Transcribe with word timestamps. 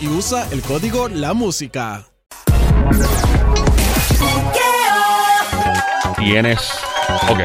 Y 0.00 0.08
usa 0.08 0.46
el 0.50 0.60
código 0.60 1.08
La 1.08 1.32
Música. 1.32 2.04
Tienes. 6.18 6.60
Ok. 7.30 7.40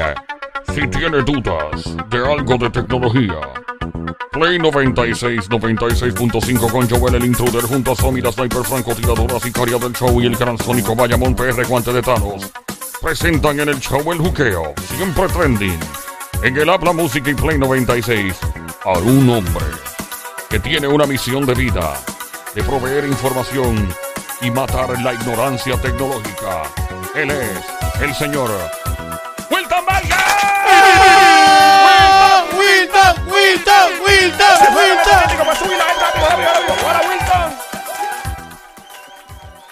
Si 0.75 0.85
tienes 0.89 1.25
dudas 1.25 1.95
de 2.09 2.17
algo 2.17 2.57
de 2.57 2.69
tecnología. 2.71 3.39
Play 4.33 4.59
96, 4.59 5.49
96.5 5.49 6.69
con 6.69 6.89
Joel 6.89 7.15
el 7.15 7.25
Intruder 7.25 7.63
junto 7.63 7.93
a 7.93 7.95
Somi, 7.95 8.19
la 8.19 8.33
Sniper 8.33 8.63
Francotiradora 8.63 9.39
Sicaria 9.39 9.77
del 9.77 9.93
Show 9.93 10.21
y 10.21 10.25
el 10.25 10.35
gran 10.35 10.57
Sónico 10.57 10.95
Bayamón 10.95 11.33
PR 11.35 11.65
Guante 11.65 11.93
de 11.93 12.01
Thanos. 12.01 12.51
Presentan 13.01 13.61
en 13.61 13.69
el 13.69 13.79
show 13.79 14.11
el 14.11 14.19
juqueo, 14.19 14.73
siempre 14.97 15.27
trending. 15.29 15.79
En 16.43 16.57
el 16.57 16.69
Habla 16.69 16.91
Música 16.91 17.29
y 17.29 17.33
Play 17.33 17.57
96 17.57 18.35
a 18.83 18.99
un 18.99 19.29
hombre 19.29 19.65
que 20.49 20.59
tiene 20.59 20.87
una 20.87 21.05
misión 21.05 21.45
de 21.45 21.53
vida 21.53 21.93
de 22.55 22.63
proveer 22.63 23.05
información 23.05 23.87
y 24.41 24.49
matar 24.49 24.99
la 25.01 25.13
ignorancia 25.13 25.79
tecnológica. 25.79 26.63
Él 27.15 27.29
es 27.29 28.01
el 28.01 28.13
señor 28.15 28.49
Wilton 29.51 29.85
Vargas. 29.85 30.25
Wilton, 32.57 33.27
Wilton, 33.27 33.91
Wilton, 34.01 34.75
Wilton. 34.75 35.19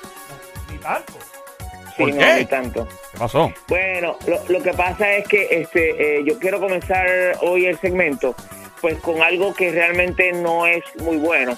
Ni 0.70 0.78
tanto. 0.78 1.12
Sí, 2.06 2.10
¿Por 2.12 2.20
no, 2.20 2.26
qué? 2.26 2.34
ni 2.36 2.44
tanto. 2.46 2.88
¿Qué 3.12 3.18
pasó? 3.18 3.52
Bueno, 3.68 4.16
lo, 4.26 4.38
lo 4.48 4.62
que 4.62 4.72
pasa 4.72 5.10
es 5.12 5.26
que 5.28 5.48
este, 5.50 6.18
eh, 6.18 6.24
yo 6.26 6.38
quiero 6.38 6.60
comenzar 6.60 7.06
hoy 7.42 7.66
el 7.66 7.78
segmento 7.78 8.34
pues 8.80 8.98
con 9.00 9.22
algo 9.22 9.52
que 9.52 9.70
realmente 9.72 10.32
no 10.32 10.66
es 10.66 10.82
muy 11.02 11.16
bueno. 11.18 11.56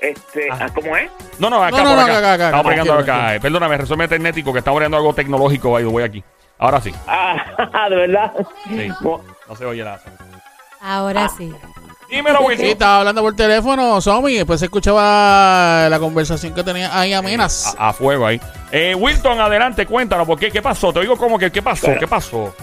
Este, 0.00 0.50
Ajá. 0.50 0.66
ah, 0.66 0.70
¿Cómo 0.74 0.96
es? 0.96 1.10
No, 1.38 1.50
no, 1.50 1.62
acá, 1.62 1.76
No, 1.76 1.84
no, 1.84 1.90
por 1.90 1.98
acá. 2.10 2.18
acá, 2.18 2.32
acá, 2.32 2.44
Estamos 2.46 2.60
acá, 2.60 2.68
bregando 2.68 2.94
acá. 2.94 3.34
Eh, 3.34 3.40
Perdóname, 3.40 3.76
resuelve 3.76 4.08
tecnético, 4.08 4.52
que 4.52 4.60
estamos 4.60 4.76
bregando 4.78 4.96
algo 4.96 5.12
tecnológico, 5.14 5.76
the 5.78 5.84
way, 5.86 6.04
aquí. 6.06 6.24
Ahora 6.58 6.80
sí. 6.80 6.92
Ah, 7.06 7.86
de 7.90 7.96
verdad. 7.96 8.32
Sí. 8.68 8.88
No 9.02 9.56
se 9.56 9.64
oye 9.66 9.84
nada. 9.84 10.00
Ahora 10.80 11.28
sí. 11.36 11.52
Dímelo, 12.08 12.40
Wilton. 12.40 12.64
Sí, 12.64 12.72
estaba 12.72 13.00
hablando 13.00 13.20
por 13.22 13.36
teléfono, 13.36 14.00
Somi, 14.00 14.32
y 14.32 14.36
después 14.38 14.58
se 14.60 14.66
escuchaba 14.66 15.88
la 15.90 15.98
conversación 15.98 16.54
que 16.54 16.64
tenía 16.64 16.98
ahí 16.98 17.12
amenas. 17.12 17.74
A, 17.78 17.90
a 17.90 17.92
fuego 17.92 18.26
ahí. 18.26 18.40
Eh, 18.72 18.94
Wilton, 18.94 19.40
adelante, 19.40 19.84
cuéntanos, 19.86 20.26
¿por 20.26 20.38
qué? 20.38 20.50
¿Qué 20.50 20.62
pasó? 20.62 20.92
Te 20.92 21.00
oigo 21.00 21.16
como 21.16 21.38
que, 21.38 21.50
¿qué 21.50 21.60
pasó? 21.62 21.86
Bueno. 21.88 22.00
¿Qué 22.00 22.06
pasó? 22.08 22.54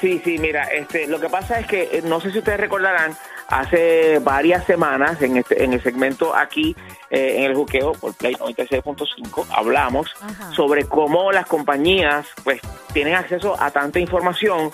Sí, 0.00 0.20
sí, 0.24 0.38
mira, 0.38 0.64
este, 0.64 1.06
lo 1.06 1.20
que 1.20 1.28
pasa 1.28 1.60
es 1.60 1.66
que 1.66 1.82
eh, 1.92 2.02
no 2.04 2.20
sé 2.20 2.30
si 2.30 2.38
ustedes 2.38 2.58
recordarán, 2.60 3.16
hace 3.48 4.18
varias 4.20 4.64
semanas 4.64 5.20
en 5.22 5.36
este, 5.36 5.62
en 5.64 5.74
el 5.74 5.82
segmento 5.82 6.34
aquí 6.34 6.74
eh, 7.10 7.36
en 7.38 7.44
el 7.44 7.54
juqueo 7.54 7.92
por 7.92 8.14
Play 8.14 8.34
96.5 8.36 9.46
hablamos 9.50 10.10
Ajá. 10.22 10.50
sobre 10.52 10.86
cómo 10.86 11.30
las 11.30 11.46
compañías 11.46 12.26
pues 12.42 12.60
tienen 12.94 13.14
acceso 13.14 13.54
a 13.60 13.70
tanta 13.70 13.98
información 13.98 14.70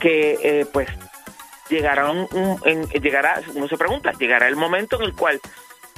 que 0.00 0.38
eh, 0.42 0.66
pues 0.72 0.88
llegará 1.68 2.10
un, 2.10 2.26
un- 2.32 2.60
en- 2.64 2.88
llegará 2.88 3.42
uno 3.54 3.68
se 3.68 3.76
pregunta 3.76 4.12
llegará 4.18 4.48
el 4.48 4.56
momento 4.56 4.96
en 4.96 5.02
el 5.02 5.14
cual 5.14 5.38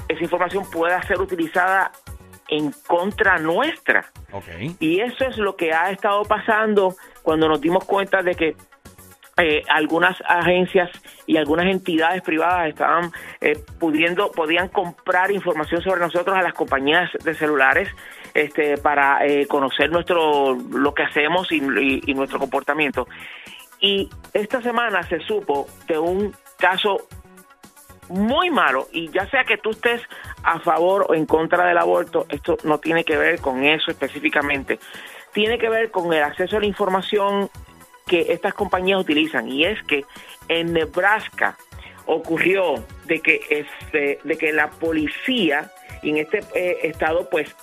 esa 0.09 0.23
información 0.23 0.69
pueda 0.71 1.01
ser 1.05 1.21
utilizada 1.21 1.93
en 2.49 2.73
contra 2.87 3.39
nuestra. 3.39 4.07
Y 4.81 5.01
eso 5.01 5.25
es 5.27 5.37
lo 5.39 5.55
que 5.57 5.73
ha 5.73 5.91
estado 5.91 6.23
pasando 6.25 6.95
cuando 7.23 7.49
nos 7.49 7.61
dimos 7.61 7.85
cuenta 7.85 8.23
de 8.23 8.35
que 8.35 8.57
eh, 9.41 9.63
algunas 9.69 10.17
agencias 10.27 10.91
y 11.27 11.37
algunas 11.37 11.67
entidades 11.67 12.23
privadas 12.23 12.69
estaban 12.69 13.13
eh, 13.41 13.53
pudiendo 13.79 14.33
podían 14.33 14.69
comprar 14.69 15.31
información 15.31 15.81
sobre 15.81 16.01
nosotros 16.01 16.37
a 16.37 16.43
las 16.43 16.55
compañías 16.55 17.09
de 17.23 17.35
celulares 17.35 17.89
este 18.35 18.77
para 18.79 19.25
eh, 19.25 19.47
conocer 19.47 19.91
nuestro 19.91 20.55
lo 20.55 20.93
que 20.93 21.05
hacemos 21.05 21.53
y, 21.53 21.57
y- 21.63 22.03
y 22.07 22.15
nuestro 22.15 22.39
comportamiento. 22.41 23.07
Y 23.81 24.11
esta 24.35 24.61
semana 24.61 25.05
se 25.05 25.21
supo 25.21 25.69
de 25.87 25.99
un 25.99 26.35
caso 26.59 27.07
muy 28.09 28.51
malo 28.51 28.89
y 28.93 29.11
ya 29.11 29.29
sea 29.31 29.45
que 29.45 29.59
tú 29.59 29.71
estés 29.71 30.03
a 30.43 30.61
favor 30.61 31.07
o 31.09 31.15
en 31.15 31.27
contra 31.27 31.67
del 31.67 31.79
aborto, 31.79 32.27
esto 32.29 32.57
no 32.65 32.79
tiene 32.79 33.05
que 33.05 33.17
ver 33.17 33.41
con 33.41 33.65
eso 33.65 33.91
específicamente, 33.91 34.79
tiene 35.33 35.59
que 35.59 35.69
ver 35.69 35.91
con 35.91 36.13
el 36.13 36.23
acceso 36.23 36.57
a 36.57 36.61
la 36.61 36.67
información 36.67 37.51
que 38.07 38.33
estas 38.33 38.55
compañías 38.55 39.01
utilizan 39.01 39.49
y 39.49 39.65
es 39.65 39.83
que 39.85 40.05
en 40.49 40.73
Nebraska 40.73 41.57
ocurrió 42.07 42.83
de 43.05 43.21
que 43.21 43.41
este 43.51 44.19
de 44.25 44.39
que 44.39 44.53
la 44.53 44.71
policía 44.71 45.71
en 46.03 46.17
este 46.17 46.43
eh, 46.55 46.79
estado 46.85 47.29
pues 47.29 47.55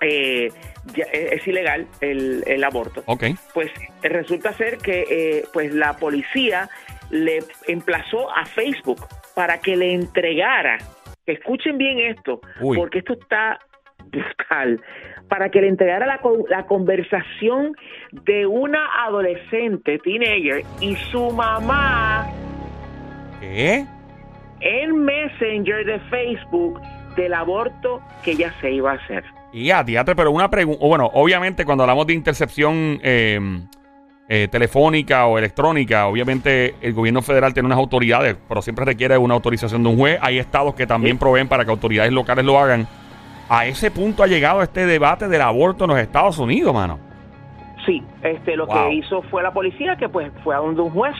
eh, 0.00 0.50
ya 0.94 1.04
es, 1.04 1.32
es 1.40 1.46
ilegal 1.46 1.86
el, 2.00 2.42
el 2.46 2.64
aborto 2.64 3.02
Ok. 3.06 3.24
pues 3.52 3.70
eh, 4.02 4.08
resulta 4.08 4.54
ser 4.54 4.78
que 4.78 5.04
eh, 5.10 5.44
pues 5.52 5.74
la 5.74 5.96
policía 5.96 6.70
le 7.10 7.38
emplazó 7.66 8.30
a 8.30 8.44
Facebook 8.44 9.00
para 9.34 9.58
que 9.58 9.76
le 9.76 9.94
entregara, 9.94 10.78
escuchen 11.26 11.78
bien 11.78 11.98
esto, 11.98 12.40
Uy. 12.60 12.76
porque 12.76 12.98
esto 12.98 13.14
está 13.14 13.58
brutal, 14.10 14.80
para 15.28 15.50
que 15.50 15.60
le 15.60 15.68
entregara 15.68 16.06
la, 16.06 16.20
la 16.48 16.66
conversación 16.66 17.74
de 18.12 18.46
una 18.46 19.04
adolescente, 19.06 19.98
teenager, 19.98 20.64
y 20.80 20.96
su 20.96 21.30
mamá 21.30 22.26
¿Qué? 23.40 23.84
en 24.60 25.04
Messenger 25.04 25.84
de 25.84 26.00
Facebook 26.10 26.80
del 27.16 27.34
aborto 27.34 28.00
que 28.24 28.32
ella 28.32 28.52
se 28.60 28.72
iba 28.72 28.92
a 28.92 28.94
hacer. 28.94 29.24
Y 29.52 29.70
a 29.70 29.84
teatro, 29.84 30.14
pero 30.14 30.30
una 30.30 30.50
pregunta. 30.50 30.84
Bueno, 30.84 31.10
obviamente, 31.14 31.64
cuando 31.64 31.84
hablamos 31.84 32.06
de 32.06 32.14
intercepción, 32.14 33.00
eh, 33.02 33.40
eh, 34.28 34.46
telefónica 34.50 35.26
o 35.26 35.38
electrónica, 35.38 36.06
obviamente 36.06 36.74
el 36.82 36.92
gobierno 36.92 37.22
federal 37.22 37.54
tiene 37.54 37.66
unas 37.66 37.78
autoridades, 37.78 38.36
pero 38.46 38.60
siempre 38.60 38.84
requiere 38.84 39.16
una 39.16 39.32
autorización 39.34 39.82
de 39.82 39.88
un 39.88 39.96
juez. 39.96 40.18
Hay 40.20 40.38
estados 40.38 40.74
que 40.74 40.86
también 40.86 41.16
proveen 41.18 41.48
para 41.48 41.64
que 41.64 41.70
autoridades 41.70 42.12
locales 42.12 42.44
lo 42.44 42.58
hagan. 42.58 42.86
A 43.48 43.64
ese 43.66 43.90
punto 43.90 44.22
ha 44.22 44.26
llegado 44.26 44.62
este 44.62 44.84
debate 44.84 45.28
del 45.28 45.40
aborto 45.40 45.84
en 45.84 45.90
los 45.90 45.98
Estados 45.98 46.38
Unidos, 46.38 46.74
mano. 46.74 46.98
Sí, 47.86 48.02
este, 48.22 48.54
lo 48.54 48.66
Wow. 48.66 48.88
que 48.90 48.94
hizo 48.96 49.22
fue 49.22 49.42
la 49.42 49.50
policía 49.50 49.96
que 49.96 50.10
pues 50.10 50.30
fue 50.44 50.54
a 50.54 50.58
donde 50.58 50.82
un 50.82 50.90
juez 50.90 51.14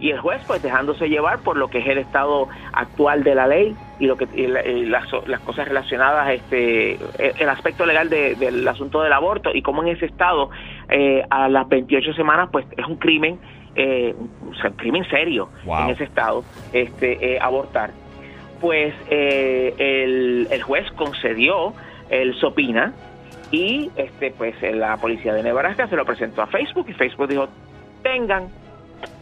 y 0.00 0.10
el 0.10 0.18
juez 0.20 0.40
pues 0.46 0.62
dejándose 0.62 1.08
llevar 1.08 1.40
por 1.42 1.56
lo 1.56 1.68
que 1.68 1.78
es 1.78 1.86
el 1.86 1.98
estado 1.98 2.48
actual 2.72 3.24
de 3.24 3.34
la 3.34 3.46
ley 3.46 3.76
y 3.98 4.06
lo 4.06 4.16
que 4.16 4.28
y 4.32 4.46
la- 4.46 4.64
y 4.66 4.84
las, 4.86 5.04
las 5.26 5.40
cosas 5.40 5.66
relacionadas 5.66 6.30
este 6.30 6.94
el 6.94 7.32
el 7.36 7.48
aspecto 7.48 7.84
legal 7.84 8.08
de- 8.08 8.34
del 8.36 8.66
asunto 8.68 9.02
del 9.02 9.12
aborto 9.12 9.50
y 9.54 9.62
cómo 9.62 9.82
en 9.82 9.88
ese 9.88 10.06
estado 10.06 10.50
eh, 10.88 11.24
a 11.30 11.48
las 11.48 11.68
28 11.68 12.12
semanas 12.14 12.48
pues 12.52 12.64
es 12.76 12.86
un 12.86 12.96
crimen 12.96 13.40
eh, 13.74 14.14
un 14.18 14.54
crimen 14.76 15.04
serio 15.08 15.50
Wow. 15.64 15.84
en 15.84 15.90
ese 15.90 16.04
estado 16.04 16.44
este 16.72 17.34
eh, 17.34 17.38
abortar 17.40 17.90
pues 18.60 18.94
eh, 19.10 19.74
el, 19.78 20.48
el 20.50 20.62
juez 20.62 20.90
concedió 20.92 21.74
el 22.10 22.34
sopina 22.36 22.92
y 23.50 23.90
este 23.96 24.30
pues 24.30 24.54
la 24.62 24.96
policía 24.98 25.32
de 25.34 25.42
Nebraska 25.42 25.86
se 25.88 25.96
lo 25.96 26.04
presentó 26.04 26.42
a 26.42 26.46
Facebook 26.46 26.86
y 26.88 26.92
Facebook 26.92 27.28
dijo 27.28 27.48
tengan 28.02 28.48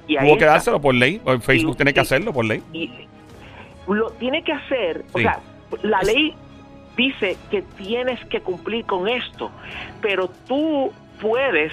y 0.08 0.16
que 0.38 0.44
dárselo 0.44 0.80
por 0.80 0.94
ley. 0.94 1.20
o 1.24 1.38
Facebook 1.40 1.76
tiene 1.76 1.92
que 1.92 2.00
hacerlo 2.00 2.32
por 2.32 2.44
ley. 2.44 2.62
y 2.72 2.90
lo 3.88 4.10
tiene 4.12 4.42
que 4.42 4.52
hacer 4.52 5.04
o 5.12 5.18
sea 5.18 5.38
la 5.82 6.00
ley 6.02 6.34
dice 6.96 7.36
que 7.50 7.62
tienes 7.62 8.24
que 8.26 8.40
cumplir 8.40 8.84
con 8.86 9.06
esto 9.08 9.50
pero 10.00 10.28
tú 10.48 10.92
puedes 11.20 11.72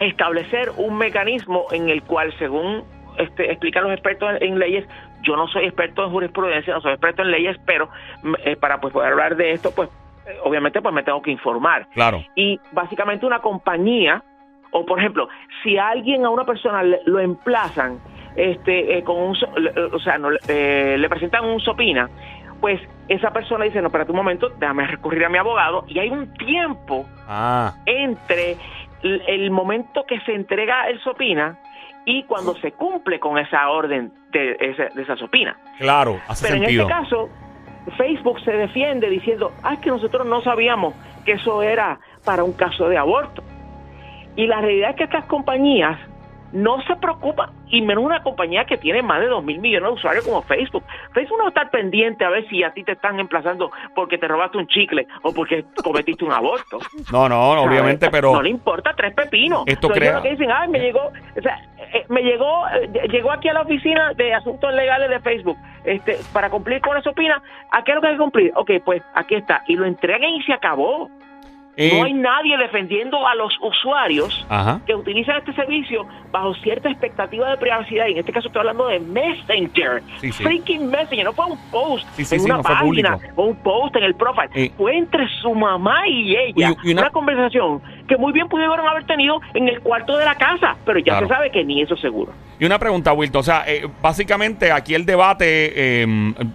establecer 0.00 0.72
un 0.76 0.98
mecanismo 0.98 1.66
en 1.72 1.88
el 1.88 2.02
cual 2.02 2.34
según 2.38 2.84
este, 3.18 3.50
explican 3.50 3.84
los 3.84 3.92
expertos 3.92 4.28
en, 4.40 4.52
en 4.52 4.58
leyes 4.58 4.86
yo 5.22 5.36
no 5.36 5.48
soy 5.48 5.64
experto 5.64 6.04
en 6.04 6.10
jurisprudencia 6.10 6.74
no 6.74 6.80
soy 6.82 6.92
experto 6.92 7.22
en 7.22 7.30
leyes 7.30 7.56
pero 7.64 7.88
mm, 8.22 8.34
eh, 8.44 8.56
para 8.56 8.80
pues 8.80 8.92
poder 8.92 9.12
hablar 9.12 9.36
de 9.36 9.52
esto 9.52 9.70
pues 9.74 9.88
eh, 10.26 10.36
obviamente 10.44 10.82
pues 10.82 10.94
me 10.94 11.02
tengo 11.02 11.22
que 11.22 11.30
informar 11.30 11.88
Claro. 11.94 12.22
y 12.34 12.60
básicamente 12.72 13.24
una 13.24 13.38
compañía 13.40 14.22
o 14.76 14.84
por 14.84 14.98
ejemplo 14.98 15.28
si 15.62 15.78
a 15.78 15.88
alguien 15.88 16.24
a 16.24 16.30
una 16.30 16.44
persona 16.44 16.82
lo 16.82 17.18
emplazan 17.18 17.98
este 18.36 18.98
eh, 18.98 19.02
con 19.02 19.16
un 19.16 19.36
o 19.92 19.98
sea 19.98 20.18
no, 20.18 20.28
eh, 20.48 20.96
le 20.98 21.08
presentan 21.08 21.44
un 21.44 21.60
sopina 21.60 22.08
pues 22.60 22.80
esa 23.08 23.30
persona 23.32 23.64
dice 23.64 23.80
no 23.80 23.86
espérate 23.86 24.10
un 24.10 24.18
momento 24.18 24.50
déjame 24.58 24.86
recurrir 24.86 25.24
a 25.24 25.28
mi 25.28 25.38
abogado 25.38 25.84
y 25.88 25.98
hay 25.98 26.10
un 26.10 26.32
tiempo 26.34 27.06
Ah, 27.28 27.74
entre 27.86 28.56
el, 29.02 29.22
el 29.26 29.50
momento 29.50 30.04
que 30.06 30.20
se 30.20 30.32
entrega 30.34 30.88
el 30.88 31.00
sopina 31.00 31.58
y 32.04 32.22
cuando 32.22 32.54
se 32.56 32.72
cumple 32.72 33.18
con 33.18 33.36
esa 33.36 33.68
orden 33.68 34.12
de, 34.30 34.56
esa 34.96 35.16
sopina 35.16 35.56
claro, 35.78 36.20
hace 36.28 36.46
pero 36.46 36.58
sentido. 36.60 36.84
en 36.84 36.90
este 36.90 37.02
caso, 37.02 37.28
Facebook 37.96 38.40
se 38.40 38.52
defiende 38.52 39.10
diciendo, 39.10 39.52
ah, 39.62 39.74
es 39.74 39.80
que 39.80 39.90
nosotros 39.90 40.26
no 40.26 40.40
sabíamos 40.42 40.94
que 41.24 41.32
eso 41.32 41.62
era 41.62 41.98
para 42.24 42.44
un 42.44 42.52
caso 42.52 42.88
de 42.88 42.96
aborto. 42.96 43.42
Y 44.36 44.46
la 44.46 44.60
realidad 44.60 44.90
es 44.90 44.96
que 44.96 45.04
estas 45.04 45.24
compañías 45.24 45.98
no 46.52 46.80
se 46.82 46.94
preocupan, 46.96 47.50
y 47.68 47.82
menos 47.82 48.04
una 48.04 48.22
compañía 48.22 48.64
que 48.64 48.76
tiene 48.78 49.02
más 49.02 49.20
de 49.20 49.26
2 49.26 49.42
mil 49.44 49.58
millones 49.58 49.88
de 49.88 49.94
usuarios 49.94 50.24
como 50.24 50.42
Facebook. 50.42 50.84
Facebook 51.12 51.38
no 51.38 51.44
va 51.44 51.48
a 51.48 51.50
estar 51.50 51.70
pendiente 51.70 52.24
a 52.24 52.30
ver 52.30 52.48
si 52.48 52.62
a 52.62 52.70
ti 52.72 52.84
te 52.84 52.92
están 52.92 53.18
emplazando 53.18 53.70
porque 53.94 54.16
te 54.16 54.28
robaste 54.28 54.56
un 54.56 54.66
chicle 54.68 55.06
o 55.22 55.32
porque 55.34 55.64
cometiste 55.82 56.24
un 56.24 56.32
aborto. 56.32 56.78
No, 57.12 57.28
no, 57.28 57.54
no, 57.56 57.62
obviamente, 57.62 58.06
¿Sabes? 58.06 58.20
pero 58.20 58.32
No 58.32 58.42
le 58.42 58.50
importa 58.50 58.92
tres 58.96 59.12
pepinos. 59.14 59.64
Esto 59.66 59.88
Entonces, 59.88 59.98
crea- 59.98 60.16
lo 60.16 60.22
que 60.22 60.30
dicen, 60.30 60.50
ay, 60.50 60.68
me 60.68 60.78
llegó, 60.78 61.00
o 61.08 61.42
sea, 61.42 61.58
eh, 61.92 62.06
me 62.08 62.22
llegó, 62.22 62.68
eh, 62.68 63.08
llegó 63.10 63.32
aquí 63.32 63.48
a 63.48 63.52
la 63.52 63.62
oficina 63.62 64.12
de 64.14 64.32
asuntos 64.32 64.72
legales 64.72 65.10
de 65.10 65.20
Facebook, 65.20 65.58
este, 65.84 66.16
para 66.32 66.48
cumplir 66.48 66.80
con 66.80 66.96
esa 66.96 67.10
opina, 67.10 67.42
¿a 67.72 67.82
qué 67.82 67.90
es 67.90 67.94
lo 67.96 68.00
que 68.00 68.06
hay 68.08 68.14
que 68.14 68.18
cumplir? 68.20 68.52
Ok, 68.54 68.70
pues 68.84 69.02
aquí 69.14 69.34
está, 69.34 69.62
y 69.66 69.74
lo 69.76 69.84
entregan 69.84 70.30
y 70.30 70.42
se 70.42 70.52
acabó. 70.52 71.10
Eh, 71.76 71.90
No 71.94 72.04
hay 72.04 72.14
nadie 72.14 72.56
defendiendo 72.56 73.26
a 73.26 73.34
los 73.34 73.52
usuarios 73.60 74.46
ajá. 74.48 74.80
que 74.86 74.94
utilizan 74.94 75.36
este 75.38 75.52
servicio 75.54 76.06
bajo 76.30 76.54
cierta 76.56 76.88
expectativa 76.90 77.50
de 77.50 77.56
privacidad. 77.58 78.06
Y 78.08 78.12
en 78.12 78.18
este 78.18 78.32
caso 78.32 78.48
estoy 78.48 78.60
hablando 78.60 78.88
de 78.88 78.98
Messenger. 79.00 80.02
Sí, 80.20 80.32
sí. 80.32 80.42
Freaking 80.42 80.90
Messenger. 80.90 81.24
No 81.26 81.32
fue 81.32 81.46
un 81.46 81.58
post 81.70 82.06
Sí, 82.16 82.34
en 82.34 82.40
una 82.42 82.56
no 82.56 82.62
página 82.62 83.18
o 83.34 83.44
un 83.44 83.56
post 83.56 83.94
en 83.96 84.04
el 84.04 84.14
profile. 84.14 84.48
Eh. 84.54 84.72
Fue 84.76 84.96
entre 84.96 85.26
su 85.42 85.54
mamá 85.54 86.08
y 86.08 86.34
ella. 86.36 86.70
Y- 86.82 86.88
y 86.88 86.92
una- 86.92 87.02
una... 87.02 87.10
conversación 87.10 87.80
que 88.08 88.16
muy 88.16 88.32
bien 88.32 88.48
pudieron 88.48 88.80
haber 88.86 89.04
tenido 89.04 89.40
en 89.54 89.68
el 89.68 89.80
cuarto 89.80 90.16
de 90.16 90.24
la 90.24 90.34
casa. 90.36 90.76
Pero 90.84 90.98
ya 91.00 91.04
Claro. 91.18 91.28
se 91.28 91.34
sabe 91.34 91.50
que 91.50 91.64
ni 91.64 91.82
eso 91.82 91.94
es 91.94 92.00
seguro. 92.00 92.32
Y 92.58 92.64
una 92.64 92.78
pregunta, 92.78 93.12
Wilton. 93.12 93.40
O 93.40 93.42
sea, 93.42 93.64
eh, 93.66 93.86
básicamente 94.00 94.72
aquí 94.72 94.94
el 94.94 95.04
debate 95.04 96.02
eh, 96.02 96.06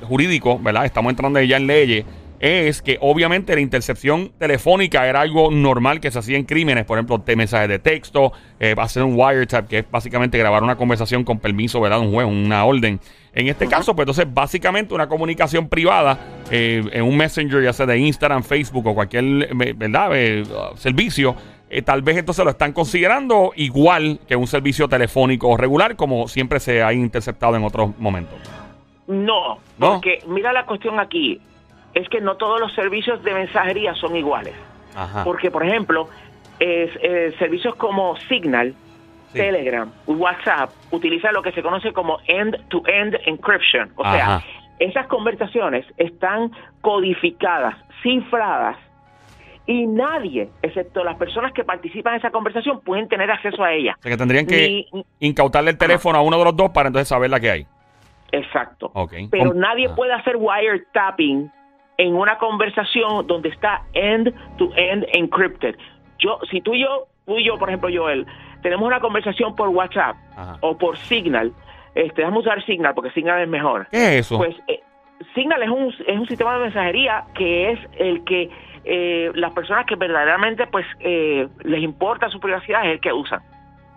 jurídico, 0.07 0.57
¿verdad? 0.59 0.85
Estamos 0.85 1.12
entrando 1.12 1.39
ya 1.41 1.57
en 1.57 1.68
leyes. 1.68 2.06
Es 2.42 2.82
que 2.82 2.98
obviamente 3.02 3.54
la 3.54 3.62
intercepción 3.62 4.32
telefónica 4.40 5.08
era 5.08 5.22
algo 5.22 5.52
normal 5.52 6.00
que 6.00 6.10
se 6.10 6.18
hacía 6.18 6.38
en 6.38 6.46
crímenes. 6.46 6.86
Por 6.86 6.98
ejemplo, 6.98 7.20
de 7.20 7.36
mensajes 7.36 7.70
de 7.70 7.78
texto, 7.78 8.34
eh, 8.60 8.76
ser 8.88 9.04
un 9.04 9.14
wiretap, 9.16 9.68
que 9.68 9.80
es 9.80 9.92
básicamente 9.92 10.40
grabar 10.40 10.64
una 10.64 10.76
conversación 10.76 11.24
con 11.24 11.38
permiso, 11.38 11.80
¿verdad? 11.80 12.00
Un 12.00 12.12
juez, 12.12 12.26
una 12.26 12.66
orden. 12.66 13.00
En 13.36 13.48
este 13.48 13.68
caso, 13.68 13.96
pues 13.96 14.06
entonces, 14.06 14.34
básicamente 14.34 14.96
una 14.96 15.08
comunicación 15.08 15.70
privada 15.70 16.18
eh, 16.50 16.84
en 16.92 17.04
un 17.04 17.16
messenger, 17.16 17.64
ya 17.64 17.74
sea 17.74 17.86
de 17.86 18.00
Instagram, 18.00 18.42
Facebook 18.42 18.88
o 18.88 18.96
cualquier, 18.96 19.24
eh, 19.24 19.74
¿verdad? 19.76 20.10
Eh, 20.16 20.44
servicio. 20.78 21.36
tal 21.86 22.02
vez 22.02 22.18
entonces 22.18 22.44
lo 22.44 22.50
están 22.50 22.74
considerando 22.74 23.52
igual 23.56 24.20
que 24.28 24.36
un 24.36 24.48
servicio 24.48 24.90
telefónico 24.90 25.56
regular, 25.58 25.96
como 25.96 26.28
siempre 26.28 26.60
se 26.60 26.82
ha 26.82 26.92
interceptado 26.92 27.56
en 27.56 27.64
otros 27.64 27.98
momentos. 28.00 28.40
No, 29.06 29.60
¿No? 29.78 29.94
porque 29.94 30.24
mira 30.28 30.52
la 30.52 30.66
cuestión 30.66 31.00
aquí. 31.00 31.40
Es 31.94 32.08
que 32.10 32.22
no 32.22 32.38
todos 32.38 32.60
los 32.60 32.74
servicios 32.74 33.24
de 33.24 33.34
mensajería 33.34 33.94
son 33.96 34.16
iguales. 34.16 34.54
Ajá. 34.96 35.24
Porque, 35.24 35.52
por 35.52 35.66
ejemplo, 35.66 36.10
eh, 36.60 37.34
servicios 37.40 37.76
como 37.76 38.16
Signal, 38.28 38.74
Sí. 39.34 39.38
Telegram, 39.40 39.90
WhatsApp, 40.08 40.72
utilizan 40.92 41.34
lo 41.34 41.42
que 41.42 41.54
se 41.54 41.64
conoce 41.64 41.94
como 41.94 42.18
end-to-end 42.28 43.18
encryption. 43.26 43.90
O 43.96 44.04
Ajá. 44.04 44.16
sea, 44.16 44.44
esas 44.80 45.08
conversaciones 45.08 45.86
están 45.96 46.52
codificadas, 46.82 47.76
cifradas, 48.04 48.76
y 49.68 49.86
nadie, 49.88 50.50
excepto 50.62 51.04
las 51.06 51.16
personas 51.16 51.54
que 51.54 51.64
participan 51.64 52.16
en 52.16 52.20
esa 52.20 52.32
conversación, 52.32 52.82
pueden 52.82 53.08
tener 53.08 53.32
acceso 53.32 53.64
a 53.64 53.72
ella. 53.72 53.96
O 54.00 54.02
sea 54.02 54.12
que 54.12 54.18
tendrían 54.18 54.46
que 54.46 54.86
Ni- 54.92 55.06
incautarle 55.22 55.72
el 55.72 55.78
teléfono 55.78 56.18
a 56.18 56.22
uno 56.22 56.38
de 56.38 56.44
los 56.45 56.56
dos 56.57 56.71
para 56.71 56.88
entonces 56.88 57.07
saber 57.07 57.30
la 57.30 57.40
que 57.40 57.52
hay. 57.52 57.68
Exacto. 58.33 58.92
Pero 59.30 59.52
Com- 59.52 59.60
nadie 59.60 59.88
ah. 59.90 59.95
puede 59.95 60.12
hacer 60.14 60.36
wiretapping 60.38 61.50
en 62.02 62.16
una 62.16 62.38
conversación 62.40 63.28
donde 63.28 63.50
está 63.50 63.84
end-to-end 63.94 65.06
encrypted. 65.14 65.76
Yo, 66.18 66.40
si 66.50 66.60
tú 66.62 66.74
y 66.74 66.81
yo, 66.81 67.06
tú 67.28 67.38
y 67.38 67.46
yo, 67.46 67.60
por 67.60 67.70
ejemplo, 67.70 67.90
Joel, 67.94 68.26
tenemos 68.64 68.88
una 68.88 69.00
conversación 69.00 69.56
por 69.56 69.70
WhatsApp 69.70 70.16
Ajá. 70.36 70.58
o 70.62 70.76
por 70.78 70.98
Signal, 70.98 71.52
este, 71.94 72.22
déjame 72.22 72.40
usar 72.40 72.66
Signal 72.66 72.96
porque 72.96 73.12
Signal 73.12 73.42
es 73.42 73.48
mejor. 73.50 73.88
¿Qué 73.92 74.18
es 74.18 74.26
eso? 74.26 74.38
Pues 74.38 74.56
eh, 74.68 74.80
Signal 75.36 75.62
es 75.62 75.70
un, 75.70 75.94
es 76.08 76.20
un 76.20 76.28
sistema 76.28 76.56
de 76.56 76.62
mensajería 76.62 77.26
que 77.36 77.72
es 77.72 77.80
el 77.98 78.24
que 78.24 78.50
eh, 78.84 79.31
las 79.36 79.52
personas 79.54 79.86
que 79.86 79.96
verdaderamente 79.96 80.66
pues 80.68 80.86
eh, 81.02 81.48
les 81.64 81.84
importa 81.84 82.30
su 82.30 82.40
privacidad 82.40 82.84
es 82.88 82.94
el 82.94 83.00
que 83.00 83.14
usan. 83.14 83.42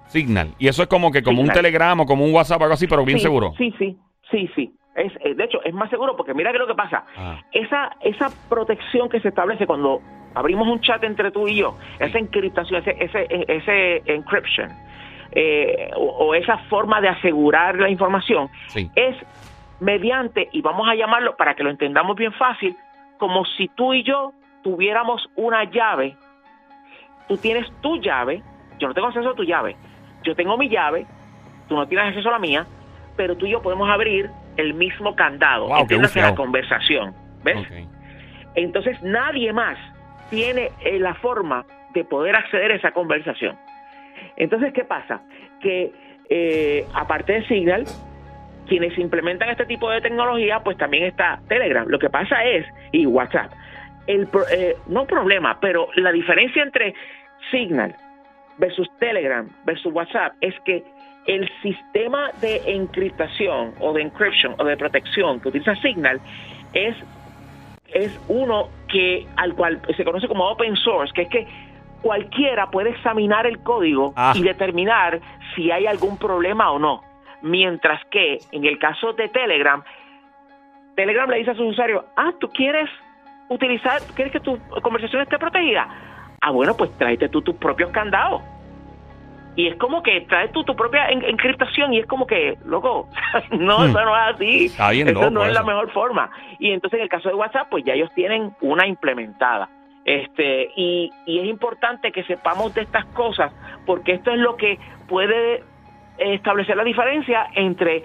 Signal. 0.09 0.49
Y 0.59 0.69
eso 0.69 0.83
es 0.83 0.89
como 0.89 1.11
que 1.11 1.23
como 1.23 1.41
un 1.41 1.47
Signal. 1.47 1.57
Telegram 1.57 2.01
o 2.01 2.05
como 2.07 2.27
un 2.27 2.35
WhatsApp 2.35 2.61
algo 2.61 2.75
así, 2.75 2.87
pero 2.87 3.03
bien 3.05 3.19
Sí, 3.19 3.23
seguro. 3.25 3.55
Sí, 3.57 3.73
sí, 3.79 3.97
sí, 4.31 4.51
sí. 4.55 4.75
Es, 4.95 5.13
eh, 5.21 5.35
de 5.35 5.45
hecho, 5.45 5.63
es 5.65 5.75
más 5.75 5.91
seguro 5.91 6.17
porque 6.17 6.35
mira 6.35 6.53
que 6.53 6.59
lo 6.59 6.67
que 6.67 6.75
pasa. 6.75 7.05
Ah. 7.17 7.41
Esa, 7.53 7.91
esa 8.01 8.31
protección 8.49 9.09
que 9.09 9.21
se 9.21 9.29
establece 9.29 9.67
cuando 9.67 10.01
abrimos 10.35 10.69
un 10.69 10.81
chat 10.81 11.03
entre 11.05 11.31
tú 11.31 11.49
y 11.49 11.57
yo, 11.57 11.77
esa 11.99 12.19
encriptación, 12.19 12.83
ese, 12.85 12.97
ese, 13.05 13.27
ese 13.49 14.03
encryption, 14.07 14.71
eh, 15.33 15.91
o, 15.97 16.05
o 16.27 16.35
esa 16.35 16.59
forma 16.69 17.01
de 17.01 17.09
asegurar 17.09 17.77
la 17.77 17.89
información, 17.89 18.49
Sí. 18.69 18.91
es 18.95 19.17
mediante, 19.81 20.49
y 20.53 20.61
vamos 20.63 20.89
a 20.89 20.95
llamarlo 20.95 21.37
para 21.37 21.55
que 21.55 21.63
lo 21.65 21.71
entendamos 21.71 22.17
bien 22.17 22.33
fácil, 22.33 22.77
como 23.19 23.45
si 23.45 23.69
tú 23.69 23.95
y 23.95 24.03
yo 24.03 24.33
tuviéramos 24.63 25.29
una 25.37 25.65
llave, 25.65 26.17
tú 27.29 27.37
tienes 27.37 27.67
tu 27.81 27.97
llave, 27.99 28.43
yo 28.79 28.89
no 28.89 28.95
tengo 28.95 29.09
acceso 29.09 29.31
a 29.31 29.35
tu 29.35 29.45
llave, 29.45 29.77
yo 30.23 30.35
tengo 30.35 30.57
mi 30.57 30.69
llave, 30.69 31.07
tú 31.69 31.75
no 31.77 31.87
tienes 31.87 32.09
acceso 32.09 32.29
a 32.29 32.33
la 32.33 32.39
mía, 32.39 32.67
pero 33.17 33.37
tú 33.37 33.47
y 33.47 33.51
yo 33.51 33.63
podemos 33.63 33.89
abrir 33.91 34.31
el 34.57 34.75
mismo 34.75 35.15
candado, 35.17 35.69
Wow, 35.69 35.81
entiéndase 35.81 36.21
la 36.21 36.35
conversación, 36.37 37.15
¿ves? 37.43 37.57
Entonces 38.55 39.03
nadie 39.03 39.53
más 39.53 39.79
tiene 40.31 40.71
eh, 40.85 40.99
la 40.99 41.15
forma 41.15 41.65
de 41.93 42.05
poder 42.05 42.37
acceder 42.37 42.73
a 42.73 42.75
esa 42.77 42.93
conversación. 42.93 43.57
Entonces, 44.37 44.73
¿qué 44.73 44.85
pasa? 44.85 45.21
Que 45.61 45.93
eh, 46.31 46.87
aparte 46.95 47.33
de 47.35 47.47
Signal, 47.47 47.85
quienes 48.67 48.97
implementan 48.99 49.49
este 49.51 49.67
tipo 49.67 49.91
de 49.91 50.01
tecnología, 50.01 50.61
pues 50.61 50.77
también 50.79 51.05
está 51.05 51.41
Telegram. 51.49 51.87
Lo 51.87 51.99
que 51.99 52.09
pasa 52.11 52.43
es, 52.45 52.67
y 52.93 53.07
WhatsApp, 53.07 53.53
el 54.07 54.27
pro- 54.27 54.49
eh, 54.53 54.77
no 54.87 55.05
problema, 55.07 55.59
pero 55.61 55.89
la 55.97 56.13
diferencia 56.13 56.63
entre 56.63 56.95
Signal 57.51 57.95
versus 58.59 58.89
Telegram 58.99 59.49
versus 59.65 59.93
WhatsApp 59.93 60.35
es 60.41 60.55
que 60.65 60.83
el 61.27 61.49
sistema 61.63 62.31
de 62.41 62.63
encriptación 62.67 63.75
o 63.81 63.93
de 63.93 64.03
encryption 64.03 64.55
o 64.59 64.65
de 64.65 64.77
protección 64.77 65.41
que 65.41 65.49
utiliza 65.49 65.75
Signal 65.77 66.21
es 66.73 66.97
es 67.93 68.19
uno 68.29 68.69
que 68.89 69.27
al 69.37 69.55
cual 69.55 69.81
se 69.97 70.05
conoce 70.05 70.27
como 70.27 70.49
open 70.49 70.75
source, 70.77 71.13
que 71.15 71.23
es 71.23 71.29
que 71.29 71.47
cualquiera 72.03 72.69
puede 72.71 72.91
examinar 72.91 73.47
el 73.47 73.61
código 73.61 74.13
Ah. 74.17 74.33
y 74.35 74.43
determinar 74.43 75.21
si 75.55 75.71
hay 75.71 75.87
algún 75.87 76.19
problema 76.19 76.73
o 76.73 76.79
no. 76.79 77.03
Mientras 77.43 78.05
que 78.11 78.39
en 78.51 78.65
el 78.65 78.79
caso 78.79 79.13
de 79.13 79.29
Telegram, 79.29 79.83
Telegram 80.97 81.31
le 81.31 81.39
dice 81.39 81.53
a 81.53 81.55
sus 81.55 81.71
usuarios, 81.71 82.05
ah, 82.17 82.33
tú 82.41 82.49
quieres 82.51 82.91
utilizar, 83.49 84.01
¿tú 84.03 84.15
quieres 84.15 84.33
que 84.33 84.41
tu 84.41 84.59
conversación 84.83 85.23
esté 85.23 85.39
protegida? 85.39 85.87
Ah, 86.41 86.51
bueno, 86.51 86.75
pues 86.77 86.91
tráete 86.99 87.29
tú 87.29 87.43
tus 87.43 87.55
propios 87.57 87.91
candados. 87.91 88.43
Y 89.57 89.69
es 89.69 89.77
como 89.77 90.03
que 90.03 90.23
traes 90.23 90.51
tú 90.53 90.65
tu 90.65 90.75
propia 90.75 91.09
en- 91.11 91.25
encriptación 91.25 91.93
y 91.93 92.01
es 92.01 92.07
como 92.07 92.27
que, 92.27 92.59
loco, 92.65 93.09
no, 93.53 93.79
Hmm. 93.81 93.85
eso 93.91 94.05
no 94.05 94.17
es 94.17 94.35
así. 94.35 94.65
Está 94.67 94.91
bien 94.91 95.09
eso 95.09 95.19
loco 95.21 95.31
no 95.31 95.45
es 95.45 95.53
la 95.55 95.63
mejor 95.63 95.91
forma. 95.93 96.31
Y 96.59 96.71
entonces 96.73 96.99
en 96.99 97.05
el 97.05 97.09
caso 97.09 97.29
de 97.29 97.35
WhatsApp, 97.37 97.69
pues 97.71 97.85
ya 97.85 97.95
ellos 97.95 98.11
tienen 98.15 98.53
una 98.61 98.87
implementada. 98.87 99.69
Este, 100.05 100.71
y, 100.77 101.11
y 101.25 101.39
es 101.39 101.47
importante 101.47 102.13
que 102.13 102.25
sepamos 102.25 102.75
de 102.75 102.83
estas 102.83 103.07
cosas, 103.07 103.53
porque 103.87 104.13
esto 104.13 104.33
es 104.33 104.39
lo 104.39 104.57
que 104.57 104.79
puede 105.09 105.63
establecer 106.19 106.77
la 106.77 106.85
diferencia 106.85 107.47
entre 107.55 108.03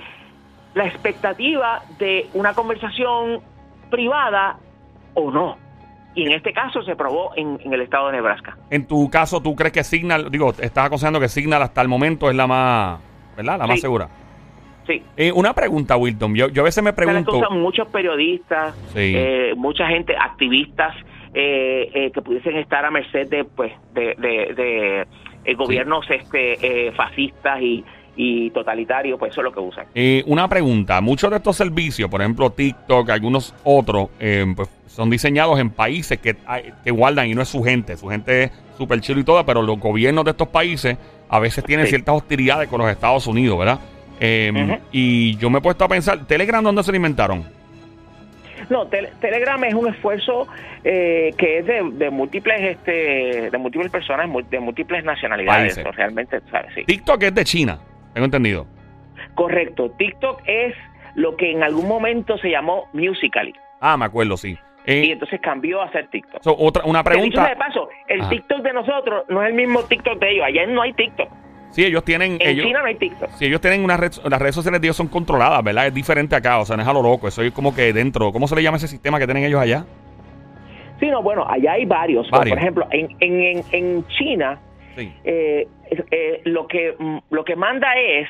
la 0.76 0.86
expectativa 0.86 1.82
de 1.98 2.30
una 2.34 2.54
conversación 2.54 3.42
privada 3.90 4.58
o 5.16 5.30
no. 5.32 5.58
Y 6.20 6.26
en 6.26 6.34
este 6.34 6.52
caso 6.54 6.82
se 6.84 6.96
probó 6.96 7.32
en, 7.36 7.60
en 7.64 7.74
el 7.74 7.82
estado 7.82 8.08
de 8.08 8.14
Nebraska. 8.14 8.58
En 8.70 8.86
tu 8.88 9.10
caso, 9.10 9.42
¿tú 9.42 9.56
crees 9.56 9.72
que 9.74 9.84
Signal, 9.84 10.30
digo, 10.30 10.50
estás 10.60 10.86
aconsejando 10.88 11.20
que 11.20 11.30
Signal 11.30 11.62
hasta 11.62 11.82
el 11.82 11.88
momento 11.88 12.30
es 12.30 12.36
la 12.36 12.48
más, 12.48 13.00
¿verdad? 13.38 13.58
La 13.60 13.68
más 13.68 13.76
Sí. 13.78 13.82
segura. 13.82 14.10
Sí. 14.88 15.04
Eh, 15.16 15.32
una 15.32 15.54
pregunta, 15.54 15.96
Wilton. 15.98 16.34
Yo, 16.36 16.48
yo 16.50 16.64
a 16.64 16.66
veces 16.66 16.84
me 16.84 16.94
pregunto. 16.94 17.40
muchos 17.52 17.88
periodistas, 17.90 18.76
Sí. 18.94 19.14
eh, 19.16 19.54
mucha 19.56 19.88
gente, 19.88 20.16
activistas 20.18 20.96
eh, 21.34 21.90
eh, 21.94 22.12
que 22.12 22.22
pudiesen 22.24 22.58
estar 22.58 22.84
a 22.84 22.90
merced 22.90 23.30
de, 23.30 23.44
pues, 23.46 23.72
de, 23.94 24.16
de, 24.18 24.54
de, 24.56 25.08
eh, 25.46 25.54
gobiernos 25.54 26.10
este, 26.10 26.88
eh, 26.88 26.92
fascistas 26.94 27.62
y, 27.62 27.86
y 28.16 28.50
totalitarios, 28.50 29.20
pues 29.20 29.32
eso 29.32 29.42
es 29.42 29.46
lo 29.46 29.52
que 29.52 29.60
usan. 29.60 29.86
Una 30.26 30.48
pregunta. 30.50 31.00
Muchos 31.02 31.30
de 31.30 31.38
estos 31.38 31.56
servicios, 31.56 32.10
por 32.10 32.22
ejemplo 32.22 32.50
TikTok, 32.50 33.12
algunos 33.12 33.54
otros, 33.64 34.10
pues 34.56 34.68
son 35.00 35.10
diseñados 35.10 35.58
en 35.62 35.70
países 35.70 36.20
que, 36.20 36.36
que 36.84 36.92
guardan 36.92 37.28
y 37.28 37.34
no 37.34 37.42
es 37.42 37.48
su 37.48 37.64
gente. 37.64 37.96
Su 37.96 38.10
gente 38.10 38.44
es 38.44 38.52
súper 38.78 39.00
chido 39.00 39.18
y 39.20 39.24
todo, 39.24 39.46
pero 39.46 39.62
los 39.62 39.80
gobiernos 39.80 40.26
de 40.26 40.32
estos 40.32 40.50
países 40.50 40.98
a 41.30 41.40
veces 41.40 41.64
tienen 41.64 41.86
Sí. 41.86 41.92
ciertas 41.92 42.16
hostilidades 42.16 42.68
con 42.68 42.82
los 42.82 42.92
Estados 42.92 43.26
Unidos, 43.26 43.58
¿verdad? 43.58 43.80
Eh, 44.20 44.52
Ujú. 44.54 44.78
Y 44.92 45.38
yo 45.38 45.50
me 45.50 45.60
he 45.60 45.62
puesto 45.62 45.86
a 45.86 45.88
pensar, 45.88 46.28
¿Telegram 46.28 46.62
dónde 46.62 46.84
se 46.84 46.92
lo 46.92 46.98
inventaron? 46.98 47.46
No, 48.70 48.88
Tel- 48.88 49.08
Telegram 49.22 49.64
es 49.64 49.74
un 49.74 49.88
esfuerzo 49.88 50.48
eh, 50.84 51.34
que 51.38 51.60
es 51.60 51.66
de, 51.66 51.90
de 51.94 52.10
múltiples 52.10 52.60
este, 52.62 53.50
de 53.50 53.58
múltiples 53.58 53.90
personas, 53.90 54.30
de 54.50 54.60
múltiples 54.60 55.04
nacionalidades, 55.06 55.82
realmente, 55.96 56.42
¿sabes? 56.52 56.74
Sí. 56.76 56.84
TikTok 56.84 57.24
es 57.24 57.34
de 57.36 57.46
China, 57.46 57.80
tengo 58.14 58.26
entendido. 58.26 58.68
Correcto. 59.34 59.92
TikTok 59.98 60.42
es 60.46 60.76
lo 61.16 61.38
que 61.38 61.52
en 61.52 61.64
algún 61.64 61.88
momento 61.88 62.38
se 62.38 62.50
llamó 62.50 62.90
Musical.ly 62.92 63.54
Ah, 63.82 63.96
me 63.96 64.04
acuerdo, 64.06 64.36
sí. 64.36 64.58
Eh, 64.86 65.06
y 65.06 65.12
entonces 65.12 65.40
cambió 65.42 65.82
a 65.82 65.92
ser 65.92 66.08
TikTok. 66.08 66.42
so, 66.42 66.56
otra, 66.58 66.84
una 66.86 67.04
pregunta. 67.04 67.48
de 67.48 67.56
paso, 67.56 67.90
el 68.08 68.22
Ajá. 68.22 68.30
TikTok 68.30 68.62
de 68.62 68.74
nosotros 68.74 69.26
no 69.30 69.44
es 69.44 69.50
el 69.50 69.54
mismo 69.56 69.84
TikTok 69.84 70.20
de 70.20 70.32
ellos. 70.32 70.46
Allá 70.46 70.66
no 70.68 70.82
hay 70.82 70.94
TikTok. 70.94 71.30
Sí, 71.72 71.86
ellos 71.86 72.04
tienen. 72.04 72.38
En 72.40 72.50
ellos, 72.50 72.66
China 72.66 72.80
no 72.80 72.86
hay 72.88 72.96
TikTok. 72.96 73.30
Sí, 73.32 73.46
ellos 73.46 73.62
tienen 73.62 73.84
una 73.84 73.96
red, 73.98 74.12
las 74.28 74.42
redes 74.42 74.56
sociales 74.56 74.82
de 74.82 74.88
ellos 74.88 74.96
son 74.98 75.08
controladas, 75.08 75.64
¿verdad? 75.64 75.86
Es 75.88 75.94
diferente 75.94 76.36
acá, 76.36 76.60
o 76.60 76.66
sea, 76.66 76.76
no 76.76 76.82
es 76.82 76.88
a 76.88 76.94
lo 76.94 77.04
loco, 77.04 77.28
eso 77.28 77.44
es 77.44 77.52
como 77.52 77.76
que 77.76 77.94
dentro, 77.94 78.32
¿cómo 78.32 78.48
se 78.48 78.56
le 78.56 78.64
llama 78.64 78.78
ese 78.78 78.88
sistema 78.88 79.20
que 79.20 79.26
tienen 79.26 79.44
ellos 79.44 79.62
allá? 79.62 79.86
Sí, 81.00 81.08
no, 81.08 81.22
bueno, 81.22 81.46
allá 81.48 81.74
hay 81.74 81.86
varios. 81.86 82.30
Varios. 82.32 82.50
Por 82.50 82.58
ejemplo, 82.58 82.88
en, 82.92 83.16
en, 83.20 83.40
en, 83.42 83.64
en 83.72 84.08
China, 84.08 84.60
Sí. 84.96 85.14
eh, 85.24 85.68
eh, 86.12 86.42
lo, 86.46 86.68
que, 86.68 86.96
lo 87.30 87.46
que 87.46 87.56
manda 87.56 87.94
es 87.98 88.28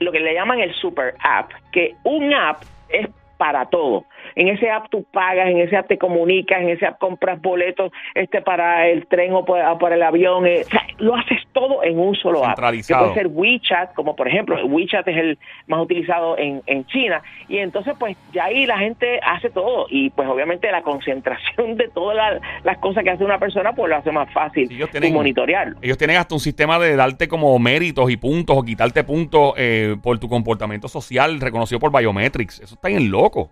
lo 0.00 0.10
que 0.10 0.18
le 0.20 0.32
llaman 0.34 0.60
el 0.60 0.72
super 0.74 1.14
app, 1.22 1.50
que 1.72 1.94
un 2.04 2.32
app 2.32 2.62
es 2.88 3.06
para 3.40 3.64
todo. 3.64 4.04
En 4.34 4.48
ese 4.48 4.70
app 4.70 4.90
tú 4.90 5.02
pagas, 5.10 5.48
en 5.48 5.60
ese 5.60 5.74
app 5.74 5.88
te 5.88 5.96
comunicas, 5.96 6.60
en 6.60 6.68
ese 6.68 6.84
app 6.84 6.98
compras 6.98 7.40
boletos 7.40 7.90
este 8.14 8.42
para 8.42 8.86
el 8.86 9.06
tren 9.06 9.32
o 9.32 9.46
para, 9.46 9.94
el 9.94 10.02
avión. 10.02 10.46
eh, 10.46 10.66
lo 11.00 11.14
haces 11.16 11.38
todo 11.52 11.82
en 11.82 11.98
un 11.98 12.14
solo 12.14 12.44
app. 12.44 12.56
Que 12.58 12.94
puede 12.94 13.14
ser 13.14 13.26
WeChat, 13.28 13.94
como 13.94 14.14
por 14.16 14.28
ejemplo, 14.28 14.56
WeChat 14.66 15.06
es 15.08 15.16
el 15.16 15.38
más 15.66 15.80
utilizado 15.80 16.38
en, 16.38 16.62
en 16.66 16.84
China. 16.86 17.22
Y 17.48 17.58
entonces, 17.58 17.94
pues 17.98 18.16
ya 18.32 18.44
ahí 18.44 18.66
la 18.66 18.78
gente 18.78 19.18
hace 19.26 19.50
todo. 19.50 19.86
Y 19.90 20.10
pues 20.10 20.28
obviamente 20.28 20.70
la 20.70 20.82
concentración 20.82 21.76
de 21.76 21.88
todas 21.88 22.16
la- 22.16 22.40
las 22.64 22.78
cosas 22.78 23.02
que 23.04 23.10
hace 23.10 23.24
una 23.24 23.38
persona, 23.38 23.72
pues 23.72 23.88
lo 23.90 23.96
hace 23.96 24.12
más 24.12 24.32
fácil 24.32 24.68
Sí, 24.68 24.74
ellos 24.74 24.90
tienen- 24.90 25.12
monitorearlo. 25.14 25.78
Ellos 25.82 25.98
tienen 25.98 26.16
hasta 26.16 26.34
un 26.34 26.40
sistema 26.40 26.78
de 26.78 26.94
darte 26.96 27.28
como 27.28 27.58
méritos 27.58 28.10
y 28.10 28.16
puntos 28.16 28.56
o 28.56 28.62
quitarte 28.62 29.02
puntos 29.04 29.54
eh, 29.56 29.96
por 30.02 30.18
tu 30.18 30.28
comportamiento 30.28 30.88
social 30.88 31.40
reconocido 31.40 31.78
por 31.80 31.90
Biometrics. 31.96 32.60
Eso 32.60 32.74
está 32.74 32.88
bien 32.88 33.10
loco. 33.10 33.50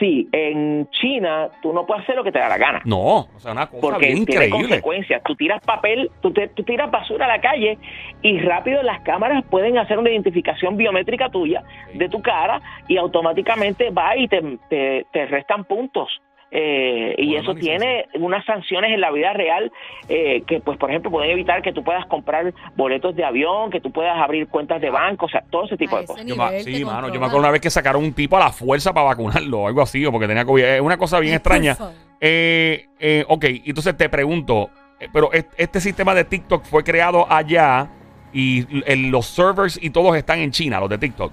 Sí, 0.00 0.28
en 0.32 0.88
China 0.90 1.48
tú 1.62 1.72
no 1.72 1.86
puedes 1.86 2.02
hacer 2.02 2.16
lo 2.16 2.24
que 2.24 2.32
te 2.32 2.38
da 2.40 2.48
la 2.48 2.58
gana. 2.58 2.82
No, 2.84 3.18
o 3.20 3.38
sea, 3.38 3.52
una 3.52 3.66
cosa 3.68 3.80
Porque 3.80 4.06
bien 4.06 4.26
tiene 4.26 4.46
increíble. 4.46 4.68
consecuencias. 4.68 5.22
Tú 5.24 5.36
tiras 5.36 5.60
papel, 5.64 6.10
tú, 6.20 6.32
te- 6.32 6.48
tú 6.48 6.64
tiras 6.64 6.90
basura 6.90 7.26
a 7.26 7.28
la 7.28 7.40
calle 7.40 7.78
y 8.22 8.40
rápido 8.40 8.82
las 8.82 9.00
cámaras 9.02 9.44
pueden 9.48 9.78
hacer 9.78 9.98
una 9.98 10.10
identificación 10.10 10.76
biométrica 10.76 11.28
tuya 11.28 11.62
Sí. 11.92 11.98
de 11.98 12.08
tu 12.08 12.20
cara 12.22 12.60
y 12.88 12.96
automáticamente 12.96 13.90
va 13.90 14.16
y 14.16 14.26
te, 14.26 14.42
te, 14.68 15.06
te 15.12 15.26
restan 15.26 15.64
puntos. 15.64 16.08
Eh, 16.56 17.16
y 17.18 17.34
eso 17.34 17.52
tiene 17.60 18.06
unas 18.14 18.44
sanciones 18.44 18.92
en 18.92 19.00
la 19.00 19.10
vida 19.10 19.32
real 19.32 19.72
eh, 20.08 20.42
que, 20.46 20.60
pues, 20.60 20.78
por 20.78 20.88
ejemplo, 20.88 21.10
pueden 21.10 21.30
evitar 21.32 21.62
que 21.62 21.72
tú 21.72 21.82
puedas 21.82 22.06
comprar 22.06 22.54
boletos 22.76 23.16
de 23.16 23.24
avión, 23.24 23.72
que 23.72 23.80
tú 23.80 23.90
puedas 23.90 24.16
abrir 24.16 24.46
cuentas 24.46 24.80
de 24.80 24.88
banco, 24.88 25.26
o 25.26 25.28
sea, 25.28 25.42
todo 25.50 25.64
ese 25.64 25.76
tipo 25.76 25.96
A 25.96 26.00
de 26.02 26.06
cosas. 26.06 26.24
Yo 26.24 26.36
nivel 26.36 26.62
sí, 26.62 26.84
mano, 26.84 27.08
yo 27.08 27.18
me 27.18 27.26
acuerdo 27.26 27.40
una 27.40 27.50
vez 27.50 27.60
que 27.60 27.70
sacaron 27.70 28.04
un 28.04 28.12
tipo 28.12 28.36
a 28.36 28.40
la 28.40 28.52
fuerza 28.52 28.94
para 28.94 29.06
vacunarlo 29.06 29.62
o 29.62 29.66
algo 29.66 29.82
así, 29.82 30.06
o 30.06 30.12
porque 30.12 30.28
tenía 30.28 30.44
COVID. 30.44 30.62
Es 30.62 30.80
una 30.80 30.96
cosa 30.96 31.18
bien 31.18 31.34
extraña. 31.34 31.72
Eh, 32.20 32.86
eh, 33.00 33.24
ok, 33.28 33.44
entonces 33.66 33.96
te 33.96 34.08
pregunto, 34.08 34.70
eh, 35.00 35.08
pero 35.12 35.32
est- 35.32 35.52
este 35.58 35.80
sistema 35.80 36.14
de 36.14 36.22
TikTok 36.24 36.64
fue 36.64 36.84
creado 36.84 37.26
allá 37.30 37.88
y 38.32 38.64
el- 38.86 39.10
los 39.10 39.26
servers 39.26 39.76
y 39.82 39.90
todos 39.90 40.16
están 40.16 40.38
en 40.38 40.52
China, 40.52 40.78
los 40.78 40.88
de 40.88 40.98
TikTok. 40.98 41.32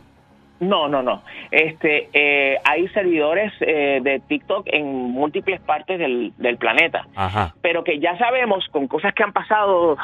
No, 0.61 0.87
no, 0.87 1.01
no. 1.01 1.23
Este, 1.49 2.07
eh, 2.13 2.57
hay 2.63 2.87
servidores 2.89 3.51
eh, 3.61 3.99
de 4.01 4.19
TikTok 4.19 4.67
en 4.67 4.85
múltiples 4.85 5.59
partes 5.59 5.97
del, 5.97 6.33
del 6.37 6.57
planeta, 6.57 7.07
Ajá. 7.15 7.55
pero 7.61 7.83
que 7.83 7.99
ya 7.99 8.15
sabemos 8.19 8.63
con 8.71 8.87
cosas 8.87 9.13
que 9.15 9.23
han 9.23 9.33
pasado. 9.33 9.97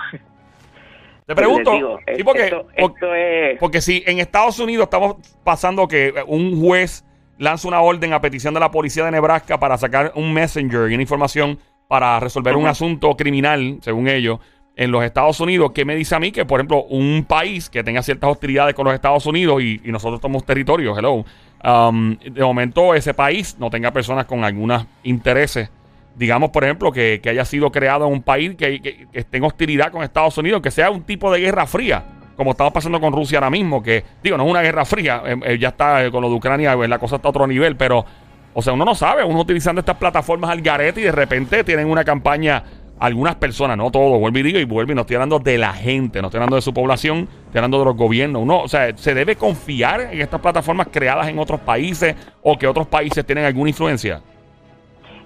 Te 1.28 1.36
pregunto, 1.36 1.72
digo, 1.74 2.00
sí, 2.16 2.24
porque, 2.24 2.46
esto, 2.46 3.14
es 3.14 3.60
porque 3.60 3.82
si 3.82 4.02
en 4.08 4.20
Estados 4.20 4.60
Unidos 4.60 4.86
estamos 4.86 5.18
pasando 5.44 5.88
que 5.88 6.14
un 6.26 6.60
juez 6.60 7.06
lanza 7.38 7.68
una 7.68 7.82
orden 7.82 8.14
a 8.14 8.22
petición 8.22 8.54
de 8.54 8.60
la 8.60 8.72
policía 8.72 9.06
de 9.06 9.12
Nebraska 9.12 9.60
para 9.60 9.78
sacar 9.78 10.14
un 10.16 10.34
messenger 10.34 10.90
y 10.90 10.94
una 10.94 11.04
información 11.04 11.60
para 11.88 12.20
resolver 12.20 12.56
un 12.56 12.66
asunto 12.66 13.16
criminal, 13.16 13.78
según 13.82 14.08
ellos, 14.08 14.40
en 14.78 14.92
los 14.92 15.04
Estados 15.04 15.40
Unidos, 15.40 15.72
¿qué 15.74 15.84
me 15.86 15.96
dice 15.96 16.16
a 16.16 16.20
mí 16.20 16.32
que, 16.32 16.46
por 16.46 16.60
ejemplo, 16.60 16.84
un 16.84 17.26
país 17.28 17.68
que 17.70 17.84
tenga 17.84 18.04
ciertas 18.04 18.30
hostilidades 18.30 18.76
con 18.76 18.86
los 18.86 18.94
Estados 18.94 19.26
Unidos 19.26 19.62
y, 19.62 19.82
nosotros 19.86 20.22
somos 20.22 20.46
territorio, 20.46 20.96
hello, 20.98 21.26
um, 21.64 22.16
de 22.18 22.44
momento 22.44 22.94
ese 22.94 23.16
país 23.16 23.58
no 23.60 23.72
tenga 23.72 23.90
personas 23.92 24.26
con 24.26 24.44
algunos 24.44 24.86
intereses. 25.04 25.72
Digamos, 26.16 26.52
por 26.52 26.64
ejemplo, 26.64 26.92
que, 26.92 27.20
que 27.22 27.30
haya 27.30 27.44
sido 27.44 27.72
creado 27.72 28.06
en 28.08 28.14
un 28.14 28.22
país 28.22 28.56
que, 28.56 28.80
que- 28.82 29.08
que 29.12 29.20
esté 29.20 29.38
en 29.38 29.44
hostilidad 29.46 29.92
con 29.92 30.04
Estados 30.04 30.38
Unidos, 30.38 30.62
que 30.62 30.72
sea 30.72 30.92
un 30.92 31.02
tipo 31.04 31.32
de 31.32 31.40
guerra 31.40 31.66
fría, 31.66 32.04
como 32.36 32.52
estamos 32.52 32.72
pasando 32.72 33.00
con 33.02 33.12
Rusia 33.14 33.40
ahora 33.40 33.50
mismo, 33.50 33.82
que, 33.82 34.04
digo, 34.22 34.38
no 34.38 34.44
es 34.46 34.50
una 34.52 34.62
guerra 34.62 34.86
fría, 34.86 35.24
eh, 35.26 35.36
eh, 35.44 35.58
ya 35.60 35.70
está 35.70 36.06
eh, 36.06 36.12
con 36.12 36.22
lo 36.22 36.30
de 36.30 36.36
Ucrania, 36.36 36.74
eh, 36.74 36.88
la 36.88 37.00
cosa 37.00 37.16
está 37.16 37.28
a 37.28 37.32
otro 37.32 37.48
nivel, 37.48 37.76
pero, 37.76 38.06
o 38.54 38.62
sea, 38.62 38.74
uno 38.74 38.86
no 38.86 38.94
sabe, 38.94 39.24
uno 39.24 39.40
utilizando 39.40 39.80
estas 39.80 39.98
plataformas 39.98 40.52
al 40.52 40.62
garete 40.62 41.02
y 41.02 41.04
de 41.06 41.12
repente 41.12 41.64
tienen 41.64 41.88
una 41.88 42.04
campaña, 42.04 42.64
algunas 43.00 43.36
personas, 43.36 43.78
no 43.78 43.92
todos, 43.92 44.20
vuelvo 44.20 44.40
y 44.40 44.44
digo, 44.44 44.60
y 44.60 44.66
vuelvo 44.66 44.92
y 44.92 44.96
no 44.96 45.02
estoy 45.02 45.16
hablando 45.16 45.40
de 45.40 45.58
la 45.58 45.74
gente, 45.74 46.22
no 46.22 46.28
estoy 46.28 46.40
hablando 46.40 46.56
de 46.56 46.62
su 46.62 46.74
población, 46.74 47.28
estoy 47.46 47.60
hablando 47.60 47.80
de 47.80 47.86
los 47.86 47.96
gobiernos, 47.96 48.42
uno, 48.42 48.62
o 48.62 48.68
sea, 48.68 48.96
se 48.98 49.14
debe 49.14 49.36
confiar 49.36 50.02
en 50.02 50.22
estas 50.22 50.42
plataformas 50.42 50.88
creadas 50.92 51.28
en 51.28 51.40
otros 51.40 51.60
países 51.60 52.16
o 52.42 52.58
que 52.58 52.68
otros 52.68 52.88
países 52.88 53.26
tienen 53.26 53.46
alguna 53.46 53.70
influencia. 53.70 54.22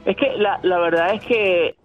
Es 0.06 0.16
que 0.18 0.32
la, 0.38 0.60
la 0.64 0.80
verdad 0.80 1.14
es 1.14 1.22
que 1.24 1.76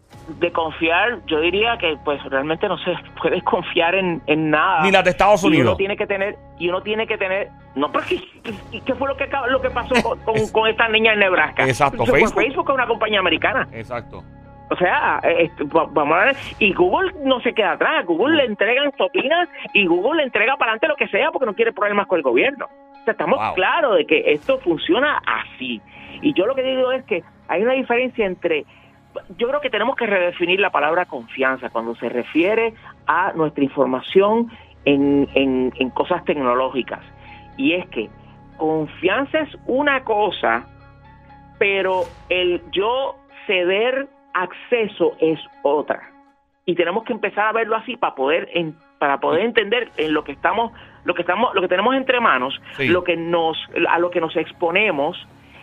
de 0.41 0.51
confiar, 0.51 1.21
yo 1.27 1.41
diría 1.41 1.77
que 1.79 1.97
pues 2.05 2.23
realmente 2.25 2.67
no 2.69 2.77
se 2.79 2.95
puede 3.23 3.43
confiar 3.43 3.95
en, 3.95 4.23
en 4.27 4.51
nada. 4.51 4.83
Ni 4.83 4.91
las 4.91 5.05
de 5.05 5.11
Estados 5.11 5.43
Y 5.45 5.47
uno 5.47 5.57
Unidos. 5.57 5.77
tiene 5.77 5.97
que 5.97 6.07
tener, 6.07 6.37
y 6.59 6.69
uno 6.69 6.83
tiene 6.83 7.07
que 7.07 7.17
tener, 7.17 7.49
no, 7.75 7.93
pero 7.93 8.05
¿qué, 8.85 8.95
fue 8.95 9.09
lo 9.09 9.17
que 9.17 9.29
lo 9.49 9.61
que 9.61 9.71
pasó 9.71 9.95
con, 10.03 10.19
con, 10.21 10.49
con 10.49 10.69
esta 10.69 10.89
niña 10.89 11.13
en 11.13 11.21
Nebraska? 11.21 11.67
Exacto, 11.67 12.03
Eso 12.03 12.07
fue 12.07 12.21
Facebook. 12.21 12.43
Facebook 12.43 12.71
es 12.71 12.75
una 12.75 12.87
compañía 12.87 13.21
americana. 13.21 13.69
Exacto. 13.73 14.25
O 14.69 14.77
sea, 14.77 15.21
eh, 15.23 15.45
esto, 15.45 15.69
va- 15.69 15.87
vamos 15.91 16.17
a 16.19 16.25
ver, 16.27 16.37
y 16.59 16.73
Google 16.73 17.13
no 17.25 17.41
se 17.41 17.53
queda 17.55 17.73
atrás, 17.73 18.05
Google 18.05 18.37
le 18.37 18.45
entregan 18.47 18.91
sopinas 18.97 19.49
y 19.73 19.87
Google 19.87 20.19
le 20.19 20.23
entrega 20.25 20.57
para 20.57 20.73
adelante 20.73 20.89
lo 20.89 20.97
que 20.97 21.07
sea 21.09 21.31
porque 21.31 21.47
no 21.47 21.55
quiere 21.55 21.73
problemas 21.73 22.07
con 22.09 22.17
el 22.19 22.23
gobierno. 22.25 22.67
O 22.67 23.05
sea, 23.05 23.13
estamos 23.13 23.39
Wow. 23.39 23.55
claros 23.55 23.97
de 23.97 24.07
que 24.07 24.33
esto 24.33 24.59
funciona 24.59 25.23
así. 25.25 25.81
Y 26.21 26.33
yo 26.35 26.47
lo 26.47 26.55
que 26.57 26.63
digo 26.65 26.91
es 26.91 27.05
que 27.05 27.23
hay 27.47 27.63
una 27.63 27.75
diferencia 27.75 28.27
entre, 28.27 28.65
yo 29.39 29.47
creo 29.49 29.61
que 29.61 29.71
tenemos 29.71 29.95
que 29.95 30.07
redefinir 30.07 30.59
la 30.59 30.71
palabra 30.71 31.05
confianza 31.05 31.71
cuando 31.71 31.95
se 31.95 32.09
refiere 32.09 32.75
a 33.07 33.33
nuestra 33.35 33.63
información 33.63 34.51
en, 34.85 35.29
en, 35.35 35.73
en 35.77 35.91
cosas 35.91 36.25
tecnológicas. 36.25 37.01
Y 37.57 37.75
es 37.75 37.87
que 37.91 38.11
confianza 38.57 39.39
es 39.41 39.57
una 39.67 40.03
cosa, 40.03 40.65
pero 41.59 42.03
el 42.29 42.63
yo 42.73 43.15
ceder 43.47 44.09
acceso 44.43 45.17
es 45.21 45.39
otra. 45.63 46.11
Y 46.65 46.75
tenemos 46.75 47.05
que 47.05 47.13
empezar 47.13 47.47
a 47.47 47.53
verlo 47.53 47.77
así 47.77 47.97
para 47.97 48.15
poder 48.15 48.49
en- 48.55 48.77
para 48.99 49.19
poder 49.21 49.43
entender 49.45 49.91
en 49.99 50.13
lo 50.15 50.25
que 50.25 50.33
estamos 50.33 50.73
lo 51.05 51.15
que 51.15 51.23
estamos 51.23 51.55
lo 51.55 51.61
que 51.61 51.69
tenemos 51.69 51.95
entre 51.95 52.19
manos, 52.21 52.61
Sí. 52.77 52.89
lo 52.89 53.05
que 53.05 53.17
nos 53.17 53.57
a 53.89 53.99
lo 53.99 54.11
que 54.11 54.21
nos 54.21 54.35
exponemos 54.37 55.17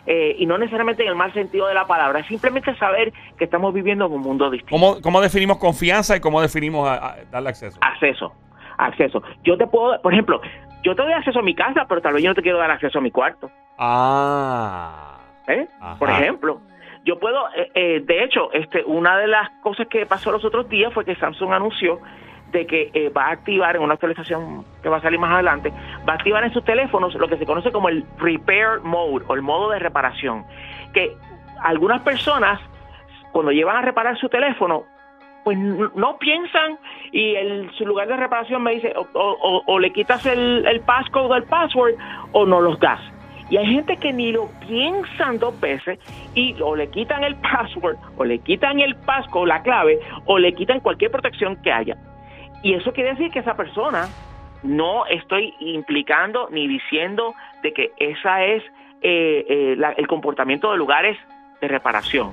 eh, 0.05 0.35
y 0.37 0.45
no 0.45 0.57
necesariamente 0.57 1.03
en 1.03 1.09
el 1.09 1.15
mal 1.15 1.31
sentido 1.33 1.67
de 1.67 1.73
la 1.73 1.85
palabra, 1.87 2.19
es 2.19 2.27
simplemente 2.27 2.75
saber 2.75 3.13
que 3.37 3.45
estamos 3.45 3.73
viviendo 3.73 4.05
en 4.05 4.11
un 4.13 4.21
mundo 4.21 4.49
distinto. 4.49 4.71
¿Cómo, 4.75 5.01
cómo 5.01 5.21
definimos 5.21 5.57
confianza 5.57 6.15
y 6.17 6.19
cómo 6.19 6.41
definimos 6.41 6.87
a- 6.89 6.93
a 7.11 7.15
darle 7.31 7.49
acceso? 7.49 7.77
Acceso, 7.81 8.33
acceso. 8.77 9.23
Yo 9.43 9.57
te 9.57 9.65
puedo, 9.67 10.01
por 10.01 10.11
ejemplo, 10.13 10.41
yo 10.83 10.93
te 10.95 11.01
doy 11.01 11.13
acceso 11.13 11.39
a 11.39 11.41
mi 11.41 11.55
casa, 11.55 11.85
pero 11.87 12.01
tal 12.01 12.13
vez 12.13 12.23
yo 12.23 12.29
no 12.29 12.35
te 12.35 12.41
quiero 12.41 12.57
dar 12.57 12.69
acceso 12.71 12.97
a 12.99 13.01
mi 13.01 13.11
cuarto. 13.11 13.49
Ah. 13.77 15.17
¿eh? 15.47 15.67
Por 15.99 16.09
ejemplo, 16.09 16.59
yo 17.03 17.19
puedo, 17.19 17.47
eh, 17.55 17.69
eh, 17.75 18.01
de 18.05 18.23
hecho, 18.23 18.51
este, 18.53 18.83
una 18.85 19.17
de 19.17 19.27
las 19.27 19.49
cosas 19.61 19.87
que 19.87 20.05
pasó 20.05 20.31
los 20.31 20.43
otros 20.45 20.69
días 20.69 20.93
fue 20.93 21.03
que 21.05 21.15
Samsung 21.15 21.51
anunció 21.53 21.99
de 22.51 22.65
que 22.67 22.91
eh, 22.93 23.09
va 23.09 23.25
a 23.25 23.31
activar 23.31 23.75
en 23.75 23.81
una 23.81 23.95
actualización 23.95 24.63
que 24.81 24.87
va 24.89 24.97
a 24.97 25.01
salir 25.01 25.19
más 25.19 25.31
adelante, 25.33 25.71
va 26.07 26.13
a 26.13 26.15
activar 26.15 26.43
en 26.43 26.53
sus 26.53 26.63
teléfonos 26.63 27.15
lo 27.15 27.27
que 27.27 27.37
se 27.37 27.45
conoce 27.45 27.71
como 27.71 27.89
el 27.89 28.05
repair 28.19 28.79
mode 28.83 29.25
o 29.27 29.33
el 29.33 29.41
modo 29.41 29.71
de 29.71 29.79
reparación, 29.79 30.45
que 30.93 31.11
algunas 31.61 32.01
personas 32.03 32.59
cuando 33.31 33.51
llevan 33.51 33.77
a 33.77 33.81
reparar 33.81 34.17
su 34.19 34.29
teléfono 34.29 34.83
pues 35.43 35.57
no 35.57 36.17
piensan 36.19 36.77
y 37.11 37.35
el, 37.35 37.69
su 37.77 37.85
lugar 37.85 38.07
de 38.07 38.15
reparación 38.15 38.61
me 38.63 38.75
dice 38.75 38.93
o- 38.95 39.63
o 39.65 39.79
le 39.79 39.91
quitas 39.91 40.25
el, 40.25 40.65
el 40.65 40.79
passcode 40.81 41.27
o 41.27 41.35
el 41.35 41.43
password 41.43 41.95
o 42.31 42.45
no 42.45 42.61
los 42.61 42.79
das. 42.79 43.01
Y 43.53 43.57
hay 43.57 43.67
gente 43.67 43.97
que 43.97 44.11
ni 44.11 44.31
lo 44.31 44.49
piensan 44.67 45.37
dos 45.37 45.59
veces 45.61 45.99
y 46.33 46.55
o 46.59 46.75
le 46.75 46.87
quitan 46.89 47.23
el 47.23 47.35
password 47.35 47.97
o 48.17 48.23
le 48.25 48.39
quitan 48.39 48.79
el 48.79 48.95
passcode, 48.95 49.45
la 49.47 49.61
clave, 49.61 49.99
o 50.25 50.39
le 50.39 50.53
quitan 50.55 50.79
cualquier 50.79 51.11
protección 51.11 51.55
que 51.57 51.71
haya. 51.71 51.95
Y 52.63 52.73
eso 52.73 52.91
quiere 52.93 53.11
decir 53.11 53.29
que 53.29 53.37
esa 53.37 53.55
persona 53.55 54.07
no 54.63 55.05
estoy 55.05 55.53
implicando 55.59 56.47
ni 56.49 56.67
diciendo 56.67 57.35
de 57.61 57.73
que 57.73 57.91
esa 57.97 58.43
es 58.43 58.63
eh, 59.03 59.45
eh, 59.47 59.75
la- 59.77 59.91
el 59.91 60.07
comportamiento 60.07 60.71
de 60.71 60.77
lugares 60.79 61.15
de 61.61 61.67
reparación. 61.67 62.31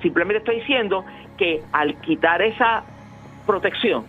Simplemente 0.00 0.38
estoy 0.38 0.60
diciendo 0.60 1.04
que 1.36 1.60
al 1.72 1.96
quitar 2.00 2.40
esa 2.40 2.82
protección 3.46 4.06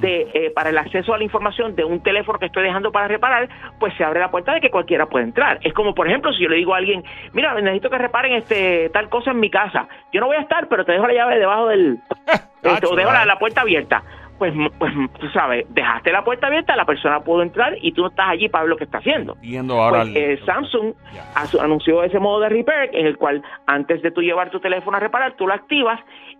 de, 0.00 0.28
eh, 0.32 0.50
para 0.54 0.70
el 0.70 0.78
acceso 0.78 1.12
a 1.12 1.18
la 1.18 1.24
información 1.24 1.74
de 1.74 1.84
un 1.84 2.02
teléfono 2.02 2.38
que 2.38 2.46
estoy 2.46 2.64
dejando 2.64 2.92
para 2.92 3.08
reparar, 3.08 3.48
pues 3.78 3.94
se 3.96 4.04
abre 4.04 4.20
la 4.20 4.30
puerta 4.30 4.54
de 4.54 4.60
que 4.60 4.70
cualquiera 4.70 5.06
puede 5.06 5.24
entrar. 5.24 5.58
Es 5.62 5.72
como, 5.72 5.94
por 5.94 6.08
ejemplo, 6.08 6.32
si 6.32 6.42
yo 6.42 6.48
le 6.48 6.56
digo 6.56 6.74
a 6.74 6.78
alguien, 6.78 7.04
mira, 7.32 7.54
necesito 7.54 7.90
que 7.90 7.98
reparen 7.98 8.34
este 8.34 8.90
tal 8.90 9.08
cosa 9.08 9.32
en 9.32 9.40
mi 9.40 9.50
casa. 9.50 9.88
Yo 10.12 10.20
no 10.20 10.26
voy 10.26 10.36
a 10.36 10.40
estar, 10.40 10.68
pero 10.68 10.84
te 10.84 10.92
dejo 10.92 11.06
la 11.06 11.14
llave 11.14 11.38
debajo 11.38 11.68
del... 11.68 11.98
este, 12.62 12.86
o 12.86 12.94
dejo 12.94 13.12
la, 13.12 13.24
la 13.24 13.38
puerta 13.38 13.62
abierta. 13.62 14.02
Pues, 14.38 14.54
pues, 14.78 14.92
tú 15.18 15.28
sabes, 15.30 15.66
dejaste 15.70 16.12
la 16.12 16.22
puerta 16.22 16.46
abierta, 16.46 16.76
la 16.76 16.84
persona 16.84 17.20
pudo 17.20 17.42
entrar 17.42 17.74
y 17.82 17.90
tú 17.92 18.02
no 18.02 18.08
estás 18.08 18.28
allí 18.28 18.48
para 18.48 18.62
ver 18.62 18.70
lo 18.70 18.76
que 18.76 18.84
está 18.84 18.98
haciendo. 18.98 19.34
Entiendo 19.34 19.80
ahora. 19.82 20.02
Pues, 20.02 20.14
eh, 20.14 20.40
Samsung 20.46 20.94
asu- 21.34 21.60
anunció 21.60 22.04
ese 22.04 22.20
modo 22.20 22.40
de 22.40 22.48
repair 22.50 22.90
en 22.92 23.06
el 23.06 23.16
cual 23.16 23.42
antes 23.66 24.00
de 24.00 24.12
tú 24.12 24.22
llevar 24.22 24.50
tu 24.50 24.60
teléfono 24.60 24.96
a 24.96 25.00
reparar, 25.00 25.32
tú 25.32 25.46
lo 25.48 25.54
activas 25.54 25.98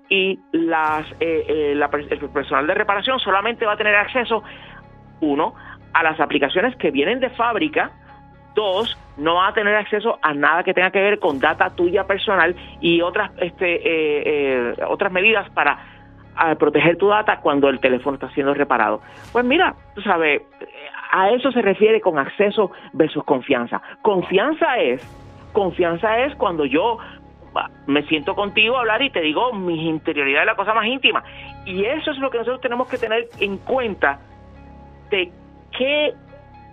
y 0.08 0.38
las 0.52 1.10
eh, 1.20 1.44
eh, 1.48 1.72
la 1.74 1.90
el 1.92 2.18
personal 2.30 2.66
de 2.68 2.74
reparación 2.74 3.18
solamente 3.18 3.66
va 3.66 3.72
a 3.72 3.76
tener 3.76 3.96
acceso, 3.96 4.44
uno, 5.20 5.54
a 5.92 6.02
las 6.04 6.20
aplicaciones 6.20 6.76
que 6.76 6.92
vienen 6.92 7.18
de 7.18 7.30
fábrica, 7.30 7.90
dos, 8.54 8.96
no 9.16 9.34
va 9.34 9.48
a 9.48 9.52
tener 9.54 9.74
acceso 9.74 10.18
a 10.22 10.32
nada 10.34 10.62
que 10.62 10.72
tenga 10.72 10.90
que 10.92 11.00
ver 11.00 11.18
con 11.18 11.40
data 11.40 11.70
tuya 11.70 12.04
personal 12.06 12.54
y 12.80 13.00
otras 13.02 13.32
este 13.38 13.74
eh, 13.74 14.22
eh, 14.24 14.74
otras 14.88 15.10
medidas 15.12 15.50
para 15.50 15.78
a 16.38 16.54
proteger 16.54 16.96
tu 16.96 17.08
data 17.08 17.40
cuando 17.40 17.68
el 17.68 17.80
teléfono 17.80 18.14
está 18.14 18.30
siendo 18.30 18.54
reparado. 18.54 19.00
Pues 19.32 19.44
mira, 19.44 19.74
tú 19.94 20.00
sabes, 20.02 20.42
a 21.10 21.30
eso 21.30 21.50
se 21.50 21.60
refiere 21.62 22.00
con 22.00 22.18
acceso 22.18 22.70
versus 22.92 23.24
confianza. 23.24 23.82
Confianza 24.02 24.78
es, 24.78 25.02
confianza 25.52 26.18
es 26.20 26.34
cuando 26.36 26.64
yo 26.64 26.98
va, 27.56 27.70
me 27.86 28.02
siento 28.04 28.36
contigo 28.36 28.76
a 28.76 28.80
hablar 28.80 29.02
y 29.02 29.10
te 29.10 29.20
digo 29.20 29.52
mis 29.52 29.82
interioridades, 29.82 30.46
la 30.46 30.54
cosa 30.54 30.74
más 30.74 30.86
íntima. 30.86 31.24
Y 31.66 31.84
eso 31.84 32.12
es 32.12 32.18
lo 32.18 32.30
que 32.30 32.38
nosotros 32.38 32.60
tenemos 32.60 32.88
que 32.88 32.98
tener 32.98 33.26
en 33.40 33.58
cuenta 33.58 34.20
de 35.10 35.32
qué, 35.76 36.14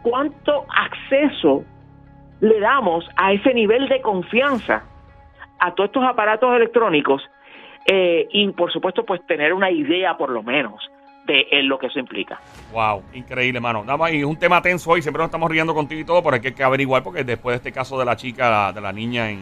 cuánto 0.04 0.66
acceso 0.70 1.64
le 2.40 2.60
damos 2.60 3.10
a 3.16 3.34
ese 3.34 3.54
nivel 3.54 3.88
de 3.90 4.02
confianza 4.02 4.84
a 5.60 5.74
todos 5.74 5.88
estos 5.88 6.04
aparatos 6.04 6.56
electrónicos 6.56 7.24
eh, 7.86 8.28
y 8.32 8.48
por 8.52 8.72
supuesto 8.72 9.06
pues 9.06 9.26
tener 9.28 9.54
una 9.54 9.72
idea 9.72 10.18
por 10.18 10.30
lo 10.30 10.44
menos 10.44 10.82
de 11.26 11.48
eh, 11.52 11.64
lo 11.64 11.80
que 11.80 11.88
eso 11.88 12.00
implica. 12.00 12.40
Wow, 12.72 13.04
increíble, 13.14 13.60
mano. 13.60 13.84
Nada 13.84 13.98
más, 13.98 14.14
y 14.14 14.24
un 14.24 14.38
tema 14.38 14.62
tenso 14.62 14.92
hoy. 14.92 15.02
Siempre 15.02 15.20
nos 15.20 15.28
estamos 15.28 15.50
riendo 15.50 15.74
contigo 15.74 16.02
y 16.02 16.06
todo, 16.06 16.22
pero 16.24 16.36
hay 16.36 16.54
que, 16.54 16.64
averiguar 16.64 17.04
porque 17.04 17.24
después 17.24 17.54
de 17.54 17.58
este 17.58 17.72
caso 17.72 17.98
de 17.98 18.06
la 18.06 18.16
chica, 18.16 18.72
de 18.72 18.82
la 18.82 18.94
niña 18.94 19.30
en. 19.30 19.40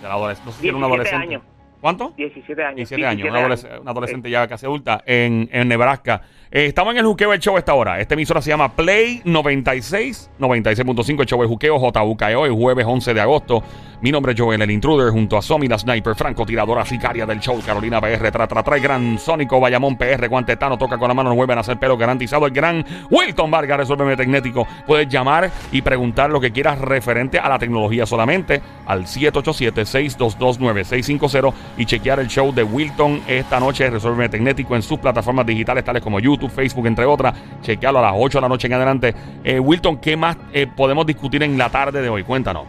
De 0.00 0.08
la 0.08 0.14
adolescente. 0.14 0.46
No 0.46 0.52
sé 0.52 0.60
si 0.60 0.68
era 0.68 0.76
una 0.76 0.86
17 0.86 1.08
adolescente. 1.16 1.34
años. 1.34 1.55
¿Cuánto? 1.86 2.12
17 2.16 2.64
años. 2.64 2.74
17 2.76 3.06
años, 3.06 3.22
17 3.22 3.30
una, 3.30 3.46
adolesc- 3.46 3.80
una 3.80 3.90
adolescente 3.92 4.28
ya 4.28 4.48
casi 4.48 4.66
adulta 4.66 5.04
en, 5.06 5.48
en 5.52 5.68
Nebraska. 5.68 6.20
Eh, 6.50 6.66
estamos 6.66 6.92
en 6.94 6.98
el 6.98 7.06
juqueo 7.06 7.30
del 7.30 7.38
show 7.38 7.54
a 7.54 7.60
esta 7.60 7.74
hora. 7.74 8.00
Esta 8.00 8.14
emisora 8.14 8.42
se 8.42 8.50
llama 8.50 8.74
Play 8.74 9.22
96, 9.24 10.32
96.5, 10.40 11.20
el 11.20 11.26
show 11.26 11.38
del 11.40 11.48
juqueo, 11.48 11.78
JUKEO, 11.78 12.46
el 12.46 12.52
jueves 12.52 12.84
11 12.88 13.14
de 13.14 13.20
agosto. 13.20 13.62
Mi 14.00 14.10
nombre 14.12 14.32
es 14.32 14.40
Joel, 14.40 14.60
el 14.62 14.70
intruder, 14.70 15.10
junto 15.10 15.36
a 15.38 15.42
Somi, 15.42 15.68
la 15.68 15.78
sniper, 15.78 16.14
francotiradora 16.14 16.84
sicaria 16.84 17.24
del 17.24 17.40
show, 17.40 17.58
Carolina 17.64 17.98
PR, 18.00 18.30
tra, 18.30 18.46
tra, 18.46 18.62
tra, 18.62 18.76
el 18.76 18.82
gran 18.82 19.18
Sónico, 19.18 19.58
Bayamón 19.58 19.96
PR, 19.96 20.28
Guantetano, 20.28 20.76
toca 20.76 20.98
con 20.98 21.08
la 21.08 21.14
mano, 21.14 21.30
no 21.30 21.34
vuelven 21.34 21.56
a 21.58 21.62
hacer 21.62 21.78
pelo 21.78 21.96
garantizado. 21.96 22.46
El 22.46 22.52
gran 22.52 22.84
Wilton 23.10 23.50
Vargas, 23.50 23.78
resuélveme 23.78 24.16
tecnético. 24.16 24.66
Puedes 24.86 25.08
llamar 25.08 25.50
y 25.72 25.80
preguntar 25.82 26.28
lo 26.30 26.40
que 26.40 26.52
quieras 26.52 26.78
referente 26.78 27.38
a 27.38 27.48
la 27.48 27.58
tecnología 27.58 28.04
solamente 28.06 28.60
al 28.86 29.04
787-622-9650 29.06 31.52
y 31.76 31.84
chequear 31.86 32.20
el 32.20 32.28
show 32.28 32.52
de 32.54 32.62
Wilton 32.62 33.20
esta 33.28 33.60
noche, 33.60 33.88
resuélveme 33.90 34.28
tecnético 34.28 34.74
en 34.76 34.82
sus 34.82 34.98
plataformas 34.98 35.44
digitales 35.46 35.84
tales 35.84 36.02
como 36.02 36.20
YouTube, 36.20 36.50
Facebook, 36.50 36.86
entre 36.86 37.04
otras. 37.04 37.34
Chequearlo 37.62 37.98
a 37.98 38.02
las 38.02 38.12
8 38.16 38.38
de 38.38 38.42
la 38.42 38.48
noche 38.48 38.66
en 38.66 38.72
adelante. 38.74 39.14
Eh, 39.44 39.58
Wilton, 39.60 40.00
¿qué 40.00 40.16
más 40.16 40.36
eh, 40.52 40.66
podemos 40.66 41.06
discutir 41.06 41.42
en 41.42 41.56
la 41.58 41.68
tarde 41.70 42.00
de 42.02 42.08
hoy? 42.08 42.22
Cuéntanos. 42.24 42.64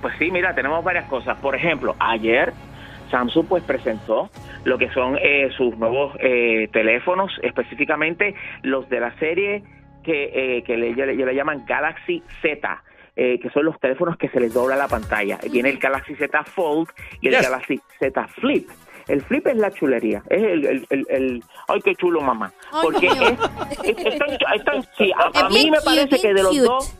Pues 0.00 0.14
sí, 0.18 0.30
mira, 0.30 0.54
tenemos 0.54 0.82
varias 0.84 1.06
cosas. 1.06 1.36
Por 1.38 1.54
ejemplo, 1.54 1.94
ayer 1.98 2.52
Samsung 3.10 3.46
pues 3.48 3.62
presentó 3.64 4.30
lo 4.64 4.78
que 4.78 4.88
son 4.90 5.16
eh, 5.20 5.48
sus 5.56 5.76
nuevos 5.76 6.14
eh, 6.20 6.68
teléfonos, 6.72 7.32
específicamente 7.42 8.34
los 8.62 8.88
de 8.88 9.00
la 9.00 9.12
serie 9.18 9.62
que, 10.04 10.58
eh, 10.58 10.62
que 10.62 10.76
le, 10.76 10.94
le- 10.94 11.14
le 11.14 11.34
llaman 11.34 11.64
Galaxy 11.66 12.22
Z. 12.42 12.82
eh, 13.20 13.40
que 13.42 13.50
son 13.50 13.64
los 13.64 13.78
teléfonos 13.80 14.16
que 14.16 14.28
se 14.28 14.38
les 14.38 14.54
dobla 14.54 14.76
la 14.76 14.86
pantalla. 14.86 15.38
Viene 15.50 15.70
el 15.70 15.78
Galaxy 15.78 16.14
Z 16.14 16.44
Fold 16.44 16.88
y 17.20 17.26
el 17.28 17.34
Yes. 17.34 17.42
Galaxy 17.42 17.80
Z 17.98 18.28
Flip. 18.40 18.68
El 19.08 19.22
flip 19.22 19.46
es 19.48 19.56
la 19.56 19.72
chulería. 19.72 20.22
Es 20.30 20.40
el, 20.42 20.66
el, 20.66 20.86
el, 20.90 21.06
el- 21.08 21.44
ay, 21.66 21.80
qué 21.82 21.94
chulo, 21.96 22.20
mamá. 22.20 22.52
Ay, 22.70 22.80
Porque 22.82 23.06
es, 23.08 23.14
es- 23.16 24.06
es 24.06 24.18
tan, 24.18 24.30
es 24.30 24.64
tan- 24.64 24.82
sí, 24.96 25.10
a, 25.16 25.30
a 25.46 25.48
mí 25.48 25.68
me 25.70 25.78
cute, 25.78 25.84
parece 25.84 26.20
que 26.20 26.28
de 26.34 26.42
los 26.42 26.50
cute. 26.52 26.60
dos, 26.62 26.94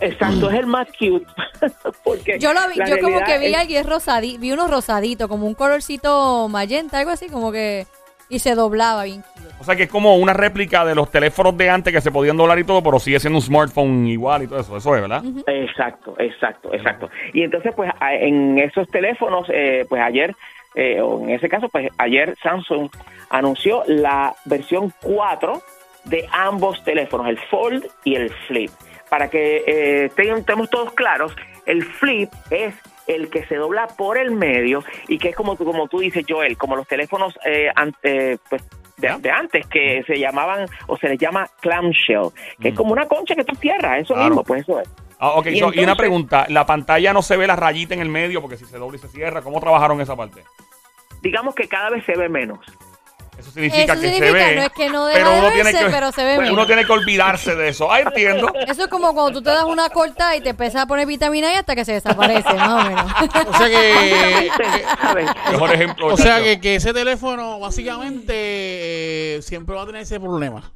exacto, 0.00 0.50
es 0.50 0.58
el 0.60 0.66
más 0.66 0.86
cute. 0.98 1.26
Porque 2.04 2.38
Yo 2.38 2.52
lo 2.52 2.60
vi, 2.68 2.76
yo 2.76 2.98
como 3.00 3.18
que 3.24 3.38
vi 3.38 3.46
es- 3.46 3.56
alguien 3.56 3.86
rosadito, 3.88 4.38
vi 4.40 4.52
uno 4.52 4.68
rosadito, 4.68 5.26
como 5.28 5.46
un 5.46 5.54
colorcito 5.54 6.48
magenta, 6.48 6.98
algo 7.00 7.10
así, 7.10 7.28
como 7.28 7.50
que 7.50 7.86
y 8.28 8.38
se 8.38 8.54
doblaba 8.54 9.04
bien. 9.04 9.22
O 9.60 9.64
sea 9.64 9.76
que 9.76 9.84
es 9.84 9.88
como 9.90 10.16
una 10.16 10.32
réplica 10.32 10.84
de 10.84 10.94
los 10.94 11.10
teléfonos 11.10 11.56
de 11.56 11.70
antes 11.70 11.92
que 11.92 12.00
se 12.00 12.10
podían 12.10 12.36
doblar 12.36 12.58
y 12.58 12.64
todo, 12.64 12.82
pero 12.82 12.98
sigue 12.98 13.20
siendo 13.20 13.38
un 13.38 13.42
smartphone 13.42 14.06
igual 14.06 14.42
y 14.42 14.46
todo 14.46 14.60
eso. 14.60 14.76
Eso 14.76 14.94
es, 14.96 15.00
¿verdad? 15.02 15.22
Exacto, 15.46 16.14
exacto, 16.18 16.74
exacto. 16.74 17.08
Y 17.32 17.42
entonces, 17.42 17.72
pues, 17.74 17.90
a- 18.00 18.14
en 18.14 18.58
esos 18.58 18.88
teléfonos, 18.88 19.46
eh, 19.50 19.86
pues 19.88 20.02
ayer, 20.02 20.34
eh, 20.74 21.00
o 21.00 21.20
en 21.22 21.30
ese 21.30 21.48
caso, 21.48 21.68
pues 21.68 21.88
ayer 21.98 22.34
Samsung 22.42 22.88
anunció 23.30 23.82
la 23.86 24.34
versión 24.44 24.92
4 25.02 25.62
de 26.04 26.28
ambos 26.32 26.82
teléfonos, 26.84 27.28
el 27.28 27.38
Fold 27.38 27.86
y 28.04 28.16
el 28.16 28.30
Flip. 28.48 28.70
Para 29.08 29.30
que 29.30 29.62
eh, 29.66 30.10
estemos 30.16 30.68
todos 30.68 30.92
claros, 30.92 31.34
el 31.66 31.82
Flip 31.84 32.30
es 32.50 32.74
el 33.06 33.28
que 33.30 33.44
se 33.46 33.56
dobla 33.56 33.86
por 33.88 34.18
el 34.18 34.30
medio 34.32 34.82
y 35.08 35.18
que 35.18 35.28
es 35.30 35.36
como 35.36 35.56
como 35.56 35.88
tú 35.88 35.98
dices, 36.00 36.24
Joel, 36.28 36.56
como 36.56 36.76
los 36.76 36.86
teléfonos 36.86 37.38
eh, 37.44 37.68
an- 37.74 37.94
eh, 38.02 38.38
pues, 38.48 38.62
de, 38.96 39.30
antes 39.30 39.66
que 39.66 40.02
se 40.06 40.18
llamaban 40.18 40.66
o 40.86 40.96
se 40.96 41.08
les 41.08 41.18
llama 41.18 41.48
clamshell, 41.60 42.28
que 42.60 42.68
es 42.68 42.74
como 42.74 42.92
una 42.92 43.06
concha 43.06 43.34
que 43.34 43.44
tú 43.44 43.54
cierras, 43.56 44.00
eso 44.02 44.14
Claro. 44.14 44.28
mismo, 44.30 44.44
pues 44.44 44.62
eso 44.62 44.80
es. 44.80 44.88
Ah, 45.18 45.30
ok, 45.32 45.46
Y 45.46 45.58
so- 45.58 45.72
y, 45.74 45.80
una 45.82 45.96
pregunta. 45.96 46.46
La 46.48 46.64
pantalla 46.66 47.12
no 47.12 47.22
se 47.22 47.36
ve 47.36 47.46
la 47.46 47.56
rayita 47.56 47.94
en 47.94 48.00
el 48.00 48.08
medio 48.08 48.40
porque 48.40 48.56
si 48.56 48.64
se 48.66 48.78
dobla 48.78 48.96
y 48.96 49.00
se 49.00 49.08
cierra. 49.08 49.42
¿Cómo 49.42 49.60
trabajaron 49.60 50.00
esa 50.00 50.14
parte? 50.16 50.42
Digamos 51.22 51.54
que 51.54 51.66
cada 51.68 51.90
vez 51.90 52.04
se 52.04 52.16
ve 52.16 52.28
menos. 52.28 52.58
Eso 53.38 53.50
significa 53.50 53.92
Eso 53.92 54.00
que 54.00 54.08
significa, 54.08 54.26
se 54.26 54.32
ve. 54.32 54.56
no 54.56 54.62
es 54.62 54.72
que 54.72 54.90
no 54.90 55.06
deja 55.06 55.18
pero 55.18 55.30
de 55.30 55.38
uno 55.38 55.48
tiene 55.48 55.64
verse, 55.64 55.84
que, 55.84 55.90
pero 55.90 56.12
se 56.12 56.24
ve 56.24 56.36
pues. 56.36 56.50
Uno 56.50 56.66
tiene 56.66 56.84
que 56.84 56.92
olvidarse 56.92 57.54
de 57.54 57.68
eso. 57.68 57.92
Ah, 57.92 58.00
entiendo. 58.00 58.52
Eso 58.66 58.84
es 58.84 58.88
como 58.88 59.14
cuando 59.14 59.38
tú 59.38 59.42
te 59.42 59.50
das 59.50 59.64
una 59.64 59.88
corta 59.88 60.36
y 60.36 60.40
te 60.40 60.50
empiezas 60.50 60.82
a 60.82 60.86
poner 60.86 61.06
vitamina 61.06 61.52
Y 61.52 61.56
hasta 61.56 61.74
que 61.74 61.84
se 61.84 61.92
desaparece, 61.94 62.54
más 62.54 62.84
o 62.84 62.88
menos. 62.88 63.12
O 63.46 63.58
sea 63.58 63.68
que. 63.68 64.50
Mejor 65.52 65.72
ejemplo. 65.72 66.06
O 66.06 66.16
sea 66.16 66.42
que, 66.42 66.60
que 66.60 66.76
ese 66.76 66.92
teléfono 66.92 67.58
básicamente 67.58 68.32
eh, 68.34 69.42
siempre 69.42 69.74
va 69.74 69.82
a 69.82 69.86
tener 69.86 70.02
ese 70.02 70.20
problema. 70.20 70.72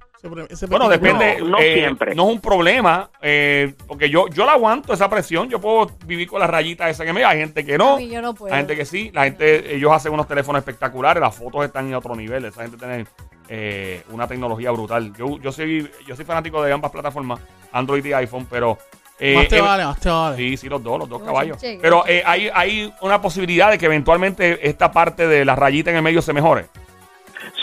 Bueno, 0.68 0.88
depende. 0.88 1.36
No, 1.40 1.46
no 1.48 1.58
eh, 1.58 1.74
siempre. 1.74 2.14
No 2.14 2.24
es 2.24 2.34
un 2.34 2.40
problema, 2.40 3.08
eh, 3.22 3.74
porque 3.86 4.10
yo, 4.10 4.28
yo 4.28 4.44
la 4.44 4.52
aguanto 4.52 4.92
esa 4.92 5.08
presión. 5.08 5.48
Yo 5.48 5.60
puedo 5.60 5.90
vivir 6.06 6.28
con 6.28 6.40
las 6.40 6.50
rayitas 6.50 6.90
esa 6.90 7.04
que 7.04 7.12
me. 7.12 7.24
Hay 7.24 7.38
gente 7.38 7.64
que 7.64 7.78
no. 7.78 7.94
A 7.94 7.98
mí 7.98 8.08
yo 8.08 8.20
no 8.20 8.34
puedo. 8.34 8.52
Hay 8.52 8.60
gente 8.60 8.76
que 8.76 8.84
sí. 8.84 9.10
La 9.14 9.24
gente, 9.24 9.74
ellos 9.76 9.92
hacen 9.92 10.12
unos 10.12 10.26
teléfonos 10.26 10.60
espectaculares. 10.60 11.20
Las 11.20 11.34
fotos 11.34 11.64
están 11.64 11.86
en 11.86 11.94
otro 11.94 12.16
nivel. 12.16 12.44
Esa 12.44 12.62
gente 12.62 12.76
tiene 12.76 13.06
eh, 13.48 14.02
una 14.10 14.26
tecnología 14.26 14.70
brutal. 14.72 15.12
Yo, 15.16 15.38
yo 15.38 15.52
soy, 15.52 15.90
yo 16.06 16.16
soy 16.16 16.24
fanático 16.24 16.62
de 16.62 16.72
ambas 16.72 16.90
plataformas, 16.90 17.40
Android 17.72 18.04
y 18.04 18.12
iPhone, 18.12 18.46
pero. 18.50 18.76
eh, 19.20 19.34
Más 19.36 19.48
te 19.48 19.60
vale, 19.60 19.84
más 19.84 20.00
te 20.00 20.08
vale. 20.08 20.36
Sí, 20.36 20.56
sí, 20.56 20.68
los 20.68 20.82
dos, 20.82 20.98
los 20.98 21.08
dos 21.08 21.22
caballos. 21.22 21.58
Pero 21.80 22.04
eh, 22.06 22.22
hay, 22.26 22.50
hay 22.52 22.92
una 23.02 23.22
posibilidad 23.22 23.70
de 23.70 23.78
que 23.78 23.86
eventualmente 23.86 24.68
esta 24.68 24.90
parte 24.90 25.28
de 25.28 25.44
la 25.44 25.54
rayita 25.54 25.90
en 25.90 25.96
el 25.96 26.02
medio 26.02 26.22
se 26.22 26.32
mejore. 26.32 26.66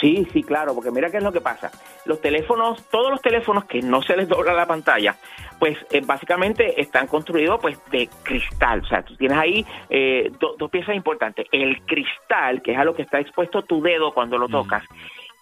Sí, 0.05 0.27
sí, 0.31 0.43
claro, 0.43 0.75
porque 0.75 0.91
mira 0.91 1.09
qué 1.09 1.17
es 1.17 1.23
lo 1.23 1.31
que 1.31 1.41
pasa. 1.41 1.71
Los 2.05 2.21
teléfonos, 2.21 2.83
todos 2.91 3.09
los 3.09 3.21
teléfonos 3.21 3.65
que 3.65 3.81
no 3.81 4.03
se 4.03 4.15
les 4.15 4.27
dobla 4.29 4.53
la 4.53 4.67
pantalla, 4.67 5.15
pues 5.57 5.77
eh, 5.91 6.01
básicamente 6.05 6.79
están 6.79 7.07
construidos 7.07 7.59
pues 7.59 7.77
de 7.91 8.07
cristal. 8.21 8.81
O 8.81 8.85
sea, 8.85 9.01
tú 9.01 9.15
tienes 9.15 9.37
ahí 9.37 9.65
eh, 9.89 10.31
do- 10.39 10.55
dos 10.59 10.69
piezas 10.69 10.95
importantes. 10.95 11.47
El 11.51 11.81
cristal, 11.87 12.61
que 12.61 12.73
es 12.73 12.77
a 12.77 12.83
lo 12.83 12.93
que 12.95 13.01
está 13.01 13.19
expuesto 13.19 13.63
tu 13.63 13.81
dedo 13.81 14.13
cuando 14.13 14.37
lo 14.37 14.47
tocas, 14.47 14.83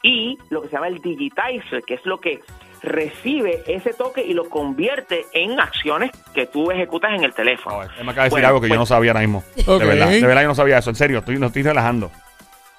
y 0.01 0.37
lo 0.49 0.61
que 0.61 0.67
se 0.69 0.73
llama 0.75 0.87
el 0.87 0.99
digitizer, 1.01 1.83
que 1.85 1.95
es 1.95 2.05
lo 2.05 2.19
que 2.21 2.39
recibe 2.81 3.63
ese 3.67 3.93
toque 3.93 4.21
y 4.23 4.33
lo 4.33 4.49
convierte 4.49 5.25
en 5.33 5.59
acciones 5.59 6.11
que 6.33 6.45
tú 6.45 6.69
ejecutas 6.71 7.11
en 7.13 7.23
el 7.23 7.33
teléfono. 7.33 7.77
A 7.77 7.79
ver, 7.79 7.91
él 7.97 8.05
me 8.05 8.11
acaba 8.11 8.23
de 8.23 8.29
decir 8.29 8.31
Bueno, 8.31 8.47
algo 8.49 8.61
que 8.61 8.67
yo 8.67 8.71
pues- 8.71 8.79
no 8.79 8.85
sabía 8.85 9.11
ahora 9.11 9.21
mismo. 9.21 9.43
De 9.55 9.85
verdad, 9.85 10.09
de 10.09 10.21
verdad 10.27 10.41
yo 10.43 10.47
no 10.49 10.55
sabía 10.55 10.77
eso. 10.77 10.89
En 10.89 10.95
serio, 10.95 11.19
estoy, 11.19 11.37
no 11.37 11.47
estoy 11.47 11.63
relajando. 11.63 12.11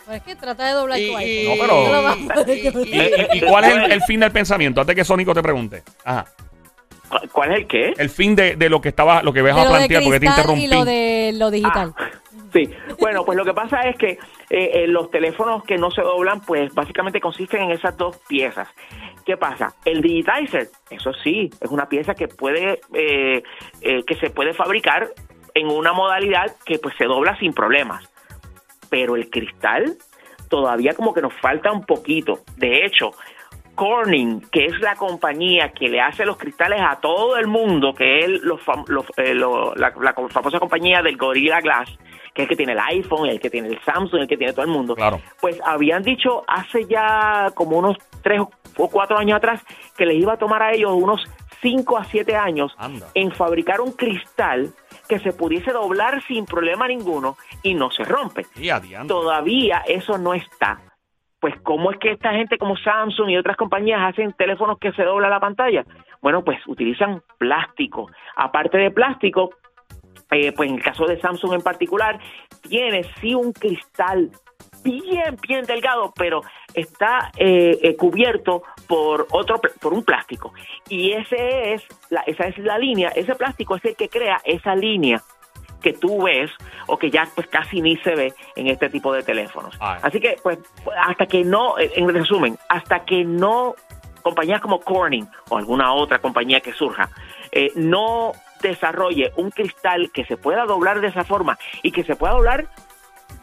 Pero 0.07 0.17
es 0.17 0.23
que 0.23 0.37
trata 0.37 0.67
de 0.67 0.73
doblar 0.73 0.99
Y- 0.99 1.07
tu 1.11 1.13
y- 1.13 1.25
iPhone. 1.25 1.59
No, 1.59 1.85
pero- 1.87 2.03
vas. 2.03 2.49
¿Y, 2.49 2.53
y- 2.53 3.39
y 3.39 3.41
cuál 3.41 3.65
es 3.65 3.77
el, 3.77 3.93
el 3.93 4.03
fin 4.03 4.21
del 4.21 4.33
pensamiento? 4.33 4.81
Antes 4.81 4.97
que 4.97 5.05
Sónico 5.05 5.35
te 5.35 5.43
pregunte. 5.43 5.83
Ajá. 6.05 6.27
¿Cu- 7.09 7.29
¿Cuál 7.33 7.53
es 7.53 7.59
el 7.59 7.67
qué? 7.67 7.93
El 7.97 8.11
fin 8.11 8.35
de, 8.35 8.57
de 8.57 8.69
lo 8.71 8.81
que 8.81 8.89
estaba, 8.91 9.23
lo 9.23 9.33
que 9.33 9.43
ves 9.43 9.55
De 9.55 9.61
a 9.63 9.69
plantear, 9.69 10.03
porque 10.03 10.21
te 10.21 10.27
interrumpí. 10.27 10.65
y 10.65 10.69
lo 10.69 10.85
de 10.85 11.33
lo 11.35 11.51
digital. 11.51 11.95
Ah, 11.97 12.11
sí, 12.53 12.69
bueno, 12.99 13.25
pues 13.25 13.37
lo 13.37 13.45
que 13.45 13.53
pasa 13.55 13.81
es 13.83 13.97
que 13.97 14.11
eh, 14.11 14.19
eh, 14.51 14.87
los 14.89 15.11
teléfonos 15.11 15.65
que 15.65 15.77
no 15.77 15.91
se 15.91 16.01
doblan, 16.03 16.41
pues 16.41 16.73
básicamente 16.75 17.21
consisten 17.21 17.63
en 17.63 17.71
esas 17.73 17.97
dos 17.97 18.17
piezas. 18.29 18.69
¿Qué 19.25 19.37
pasa? 19.37 19.75
El 19.87 20.03
digitizer, 20.03 20.69
eso 20.91 21.13
sí, 21.23 21.51
es 21.61 21.71
una 21.71 21.89
pieza 21.89 22.15
que 22.15 22.29
puede, 22.29 22.81
eh, 22.95 23.43
eh, 23.81 24.03
que 24.07 24.15
se 24.17 24.31
puede 24.31 24.53
fabricar 24.53 25.09
en 25.55 25.69
una 25.69 25.93
modalidad 25.93 26.55
que 26.67 26.79
pues 26.79 26.95
se 26.99 27.05
dobla 27.05 27.39
sin 27.39 27.53
problemas. 27.55 28.05
Pero 28.95 29.17
el 29.17 29.29
cristal 29.29 29.97
todavía 30.49 30.95
como 30.95 31.13
que 31.13 31.21
nos 31.21 31.35
falta 31.35 31.73
un 31.73 31.85
poquito. 31.85 32.45
De 32.57 32.85
hecho, 32.85 33.11
Corning, 33.75 34.41
que 34.53 34.67
es 34.67 34.79
la 34.79 34.95
compañía 34.95 35.73
que 35.73 35.89
le 35.89 36.01
hace 36.01 36.25
los 36.25 36.37
cristales 36.37 36.81
a 36.81 37.01
todo 37.01 37.37
el 37.37 37.49
mundo, 37.49 37.93
que 37.93 38.21
es 38.21 38.29
los 38.43 38.61
los, 38.87 39.05
eh, 39.17 39.35
la, 39.35 39.93
la 40.01 40.15
famosa 40.31 40.61
compañía 40.61 41.03
del 41.03 41.17
Gorilla 41.17 41.61
Glass, 41.61 41.89
que 42.33 42.43
es 42.43 42.45
el 42.45 42.49
que 42.49 42.55
tiene 42.55 42.75
el 42.75 42.79
iPhone, 42.79 43.29
el 43.29 43.41
que 43.41 43.51
tiene 43.51 43.67
el 43.67 43.81
Samsung, 43.83 44.21
el 44.21 44.29
que 44.29 44.37
tiene 44.37 44.53
todo 44.53 44.65
el 44.65 44.71
mundo. 44.71 44.95
Claro. 44.95 45.21
Pues 45.41 45.61
habían 45.65 46.05
dicho 46.05 46.45
hace 46.47 46.85
ya 46.85 47.51
como 47.55 47.79
unos 47.79 47.97
tres 48.23 48.41
o 48.77 48.89
cuatro 48.91 49.19
años 49.19 49.39
atrás 49.39 49.61
que 49.97 50.07
les 50.07 50.23
iba 50.23 50.35
a 50.35 50.37
tomar 50.37 50.63
a 50.63 50.73
ellos 50.73 50.93
unos 50.95 51.21
cinco 51.61 51.99
a 51.99 52.05
siete 52.05 52.37
años 52.37 52.73
Anda. 52.79 53.09
en 53.15 53.33
fabricar 53.33 53.81
un 53.81 53.91
cristal 53.91 54.73
que 55.09 55.19
se 55.21 55.33
pudiese 55.33 55.73
doblar 55.73 56.23
sin 56.25 56.47
problema 56.47 56.89
ninguno 56.89 57.37
y 57.63 57.75
no 57.75 57.91
se 57.91 58.05
rompe 58.05 58.47
Y 58.57 58.71
todavía 59.07 59.83
eso 59.87 60.19
no 60.19 60.35
está. 60.35 60.81
Pues, 61.41 61.55
¿cómo 61.63 61.91
es 61.91 61.99
que 61.99 62.13
esta 62.13 62.33
gente 62.33 62.57
como 62.57 62.75
Samsung 62.75 63.29
y 63.29 63.37
otras 63.37 63.59
compañías 63.59 64.01
hacen 64.03 64.33
teléfonos 64.33 64.79
que 64.79 64.93
se 64.93 65.03
dobla 65.03 65.29
la 65.29 65.41
pantalla? 65.41 65.85
Bueno, 66.23 66.43
pues 66.43 66.59
utilizan 66.67 67.23
plástico. 67.37 68.11
Aparte 68.35 68.79
de 68.79 68.91
plástico, 68.91 69.51
eh, 70.31 70.53
pues 70.53 70.71
en 70.71 70.77
el 70.77 70.83
caso 70.83 71.05
de 71.05 71.21
Samsung 71.21 71.53
en 71.53 71.61
particular, 71.61 72.19
tiene 72.63 73.05
sí 73.21 73.35
un 73.35 73.53
cristal 73.53 74.31
bien, 74.83 75.37
bien 75.47 75.65
delgado, 75.67 76.15
pero 76.17 76.41
está 76.75 77.31
eh, 77.37 77.79
eh, 77.83 77.97
cubierto 77.97 78.63
por 78.87 79.27
otro, 79.31 79.61
por 79.81 79.93
un 79.93 80.05
plástico. 80.05 80.53
Y 80.89 81.13
ese 81.13 81.75
es 81.75 81.83
la, 82.11 82.21
esa 82.23 82.45
es 82.49 82.59
la 82.59 82.79
línea, 82.79 83.11
ese 83.15 83.35
plástico 83.35 83.77
es 83.77 83.85
el 83.85 83.97
que 83.97 84.09
crea 84.09 84.41
esa 84.45 84.75
línea 84.75 85.23
que 85.81 85.93
tú 85.93 86.23
ves 86.23 86.51
o 86.87 86.97
que 86.97 87.11
ya 87.11 87.29
pues 87.35 87.47
casi 87.47 87.83
ni 87.83 87.97
se 87.99 88.15
ve 88.15 88.33
en 88.57 88.69
este 88.69 88.89
tipo 88.89 89.13
de 89.13 89.23
teléfonos. 89.23 89.77
Ay. 89.81 90.01
Así 90.03 90.19
que 90.19 90.37
pues 90.43 90.59
hasta 91.07 91.27
que 91.27 91.45
no, 91.45 91.79
eh, 91.79 91.93
en 91.97 92.09
resumen, 92.09 92.59
hasta 92.69 93.05
que 93.05 93.25
no 93.25 93.75
compañías 94.23 94.61
como 94.61 94.81
Corning 94.81 95.29
o 95.51 95.59
alguna 95.59 95.93
otra 95.93 96.19
compañía 96.19 96.61
que 96.61 96.73
surja 96.73 97.11
eh, 97.53 97.71
no 97.77 98.33
desarrolle 98.63 99.31
un 99.37 99.51
cristal 99.51 100.11
que 100.11 100.25
se 100.25 100.37
pueda 100.37 100.65
doblar 100.65 101.01
de 101.01 101.09
esa 101.09 101.23
forma 101.25 101.59
y 101.83 101.93
que 101.93 102.03
se 102.03 102.17
pueda 102.17 102.33
doblar 102.33 102.67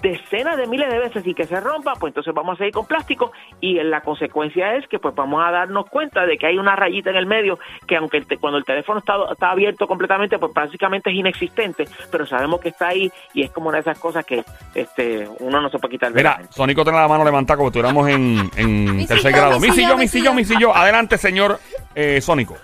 decenas 0.01 0.57
de 0.57 0.67
miles 0.67 0.89
de 0.89 0.99
veces 0.99 1.25
y 1.27 1.33
que 1.33 1.45
se 1.45 1.59
rompa, 1.59 1.93
pues 1.99 2.11
entonces 2.11 2.33
vamos 2.33 2.55
a 2.55 2.57
seguir 2.57 2.73
con 2.73 2.85
plástico 2.85 3.31
y 3.59 3.77
en 3.79 3.89
la 3.91 4.01
consecuencia 4.01 4.75
es 4.75 4.87
que 4.87 4.99
pues 4.99 5.13
vamos 5.13 5.43
a 5.45 5.51
darnos 5.51 5.85
cuenta 5.89 6.25
de 6.25 6.37
que 6.37 6.47
hay 6.47 6.57
una 6.57 6.75
rayita 6.75 7.09
en 7.11 7.15
el 7.17 7.25
medio 7.25 7.59
que 7.87 7.95
aunque 7.97 8.17
el 8.17 8.25
te- 8.25 8.37
cuando 8.37 8.57
el 8.57 8.65
teléfono 8.65 8.99
está, 8.99 9.13
está 9.31 9.51
abierto 9.51 9.87
completamente, 9.87 10.39
pues 10.39 10.51
prácticamente 10.53 11.09
es 11.11 11.15
inexistente, 11.15 11.85
pero 12.11 12.25
sabemos 12.25 12.59
que 12.61 12.69
está 12.69 12.87
ahí 12.89 13.11
y 13.33 13.43
es 13.43 13.51
como 13.51 13.69
una 13.69 13.77
de 13.77 13.81
esas 13.81 13.99
cosas 13.99 14.25
que 14.25 14.43
este 14.73 15.27
uno 15.39 15.61
no 15.61 15.69
se 15.69 15.77
puede 15.79 15.91
quitar 15.93 16.11
Mira. 16.13 16.41
Sónico 16.49 16.83
tiene 16.83 16.99
la 16.99 17.07
mano 17.07 17.23
levantada 17.23 17.57
como 17.57 17.69
si 17.71 17.79
estuviéramos 17.79 18.09
en, 18.09 18.49
en 18.57 19.05
tercer 19.07 19.31
grado. 19.31 19.59
mi 19.59 19.67
Mi 19.69 19.73
sillo, 19.75 19.87
sillo, 19.87 19.95
mi 19.97 20.01
mi 20.01 20.07
sillo, 20.07 20.33
mi 20.33 20.43
sillo. 20.45 20.57
sillo. 20.59 20.75
Adelante, 20.75 21.17
señor 21.17 21.59
eh, 21.95 22.19
Sónico. 22.21 22.55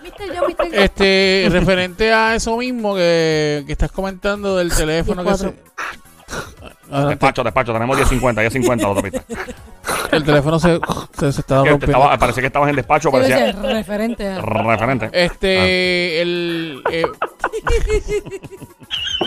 Este, 0.72 1.48
referente 1.52 2.12
a 2.12 2.36
eso 2.36 2.58
mismo 2.58 2.96
que, 2.96 3.64
que 3.66 3.72
estás 3.74 3.92
comentando 3.92 4.58
del 4.58 4.74
teléfono 4.76 5.24
que 5.24 5.34
se. 5.36 5.54
Adelante. 6.90 7.10
Despacho, 7.16 7.44
despacho. 7.44 7.74
Tenemos 7.74 7.98
10.50, 7.98 8.50
10.50 8.50 8.82
la 8.82 8.90
otra 8.90 9.02
pista. 9.04 9.24
El 10.12 10.24
teléfono 10.24 10.60
se, 10.60 10.80
se, 11.18 11.32
se 11.32 11.44
te 11.44 11.56
rompiendo. 11.56 11.86
estaba- 11.86 12.18
parece 12.18 12.42
que 12.42 12.48
estabas 12.48 12.70
en 12.70 12.76
despacho, 12.76 13.12
parecía 13.12 13.52
referente. 13.52 14.28
a- 14.28 14.42
referente. 14.42 15.10
Este, 15.14 16.22
el. 16.22 16.82
eh, 16.92 17.06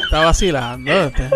está 0.04 0.24
vacilando. 0.24 0.90
Este, 0.92 1.28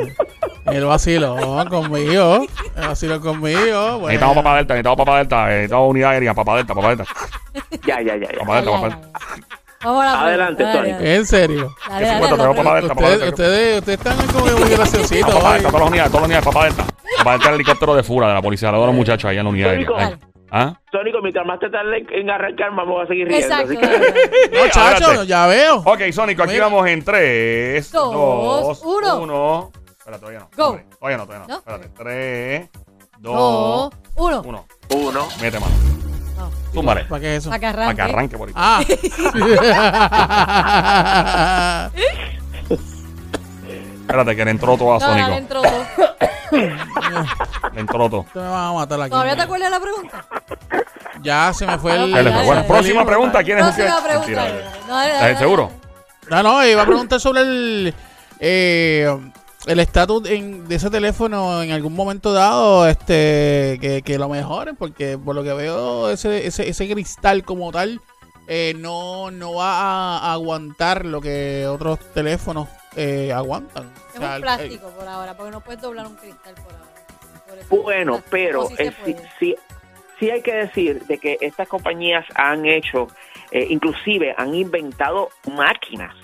el 0.67 0.85
vaciló 0.87 1.65
conmigo. 1.69 2.47
El 2.77 2.89
vaciló 2.89 3.21
conmigo. 3.21 3.99
Bueno, 3.99 4.07
Necesitamos 4.07 4.37
papá 4.37 4.57
delta, 4.57 4.75
necesitamos 4.75 4.97
papá 4.99 5.19
delta, 5.19 5.47
necesitamos 5.47 5.91
unidad 5.91 6.11
aérea, 6.11 6.35
papá 6.35 6.57
delta, 6.57 6.75
papá 6.75 6.89
delta, 6.89 7.05
Ya, 7.87 8.01
ya, 8.01 8.17
ya, 8.17 8.29
ya. 8.33 8.39
papá 8.39 8.57
delta, 8.57 8.71
Ya, 8.71 8.77
papá 8.77 8.89
ya, 8.89 8.97
delta. 8.97 9.19
Vamos 9.85 10.03
a 10.03 10.07
la 10.07 10.21
Adelante, 10.23 10.57
pregunta, 10.57 10.79
Tony. 10.81 10.93
dale, 10.93 11.15
en 11.17 11.27
serio. 11.27 11.77
dale, 11.89 11.99
¿Qué 12.05 12.05
dale, 12.11 12.15
supuesto? 12.15 12.37
dale, 12.37 12.55
Tenemos 12.55 12.57
papá 12.65 12.75
delta, 12.77 12.95
papá 12.95 13.01
Ustedes, 13.07 13.21
delta. 13.21 13.35
ustedes, 13.43 13.79
ustedes 13.79 13.99
están 13.99 14.27
como 14.33 14.45
que 14.47 14.53
muy 14.61 14.71
graciositos 14.71 15.35
Papá 15.35 15.49
hoy. 15.49 15.55
delta, 15.55 15.69
todas 15.69 15.81
las 15.81 15.89
unidades, 15.91 16.11
todas 16.13 16.21
las 16.23 16.25
unidades, 16.29 16.45
papá 16.47 16.65
delta. 16.65 16.85
Papá 17.19 17.33
delta 17.33 17.49
el 17.51 17.55
helicóptero 17.57 17.95
de 17.95 18.03
fura 18.03 18.29
de 18.29 18.35
la 18.35 18.43
policía, 18.43 18.71
le 18.71 18.77
doy 18.77 18.85
a 18.85 18.87
los 18.87 18.95
muchachos 18.97 19.31
allá 19.31 19.41
en 19.41 19.45
la 19.45 19.51
unidad 19.51 19.71
aérea. 19.71 19.87
Sónico. 19.87 20.05
Ay. 20.05 20.17
¿Ah? 20.57 20.81
Sónico, 20.93 21.19
mientras 21.21 21.45
más 21.47 21.59
te 21.59 21.69
tarde 21.69 22.07
en 22.13 22.31
arrancar, 22.31 22.71
vamos 22.77 23.03
a 23.05 23.07
seguir 23.09 23.27
riendo. 23.27 23.45
Exacto. 23.47 23.67
así 23.73 23.77
que- 23.77 23.87
dale, 23.87 23.99
dale. 23.99 24.51
No, 24.53 24.65
chacho, 24.71 25.05
Adelante. 25.07 25.27
ya 25.27 25.47
veo. 25.49 25.77
Ok, 25.85 26.01
Sónico, 26.13 26.43
aquí 26.45 26.53
Mira. 26.53 26.65
vamos 26.67 26.87
en 26.87 27.05
3, 27.05 27.91
Dos, 27.93 28.13
2, 28.15 28.83
uno. 28.85 29.17
1. 29.21 29.73
Espera, 29.99 30.19
todavía 30.19 30.41
no. 30.41 30.51
Go. 30.57 30.67
hombre, 30.69 30.85
Todavía 30.99 31.17
no, 31.19 31.27
todavía 31.27 31.47
no. 31.49 31.55
¿No? 31.55 31.59
Espérate. 31.59 31.89
3, 31.97 32.15
¿Para 36.85 37.21
qué 37.21 37.37
es 37.37 37.43
eso? 37.43 37.51
para 37.51 37.61
que 37.61 37.67
Para 37.67 37.83
arranque. 37.85 37.97
que 37.97 38.03
arranque 38.03 38.39
por 38.39 38.49
ahí. 38.49 38.55
Ah. 38.57 38.81
Espérate, 44.01 44.37
que 44.37 44.45
le 44.45 44.51
entró 44.51 44.77
todo 44.77 44.95
a 44.95 44.99
No, 44.99 45.07
Sónico. 45.07 45.31
entró 45.33 45.63
todo. 45.63 45.85
Le 47.75 47.81
entró 47.81 48.09
todo. 48.11 48.27
Te 48.33 48.39
me 48.39 48.47
van 48.49 48.65
a 48.69 48.73
matar 48.73 49.01
aquí. 49.01 49.11
¿Todavía 49.11 49.35
te 49.35 49.43
acuerdas 49.43 49.71
de 49.71 49.77
la 49.77 49.81
pregunta? 49.81 50.25
Ya 51.23 51.53
se 51.53 51.67
me 51.67 51.79
fue 51.79 51.93
el. 51.93 52.13
Dale, 52.13 52.13
Dale, 52.13 52.31
dale, 52.31 52.47
bueno, 52.47 52.63
dale. 52.63 52.69
próxima 52.75 53.05
pregunta. 53.05 53.43
¿Quién 53.43 53.59
es 53.59 53.65
Próxima 53.65 53.97
usted? 53.99 54.09
pregunta. 54.09 54.43
Mentira, 54.43 54.71
No, 54.87 54.95
dale, 54.95 55.13
dale, 55.13 55.13
¿Estás 55.15 55.21
dale. 55.23 55.39
seguro? 55.39 55.73
No, 56.31 56.43
no, 56.43 56.65
iba 56.67 56.83
a 56.83 56.87
preguntar 56.87 57.19
sobre 57.21 57.41
el. 57.41 57.95
Eh, 58.39 59.19
el 59.67 59.81
estatus 59.81 60.29
en- 60.29 60.69
de 60.69 60.75
ese 60.75 60.91
teléfono 60.91 61.63
en 61.63 61.73
algún 61.73 61.95
momento 61.95 62.33
dado, 62.33 62.87
este, 62.89 63.79
que, 63.81 64.03
que 64.05 64.19
lo 64.19 64.29
mejoren, 64.29 64.77
porque 64.77 65.17
por 65.19 65.35
lo 65.35 65.43
que 65.43 65.53
veo 65.55 66.11
ese, 66.11 66.47
ese, 66.47 66.69
ese 66.69 66.91
cristal 66.91 67.45
como 67.45 67.73
tal 67.73 68.01
eh, 68.47 68.75
no, 68.77 69.31
no 69.31 69.55
va 69.55 70.19
a 70.19 70.33
aguantar 70.35 71.07
lo 71.07 71.21
que 71.23 71.67
otros 71.67 71.99
teléfonos 72.13 72.69
eh, 72.95 73.33
aguantan. 73.33 73.91
Es 74.13 74.17
O 74.17 74.19
sea, 74.21 74.29
un 74.29 74.35
el- 74.37 74.43
plástico 74.43 74.89
por 74.91 75.09
ahora, 75.09 75.35
porque 75.37 75.51
no 75.53 75.61
puedes 75.63 75.81
doblar 75.81 76.07
un 76.07 76.17
cristal 76.17 76.55
por 76.57 76.73
ahora. 76.73 77.65
Por 77.69 77.83
Bueno, 77.83 78.23
pero 78.31 78.67
sí 78.69 78.75
eh, 78.79 78.93
sí, 79.05 79.15
puede. 79.15 79.31
sí, 79.39 79.57
sí 80.21 80.31
hay 80.31 80.43
que 80.43 80.53
decir 80.55 81.05
de 81.07 81.19
que 81.19 81.39
estas 81.41 81.69
compañías 81.69 82.27
han 82.35 82.67
hecho, 82.67 83.09
eh, 83.51 83.67
inclusive 83.71 84.35
han 84.37 84.55
inventado 84.55 85.31
máquinas 85.51 86.15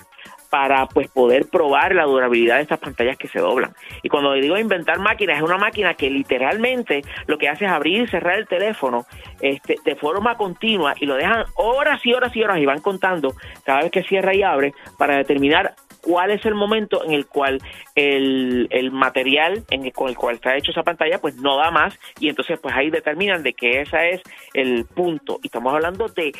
para 0.51 0.85
pues 0.85 1.07
poder 1.07 1.47
probar 1.49 1.95
la 1.95 2.03
durabilidad 2.03 2.57
de 2.57 2.63
estas 2.63 2.79
pantallas 2.79 3.17
que 3.17 3.29
se 3.29 3.39
doblan. 3.39 3.73
Y 4.03 4.09
cuando 4.09 4.33
digo 4.33 4.57
inventar 4.57 4.99
máquinas, 4.99 5.37
es 5.37 5.43
una 5.43 5.57
máquina 5.57 5.93
que 5.93 6.09
literalmente 6.09 7.03
lo 7.25 7.37
que 7.37 7.47
hace 7.47 7.65
es 7.65 7.71
abrir 7.71 8.03
y 8.03 8.07
cerrar 8.07 8.37
el 8.37 8.47
teléfono 8.47 9.05
este, 9.39 9.77
de 9.85 9.95
forma 9.95 10.35
continua 10.35 10.93
y 10.99 11.05
lo 11.05 11.15
dejan 11.15 11.45
horas 11.55 12.05
y 12.05 12.13
horas 12.13 12.35
y 12.35 12.43
horas 12.43 12.59
y 12.59 12.65
van 12.65 12.81
contando 12.81 13.33
cada 13.63 13.79
vez 13.79 13.91
que 13.91 14.03
cierra 14.03 14.35
y 14.35 14.43
abre 14.43 14.73
para 14.97 15.15
determinar 15.15 15.73
cuál 16.01 16.31
es 16.31 16.45
el 16.45 16.55
momento 16.55 17.05
en 17.05 17.13
el 17.13 17.27
cual 17.27 17.61
el, 17.95 18.67
el 18.71 18.91
material 18.91 19.63
en 19.69 19.85
el, 19.85 19.93
con 19.93 20.09
el 20.09 20.17
cual 20.17 20.35
está 20.35 20.57
hecho 20.57 20.71
esa 20.71 20.83
pantalla 20.83 21.21
pues 21.21 21.35
no 21.37 21.57
da 21.57 21.71
más 21.71 21.97
y 22.19 22.27
entonces 22.27 22.59
pues 22.59 22.75
ahí 22.75 22.89
determinan 22.89 23.41
de 23.43 23.53
que 23.53 23.81
ese 23.81 24.09
es 24.09 24.21
el 24.53 24.85
punto 24.85 25.39
y 25.41 25.47
estamos 25.47 25.73
hablando 25.73 26.07
de 26.09 26.33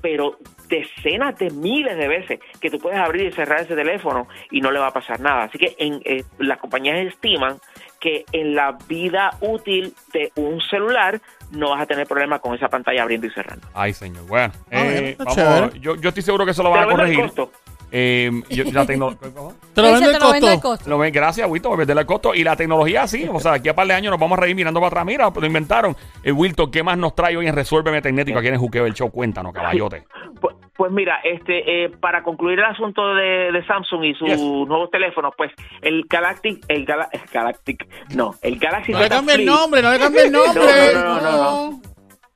pero 0.00 0.38
decenas 0.68 1.38
de 1.38 1.50
miles 1.50 1.96
de 1.96 2.08
veces 2.08 2.40
que 2.60 2.70
tú 2.70 2.78
puedes 2.78 2.98
abrir 2.98 3.26
y 3.26 3.32
cerrar 3.32 3.60
ese 3.62 3.74
teléfono 3.74 4.28
y 4.50 4.60
no 4.60 4.70
le 4.70 4.78
va 4.78 4.88
a 4.88 4.92
pasar 4.92 5.18
nada. 5.20 5.44
Así 5.44 5.58
que 5.58 5.74
en, 5.78 6.00
eh, 6.04 6.24
las 6.38 6.58
compañías 6.58 6.98
estiman 6.98 7.58
que 8.00 8.24
en 8.32 8.54
la 8.54 8.76
vida 8.86 9.30
útil 9.40 9.94
de 10.12 10.30
un 10.36 10.60
celular 10.60 11.20
no 11.50 11.70
vas 11.70 11.80
a 11.82 11.86
tener 11.86 12.06
problema 12.06 12.38
con 12.38 12.54
esa 12.54 12.68
pantalla 12.68 13.02
abriendo 13.02 13.26
y 13.26 13.30
cerrando. 13.30 13.66
Ay, 13.74 13.92
señor. 13.94 14.26
Bueno, 14.26 14.52
Ah, 14.70 14.84
eh, 14.84 15.16
vamos, 15.18 15.74
yo, 15.80 15.96
yo 15.96 16.08
estoy 16.10 16.22
seguro 16.22 16.44
que 16.44 16.50
eso 16.52 16.62
lo 16.62 16.70
van 16.70 16.80
a 16.80 16.82
el 16.84 16.90
corregir. 16.90 17.22
costo. 17.22 17.50
Eh, 17.90 18.30
yo- 18.50 18.64
la 18.72 18.84
tecnología. 18.86 19.18
Te 19.74 19.82
lo 19.82 19.88
Dice, 19.88 20.00
vende 20.06 20.10
el 20.10 20.18
costo. 20.18 20.60
costo. 20.60 20.90
Lo 20.90 20.98
ven, 20.98 21.12
gracias, 21.12 21.48
Wilton, 21.48 21.70
por 21.72 21.78
perderle 21.78 22.00
el 22.02 22.06
costo. 22.06 22.34
Y 22.34 22.44
la 22.44 22.56
tecnología, 22.56 23.06
sí. 23.06 23.28
O 23.32 23.40
sea, 23.40 23.54
aquí 23.54 23.68
a 23.68 23.74
par 23.74 23.86
de 23.86 23.94
años 23.94 24.10
nos 24.10 24.20
vamos 24.20 24.36
a 24.38 24.42
reír 24.42 24.54
mirando 24.56 24.80
para 24.80 24.88
atrás. 24.88 25.06
Mira, 25.06 25.30
lo 25.34 25.46
inventaron. 25.46 25.96
Eh, 26.22 26.32
Wilton, 26.32 26.70
¿qué 26.70 26.82
más 26.82 26.98
nos 26.98 27.14
trae 27.14 27.36
hoy 27.36 27.46
en 27.46 27.54
Resuélveme 27.54 28.02
Tecnético 28.02 28.38
aquí 28.38 28.48
en 28.48 28.54
el 28.54 28.60
Juqueo 28.60 28.84
del 28.84 28.94
Show? 28.94 29.10
Cuéntanos, 29.10 29.52
caballote. 29.52 30.04
Pues, 30.40 30.54
pues 30.76 30.92
mira, 30.92 31.18
este, 31.24 31.84
eh, 31.84 31.88
para 31.88 32.22
concluir 32.22 32.58
el 32.60 32.64
asunto 32.66 33.14
de, 33.14 33.50
de 33.52 33.66
Samsung 33.66 34.04
y 34.04 34.14
sus 34.14 34.28
Yes. 34.28 34.40
nuevos 34.40 34.90
teléfonos, 34.90 35.32
pues 35.36 35.50
el 35.82 36.04
Galactic, 36.08 36.64
el, 36.68 36.84
Gala- 36.86 37.08
Galactic, 37.32 37.86
no, 38.14 38.34
el 38.42 38.58
Galaxy 38.58 38.92
No 38.92 38.98
le 38.98 39.04
Z 39.06 39.16
cambie 39.16 39.34
el 39.34 39.40
Flip, 39.40 39.50
nombre, 39.50 39.82
no 39.82 39.90
le 39.92 39.98
cambie 39.98 40.22
el 40.26 40.32
nombre. 40.32 40.62
No, 40.94 41.02
no, 41.02 41.20
no, 41.20 41.70
no, 41.70 41.80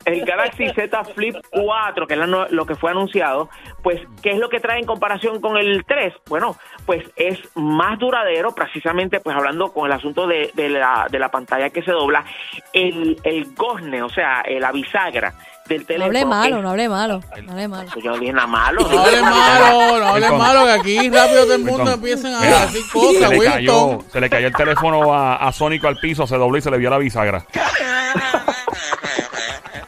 el 0.05 0.25
Galaxy 0.25 0.69
Z 0.71 1.05
Flip 1.15 1.37
4, 1.51 2.07
que 2.07 2.15
es 2.15 2.19
la 2.21 2.27
no- 2.27 2.47
lo 2.49 2.67
que 2.67 2.75
fue 2.75 2.91
anunciado, 2.91 3.49
pues, 3.83 4.01
¿qué 4.23 4.33
es 4.33 4.39
lo 4.39 4.49
que 4.49 4.61
trae 4.61 4.79
en 4.81 4.87
comparación 4.87 5.41
con 5.41 5.57
el 5.57 5.85
3? 5.87 6.15
Bueno, 6.29 6.57
pues 6.87 7.05
es 7.17 7.39
más 7.55 7.99
duradero, 7.99 8.55
precisamente, 8.55 9.21
pues 9.21 9.37
hablando 9.37 9.73
con 9.73 9.87
el 9.87 9.93
asunto 9.93 10.27
de, 10.27 10.51
de 10.55 10.69
la, 10.69 11.07
de 11.11 11.19
la 11.19 11.31
pantalla 11.31 11.71
que 11.71 11.83
se 11.83 11.93
dobla, 11.93 12.25
el, 12.73 13.21
el 13.25 13.55
gozne, 13.55 14.03
o 14.03 14.09
sea, 14.09 14.43
la 14.61 14.73
bisagra 14.73 15.35
del 15.69 15.81
No 15.83 15.87
teléfono. 15.87 16.05
hable 16.07 16.25
malo, 16.27 16.57
es- 16.57 16.63
no 16.63 16.71
hable 16.71 16.89
malo. 16.89 17.21
No 17.43 17.53
hable 17.53 17.69
malo. 17.69 17.89
Pues 17.93 18.05
yo 18.05 18.11
no 18.11 18.19
dije 18.19 18.33
nada 18.33 18.47
malo. 18.49 18.81
No 18.89 19.01
hables 19.01 19.23
malo, 19.23 19.99
no 20.01 20.13
Wilton. 20.15 20.39
malo, 20.39 20.65
que 20.65 20.71
aquí 20.73 21.11
rápido 21.11 21.45
todo 21.45 21.55
el 21.55 21.65
mundo 21.65 21.93
empiezan 21.93 22.35
a 22.35 22.41
Mira, 22.41 22.61
decir 22.67 22.83
cosas, 22.93 23.29
se, 23.31 23.37
le 23.39 23.45
cayó, 23.45 23.99
se 24.11 24.21
le 24.21 24.29
cayó 24.31 24.47
el 24.49 24.55
teléfono 24.55 25.15
a, 25.15 25.37
a 25.37 25.53
Sónico 25.53 25.87
al 25.87 25.97
piso, 25.99 26.27
se 26.27 26.37
dobló 26.37 26.59
y 26.59 26.63
se 26.63 26.71
le 26.71 26.79
vio 26.79 26.91
la 26.91 26.99
bisagra. 26.99 27.45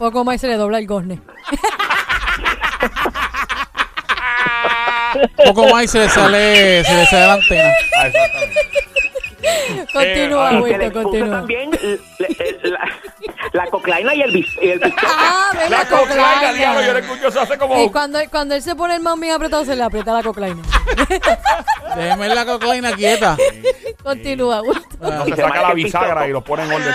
Poco 0.05 0.23
más 0.23 0.35
y 0.35 0.39
se 0.39 0.49
le 0.49 0.57
dobla 0.59 0.77
el 0.77 0.87
gozne. 0.87 1.19
Poco 5.47 5.67
más 5.69 5.85
y 5.85 5.89
se 5.89 6.01
le 6.01 6.11
sale, 6.11 6.85
se 6.85 6.95
le 6.95 7.07
sale 7.07 7.27
la 7.27 7.33
antena. 7.33 7.73
Ah, 7.97 8.07
exactamente. 8.07 8.61
Continúa, 9.95 10.51
se 10.51 10.57
Wilton, 10.57 10.91
continúa. 10.91 11.37
también 11.39 11.71
la, 12.65 12.81
la 13.55 13.67
coclaina 13.69 14.15
y 14.15 14.21
el, 14.21 14.33
bis, 14.33 14.49
y 14.61 14.69
el 14.69 14.79
bizcocho. 14.81 15.07
Ah, 15.17 15.51
La 15.55 15.69
la 15.79 15.89
coclaina, 15.89 16.53
diablo, 16.53 16.83
yo 16.83 16.93
le 16.93 17.01
escucho 17.01 17.29
eso 17.29 17.41
hace 17.41 17.57
como... 17.57 17.81
Y 17.83 17.89
cuando, 17.91 18.19
cuando 18.31 18.55
él 18.57 18.63
se 18.63 18.75
pone 18.75 18.97
el 18.97 19.01
man 19.03 19.21
bien 19.21 19.33
apretado, 19.35 19.65
se 19.65 19.77
le 19.77 19.83
aprieta 19.85 20.13
la 20.13 20.23
coclaina. 20.25 20.61
Déjeme 21.97 22.29
la 22.35 22.45
coclaina 22.45 22.93
quieta. 22.93 23.37
Continúa, 24.03 24.61
Wilton. 24.63 24.99
No, 25.01 25.27
Y 25.27 25.31
se 25.31 25.37
se 25.37 25.43
saca 25.43 25.63
la 25.63 25.75
bisagra 25.75 26.29
y 26.29 26.33
lo 26.33 26.41
pone 26.43 26.65
en 26.65 26.73
orden. 26.73 26.95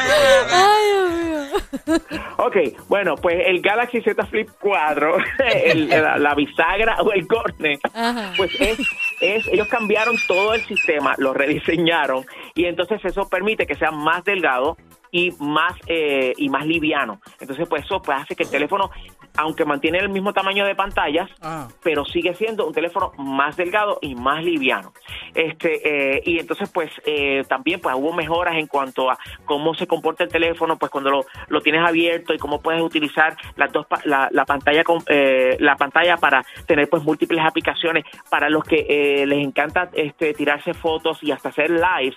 Ay, 0.51 0.83
Dios 0.91 1.11
mío. 1.11 1.99
Ok, 2.37 2.55
bueno, 2.87 3.15
pues 3.15 3.37
el 3.45 3.61
Galaxy 3.61 4.01
Z 4.01 4.25
Flip 4.27 4.49
4, 4.59 5.17
el- 5.63 5.89
la, 5.89 6.17
la 6.17 6.35
bisagra 6.35 6.97
o 7.01 7.11
el 7.13 7.25
corne, 7.27 7.79
Ajá. 7.93 8.33
pues 8.37 8.51
es, 8.59 8.79
es, 9.21 9.47
ellos 9.47 9.67
cambiaron 9.69 10.15
todo 10.27 10.53
el 10.53 10.65
sistema, 10.65 11.15
lo 11.17 11.33
rediseñaron 11.33 12.25
y 12.55 12.65
entonces 12.65 12.99
eso 13.05 13.27
permite 13.29 13.65
que 13.65 13.75
sea 13.75 13.91
más 13.91 14.23
delgado 14.23 14.77
y 15.11 15.31
más 15.39 15.73
eh, 15.87 16.33
y 16.37 16.49
más 16.49 16.65
liviano. 16.65 17.19
Entonces, 17.39 17.67
pues 17.67 17.83
eso 17.85 18.01
pues, 18.01 18.19
hace 18.21 18.35
que 18.35 18.43
el 18.43 18.49
teléfono, 18.51 18.89
aunque 19.37 19.65
mantiene 19.65 19.99
el 19.99 20.09
mismo 20.09 20.33
tamaño 20.33 20.65
de 20.65 20.75
pantallas, 20.75 21.29
Ah. 21.41 21.67
pero 21.83 22.05
sigue 22.05 22.33
siendo 22.35 22.67
un 22.67 22.73
teléfono 22.73 23.11
más 23.17 23.55
delgado 23.57 23.97
y 24.01 24.15
más 24.15 24.43
liviano. 24.43 24.93
Este 25.33 26.15
eh, 26.17 26.21
y 26.25 26.39
entonces 26.39 26.69
pues 26.73 26.91
eh, 27.05 27.43
también 27.47 27.79
pues 27.79 27.95
hubo 27.95 28.13
mejoras 28.13 28.55
en 28.55 28.67
cuanto 28.67 29.09
a 29.09 29.17
cómo 29.45 29.73
se 29.75 29.87
comporta 29.87 30.23
el 30.23 30.29
teléfono 30.29 30.77
pues 30.77 30.91
cuando 30.91 31.09
lo, 31.11 31.25
lo 31.47 31.61
tienes 31.61 31.87
abierto 31.87 32.33
y 32.33 32.37
cómo 32.37 32.61
puedes 32.61 32.81
utilizar 32.81 33.37
las 33.55 33.71
dos 33.71 33.85
pa- 33.87 34.01
la, 34.05 34.27
la 34.31 34.45
pantalla 34.45 34.83
con 34.83 34.99
eh, 35.07 35.55
la 35.59 35.75
pantalla 35.75 36.17
para 36.17 36.43
tener 36.65 36.89
pues 36.89 37.03
múltiples 37.03 37.39
aplicaciones 37.45 38.05
para 38.29 38.49
los 38.49 38.63
que 38.63 38.85
eh, 38.89 39.25
les 39.25 39.45
encanta 39.45 39.89
este 39.93 40.33
tirarse 40.33 40.73
fotos 40.73 41.19
y 41.21 41.31
hasta 41.31 41.49
hacer 41.49 41.69
lives 41.69 42.15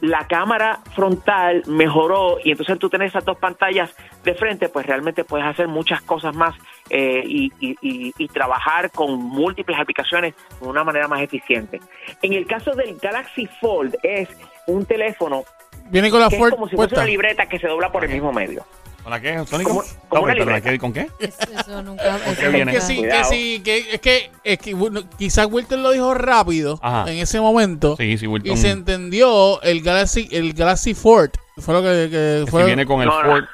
la 0.00 0.26
cámara 0.26 0.80
frontal 0.94 1.62
mejoró 1.66 2.38
y 2.42 2.50
entonces 2.50 2.78
tú 2.78 2.88
tienes 2.90 3.08
esas 3.10 3.24
dos 3.24 3.38
pantallas 3.38 3.94
de 4.24 4.34
frente, 4.34 4.68
pues 4.68 4.84
realmente 4.86 5.24
puedes 5.24 5.46
hacer 5.46 5.68
muchas 5.68 6.02
cosas 6.02 6.34
más 6.34 6.54
eh, 6.90 7.22
y, 7.24 7.52
y- 7.60 7.76
y- 7.80 8.12
y 8.18 8.28
trabajar 8.28 8.90
con 8.90 9.14
múltiples 9.22 9.78
aplicaciones 9.78 10.34
de 10.60 10.66
una 10.68 10.84
manera 10.84 11.08
más 11.08 11.20
eficiente. 11.22 11.80
En 12.22 12.32
el 12.34 12.46
caso 12.46 12.72
del 12.72 12.96
Galaxy 12.98 13.46
Fold 13.60 13.96
es 14.02 14.28
un 14.66 14.84
teléfono 14.84 15.44
Viene 15.90 16.10
con 16.10 16.20
la 16.20 16.28
que 16.28 16.36
es 16.36 16.50
como 16.50 16.68
si 16.68 16.76
fuese 16.76 16.94
una 16.94 17.04
libreta 17.04 17.46
que 17.46 17.58
se 17.58 17.68
dobla 17.68 17.92
por 17.92 18.04
el 18.04 18.10
mismo 18.10 18.32
medio. 18.32 18.64
¿Con 19.04 19.10
la 19.12 19.20
qué, 19.20 19.34
No, 19.36 20.26
libreta. 20.26 20.60
¿qué- 20.62 20.78
¿Con 20.78 20.92
qué? 20.92 21.08
Eso, 21.20 21.36
eso 21.60 21.82
nunca. 21.82 22.16
eso 22.16 22.40
qué 22.40 22.48
viene? 22.48 22.72
Que 22.72 22.80
sí, 22.80 23.02
que 23.02 23.24
sí, 23.24 23.60
que 23.62 23.78
es 23.94 24.00
que, 24.00 24.30
es 24.42 24.58
que 24.58 24.74
bueno, 24.74 25.02
quizás 25.18 25.46
Wilton 25.50 25.82
lo 25.82 25.90
dijo 25.92 26.14
rápido 26.14 26.78
Ajá. 26.82 27.10
en 27.10 27.18
ese 27.18 27.38
momento 27.40 27.96
Sí, 27.98 28.16
sí, 28.18 28.26
Wilton. 28.26 28.52
y 28.52 28.56
se 28.56 28.70
entendió 28.70 29.60
el 29.62 29.82
Galaxy, 29.82 30.28
el 30.32 30.54
Galaxy 30.54 30.94
Ford. 30.94 31.30
Fue 31.58 31.74
lo 31.74 31.82
que, 31.82 32.08
que 32.10 32.42
Que 32.44 32.50
fue. 32.50 32.62
si 32.62 32.66
viene 32.66 32.86
con 32.86 33.02
el 33.02 33.08
No, 33.08 33.22
no. 33.22 33.30
Ford. 33.30 33.44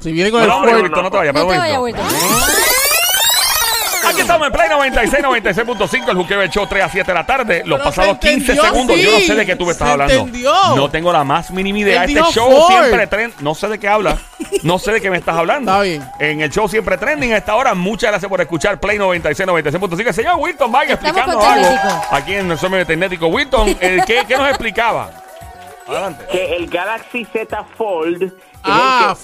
si 0.00 0.12
viene 0.12 0.30
con 0.32 0.40
No, 0.40 0.44
el 0.44 0.48
no, 0.50 0.58
Ford. 0.58 0.70
no, 0.72 0.82
Wilton, 0.82 1.02
no 1.04 1.10
te 1.10 1.16
vayas, 1.18 1.34
No 1.34 1.40
pero 1.40 1.52
te 1.52 1.58
vayas, 1.58 1.78
Wilton. 1.80 2.04
Aquí 4.10 4.20
estamos 4.20 4.46
en 4.46 4.52
Play 4.52 4.68
96, 4.68 5.24
96.5, 5.24 6.08
el 6.10 6.16
juqueo 6.16 6.40
del 6.40 6.50
show 6.50 6.66
3 6.68 6.84
a 6.84 6.88
7 6.88 7.06
de 7.10 7.14
la 7.14 7.26
tarde. 7.26 7.62
Los 7.64 7.78
Pero 7.78 7.84
pasados 7.90 8.16
se 8.20 8.28
15 8.28 8.52
entendió, 8.52 8.64
segundos, 8.64 8.96
yo 8.98 9.10
no 9.12 9.20
sé 9.20 9.34
de 9.34 9.46
qué 9.46 9.56
tú 9.56 9.66
me 9.66 9.72
estás 9.72 9.86
Se 9.88 9.92
hablando. 9.92 10.14
entendió. 10.14 10.52
No 10.76 10.90
tengo 10.90 11.12
la 11.12 11.24
más 11.24 11.50
mínima 11.50 11.78
idea. 11.78 12.04
Él 12.04 12.10
Este 12.10 12.18
dijo 12.20 12.32
show 12.32 12.50
Ford. 12.50 12.72
siempre 12.72 13.06
trend. 13.06 13.34
No 13.40 13.54
sé 13.54 13.68
de 13.68 13.78
qué 13.78 13.88
habla. 13.88 14.16
No 14.62 14.78
sé 14.78 14.92
de 14.92 15.00
qué 15.00 15.10
me 15.10 15.16
estás 15.16 15.36
hablando. 15.36 15.70
Está 15.70 15.82
bien. 15.82 16.04
En 16.18 16.40
el 16.42 16.50
show 16.50 16.68
siempre 16.68 16.98
trending 16.98 17.32
a 17.32 17.36
esta 17.38 17.54
hora. 17.54 17.72
Muchas 17.74 18.10
gracias 18.10 18.28
por 18.28 18.40
escuchar 18.40 18.78
Play 18.80 18.98
96, 18.98 19.48
96.5. 19.48 20.12
Señor 20.12 20.34
Wilton, 20.38 20.70
vaya 20.72 20.94
Estamos 20.94 21.16
explicando 21.16 21.38
con 21.40 21.52
algo. 21.64 22.04
Aquí 22.10 22.34
en 22.34 22.50
el 22.50 22.58
Summit 22.58 22.86
Tecnético. 22.86 23.28
Wilton, 23.28 23.68
eh, 23.80 24.00
¿qué, 24.06 24.24
¿qué 24.26 24.36
nos 24.36 24.48
explicaba? 24.48 25.10
Adelante. 25.88 26.24
Que 26.30 26.56
el 26.56 26.68
Galaxy 26.68 27.24
Z 27.32 27.64
Fold 27.78 28.32
Ah, 28.64 29.14
que- 29.16 29.20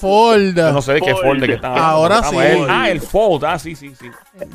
no 0.72 0.82
sé 0.82 0.94
de 0.94 1.00
qué 1.00 1.12
Fold. 1.12 1.24
Ford 1.26 1.38
de 1.38 1.54
hablando. 1.54 1.80
Ahora 1.80 2.22
sí. 2.22 2.36
ah, 2.68 2.90
el 2.90 3.00
Fold. 3.00 3.44
Ah, 3.44 3.58
sí, 3.58 3.74
sí, 3.76 3.94
sí. 3.94 4.10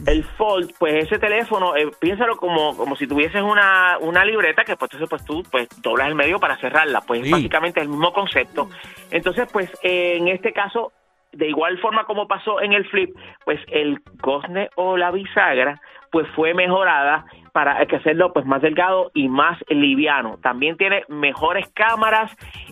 el 0.08 0.24
Fold, 0.24 0.74
pues 0.80 1.06
ese 1.06 1.20
teléfono, 1.20 1.76
eh, 1.76 1.90
piénsalo 2.00 2.36
como, 2.38 2.76
como 2.78 2.96
si 2.96 3.08
tuvieses 3.08 3.42
una, 3.42 3.98
una 4.00 4.24
libreta 4.26 4.64
que 4.64 4.76
pues 4.76 4.92
entonces 4.94 5.10
pues 5.10 5.26
tú 5.26 5.44
pues 5.52 5.68
doblas 5.82 6.08
el 6.08 6.16
medio 6.16 6.40
para 6.40 6.58
cerrarla, 6.58 7.02
pues 7.02 7.24
Sí. 7.24 7.32
básicamente 7.32 7.82
el 7.82 7.90
mismo 7.90 8.12
concepto. 8.14 8.70
Entonces 9.12 9.48
pues 9.52 9.70
eh, 9.84 10.18
en 10.18 10.28
este 10.28 10.54
caso 10.54 10.92
de 11.32 11.48
igual 11.48 11.78
forma 11.80 12.04
como 12.06 12.28
pasó 12.28 12.62
en 12.62 12.74
el 12.74 12.86
flip, 12.90 13.16
pues 13.46 13.60
el 13.68 14.00
gozne 14.22 14.70
o 14.76 14.98
la 14.98 15.12
bisagra 15.12 15.80
pues 16.12 16.28
fue 16.36 16.54
mejorada 16.54 17.26
para 17.52 17.86
que 17.86 17.98
hacerlo 17.98 18.32
pues 18.34 18.46
más 18.46 18.62
delgado 18.62 19.12
y 19.14 19.28
más 19.28 19.58
liviano. 19.70 20.38
También 20.42 20.78
tiene 20.78 21.04
mejores 21.10 21.68
cámaras 21.74 22.32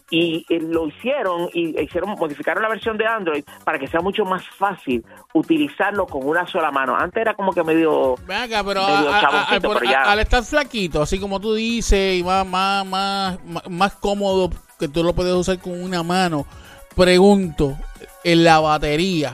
y 0.09 0.45
eh, 0.49 0.59
lo 0.61 0.87
hicieron 0.87 1.49
y 1.53 1.79
hicieron 1.81 2.11
modificaron 2.11 2.63
la 2.63 2.69
versión 2.69 2.97
de 2.97 3.05
Android 3.05 3.43
para 3.63 3.77
que 3.79 3.87
sea 3.87 3.99
mucho 4.01 4.23
más 4.25 4.45
fácil 4.47 5.03
utilizarlo 5.33 6.05
con 6.05 6.25
una 6.27 6.47
sola 6.47 6.71
mano. 6.71 6.95
Antes 6.95 7.21
era 7.21 7.33
como 7.33 7.53
que 7.53 7.63
medio 7.63 8.15
Ven 8.27 8.37
acá, 8.37 8.63
pero, 8.63 8.81
medio 8.85 9.09
a- 9.09 9.15
a- 9.15 9.17
a- 9.17 9.21
chaboncito, 9.21 9.53
al, 9.55 9.61
por- 9.61 9.79
pero 9.79 9.91
ya- 9.91 10.03
al 10.03 10.19
estar 10.19 10.43
flaquito, 10.43 11.01
así 11.01 11.19
como 11.19 11.39
tú 11.39 11.53
dices, 11.53 12.19
y 12.19 12.23
más, 12.23 12.45
más, 12.47 12.85
más, 12.85 13.45
más- 13.45 13.69
más 13.69 13.93
cómodo 13.95 14.49
que 14.79 14.87
tú 14.87 15.03
lo 15.03 15.13
puedes 15.13 15.33
usar 15.33 15.59
con 15.59 15.81
una 15.81 16.03
mano, 16.03 16.45
pregunto, 16.95 17.77
en 18.23 18.43
la 18.43 18.59
batería. 18.59 19.33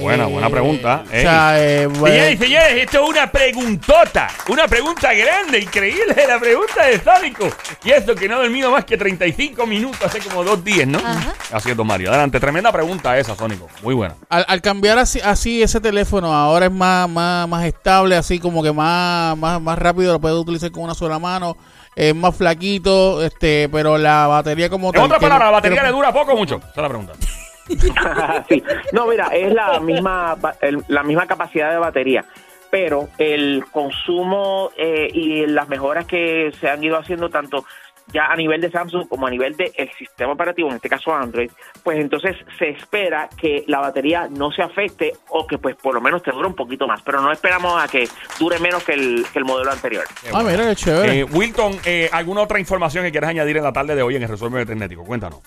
Buena, 0.00 0.26
buena 0.26 0.50
pregunta. 0.50 1.02
O 1.06 1.10
sea, 1.10 1.54
eh, 1.62 1.86
bueno, 1.86 2.14
Señores 2.14 2.38
señores, 2.38 2.72
esto 2.84 3.02
es 3.04 3.10
una 3.10 3.30
preguntota. 3.30 4.28
Una 4.48 4.66
pregunta 4.68 5.12
grande, 5.14 5.58
increíble, 5.60 6.14
la 6.28 6.38
pregunta 6.38 6.84
de 6.86 7.00
Sónico. 7.00 7.48
Y 7.84 7.90
esto 7.90 8.14
que 8.14 8.28
no 8.28 8.36
ha 8.36 8.38
dormido 8.42 8.70
más 8.70 8.84
que 8.84 8.96
35 8.96 9.66
minutos 9.66 10.00
hace 10.04 10.18
como 10.20 10.44
dos 10.44 10.62
días, 10.64 10.86
¿no? 10.86 10.98
Ajá. 10.98 11.34
Así 11.52 11.70
es, 11.70 11.76
don 11.76 11.86
Mario. 11.86 12.08
Adelante, 12.10 12.38
tremenda 12.40 12.70
pregunta 12.72 13.16
esa, 13.18 13.34
Sónico. 13.34 13.68
Muy 13.82 13.94
buena. 13.94 14.14
al, 14.28 14.44
al 14.48 14.60
cambiar 14.60 14.98
así, 14.98 15.20
así 15.20 15.62
ese 15.62 15.80
teléfono, 15.80 16.32
ahora 16.34 16.66
es 16.66 16.72
más, 16.72 17.08
más, 17.08 17.48
más 17.48 17.64
estable, 17.64 18.16
así 18.16 18.38
como 18.38 18.62
que 18.62 18.72
más, 18.72 19.36
más, 19.36 19.60
más 19.60 19.78
rápido, 19.78 20.12
lo 20.12 20.20
puedes 20.20 20.38
utilizar 20.38 20.70
con 20.70 20.82
una 20.84 20.94
sola 20.94 21.18
mano. 21.18 21.56
Es 21.94 22.14
más 22.14 22.36
flaquito, 22.36 23.24
este, 23.24 23.70
pero 23.72 23.96
la 23.96 24.26
batería 24.26 24.68
como 24.68 24.88
En 24.88 24.92
tal. 24.94 25.02
otras 25.04 25.18
que- 25.18 25.24
palabras, 25.26 25.46
la 25.48 25.52
batería 25.52 25.82
le 25.82 25.90
dura 25.90 26.12
poco 26.12 26.32
o 26.32 26.36
mucho. 26.36 26.56
Esa 26.56 26.68
es 26.68 26.76
la 26.76 26.88
pregunta. 26.88 27.12
sí. 28.48 28.62
No, 28.92 29.06
mira, 29.06 29.26
es 29.32 29.52
la 29.52 29.80
misma 29.80 30.34
ba- 30.36 30.54
el- 30.60 30.82
la 30.88 31.02
misma 31.02 31.26
capacidad 31.26 31.70
de 31.70 31.78
batería, 31.78 32.24
pero 32.70 33.08
el 33.18 33.64
consumo 33.70 34.70
eh, 34.76 35.08
y 35.12 35.46
las 35.46 35.68
mejoras 35.68 36.06
que 36.06 36.52
se 36.60 36.68
han 36.68 36.82
ido 36.82 36.96
haciendo 36.98 37.28
tanto 37.30 37.64
ya 38.12 38.26
a 38.26 38.36
nivel 38.36 38.60
de 38.60 38.70
Samsung 38.70 39.08
como 39.08 39.26
a 39.26 39.30
nivel 39.30 39.56
del 39.56 39.72
sistema 39.98 40.30
operativo, 40.32 40.68
en 40.68 40.76
este 40.76 40.88
caso 40.88 41.12
Android, 41.12 41.50
pues 41.82 41.98
entonces 41.98 42.36
se 42.56 42.68
espera 42.68 43.28
que 43.36 43.64
la 43.66 43.80
batería 43.80 44.28
no 44.30 44.52
se 44.52 44.62
afecte 44.62 45.12
o 45.30 45.44
que 45.44 45.58
pues 45.58 45.74
por 45.74 45.92
lo 45.92 46.00
menos 46.00 46.22
te 46.22 46.30
dure 46.30 46.46
un 46.46 46.54
poquito 46.54 46.86
más, 46.86 47.02
pero 47.02 47.20
no 47.20 47.32
esperamos 47.32 47.82
a 47.82 47.88
que 47.88 48.08
dure 48.38 48.60
menos 48.60 48.84
que 48.84 48.92
el, 48.92 49.26
que 49.32 49.40
el 49.40 49.44
modelo 49.44 49.72
anterior. 49.72 50.04
Ah, 50.32 50.44
mira, 50.44 50.68
qué 50.68 50.76
chévere. 50.76 51.18
Eh, 51.20 51.24
Wilton, 51.24 51.80
eh, 51.84 52.08
¿alguna 52.12 52.42
otra 52.42 52.60
información 52.60 53.02
que 53.04 53.10
quieras 53.10 53.30
añadir 53.30 53.56
en 53.56 53.64
la 53.64 53.72
tarde 53.72 53.96
de 53.96 54.02
hoy 54.02 54.14
en 54.14 54.22
el 54.22 54.28
Resuelve 54.28 54.64
Tecnético? 54.64 55.04
Cuéntanos. 55.04 55.40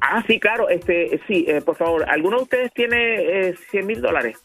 Ah, 0.00 0.22
sí, 0.26 0.40
claro, 0.40 0.68
este, 0.68 1.20
sí, 1.28 1.44
eh, 1.48 1.60
por 1.60 1.76
favor, 1.76 2.08
¿alguno 2.08 2.38
de 2.38 2.42
ustedes 2.44 2.72
tiene 2.74 2.96
eh, 3.48 3.54
100 3.70 3.86
mil 3.86 4.00
dólares? 4.00 4.38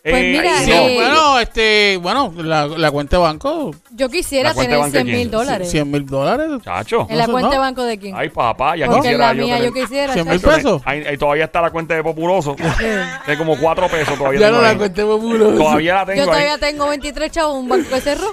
Pues 0.00 0.22
mira, 0.22 0.58
Sí, 0.60 0.70
no. 0.70 0.76
eh, 0.76 0.94
bueno, 0.94 1.38
este, 1.40 1.96
bueno, 2.00 2.32
la, 2.36 2.66
la 2.66 2.90
cuenta 2.90 3.16
de 3.16 3.22
banco, 3.24 3.72
Yo 3.90 4.08
quisiera 4.08 4.50
¿La 4.50 4.54
cuenta 4.54 4.76
de 4.76 4.76
tener 4.76 4.80
banco 4.80 4.92
de 4.92 4.98
100 5.02 5.06
mil 5.06 5.16
quién? 5.16 5.30
dólares. 5.30 5.70
100 5.70 5.90
mil 5.90 6.06
dólares. 6.06 6.46
Chacho. 6.64 7.06
¿En 7.10 7.18
la 7.18 7.24
Eso 7.24 7.32
cuenta 7.32 7.48
no. 7.48 7.52
de 7.52 7.58
banco 7.58 7.82
de 7.82 7.98
quién? 7.98 8.14
Ay, 8.16 8.28
papá, 8.30 8.76
ya 8.76 8.86
Porque 8.86 8.96
en 8.98 9.02
quisiera 9.02 9.26
la 9.26 9.32
yo 9.34 9.44
mía 9.44 9.56
tener- 9.56 9.68
yo 9.68 9.74
quisiera. 9.74 10.12
100 10.14 10.28
mil 10.28 10.40
chacho. 10.40 10.54
pesos. 10.56 10.82
Ahí, 10.84 11.04
ahí 11.04 11.18
todavía 11.18 11.44
está 11.44 11.60
la 11.60 11.70
cuenta 11.70 11.94
de 11.94 12.02
Populoso. 12.04 12.54
De 13.26 13.36
como 13.36 13.58
cuatro 13.58 13.88
pesos 13.88 14.16
todavía. 14.16 14.40
Ya 14.40 14.46
tengo 14.46 14.58
no 14.58 14.62
la 14.62 14.70
ahí. 14.70 14.76
cuenta 14.76 15.02
de 15.02 15.06
populoso. 15.08 15.56
Todavía 15.58 15.94
la 15.96 16.06
tengo 16.06 16.16
Yo 16.16 16.22
ahí. 16.22 16.28
todavía 16.28 16.58
tengo 16.58 16.88
23 16.88 17.30
chavos, 17.32 17.56
un 17.58 17.68
banco 17.68 17.88
que 17.90 18.00
cerró. 18.00 18.32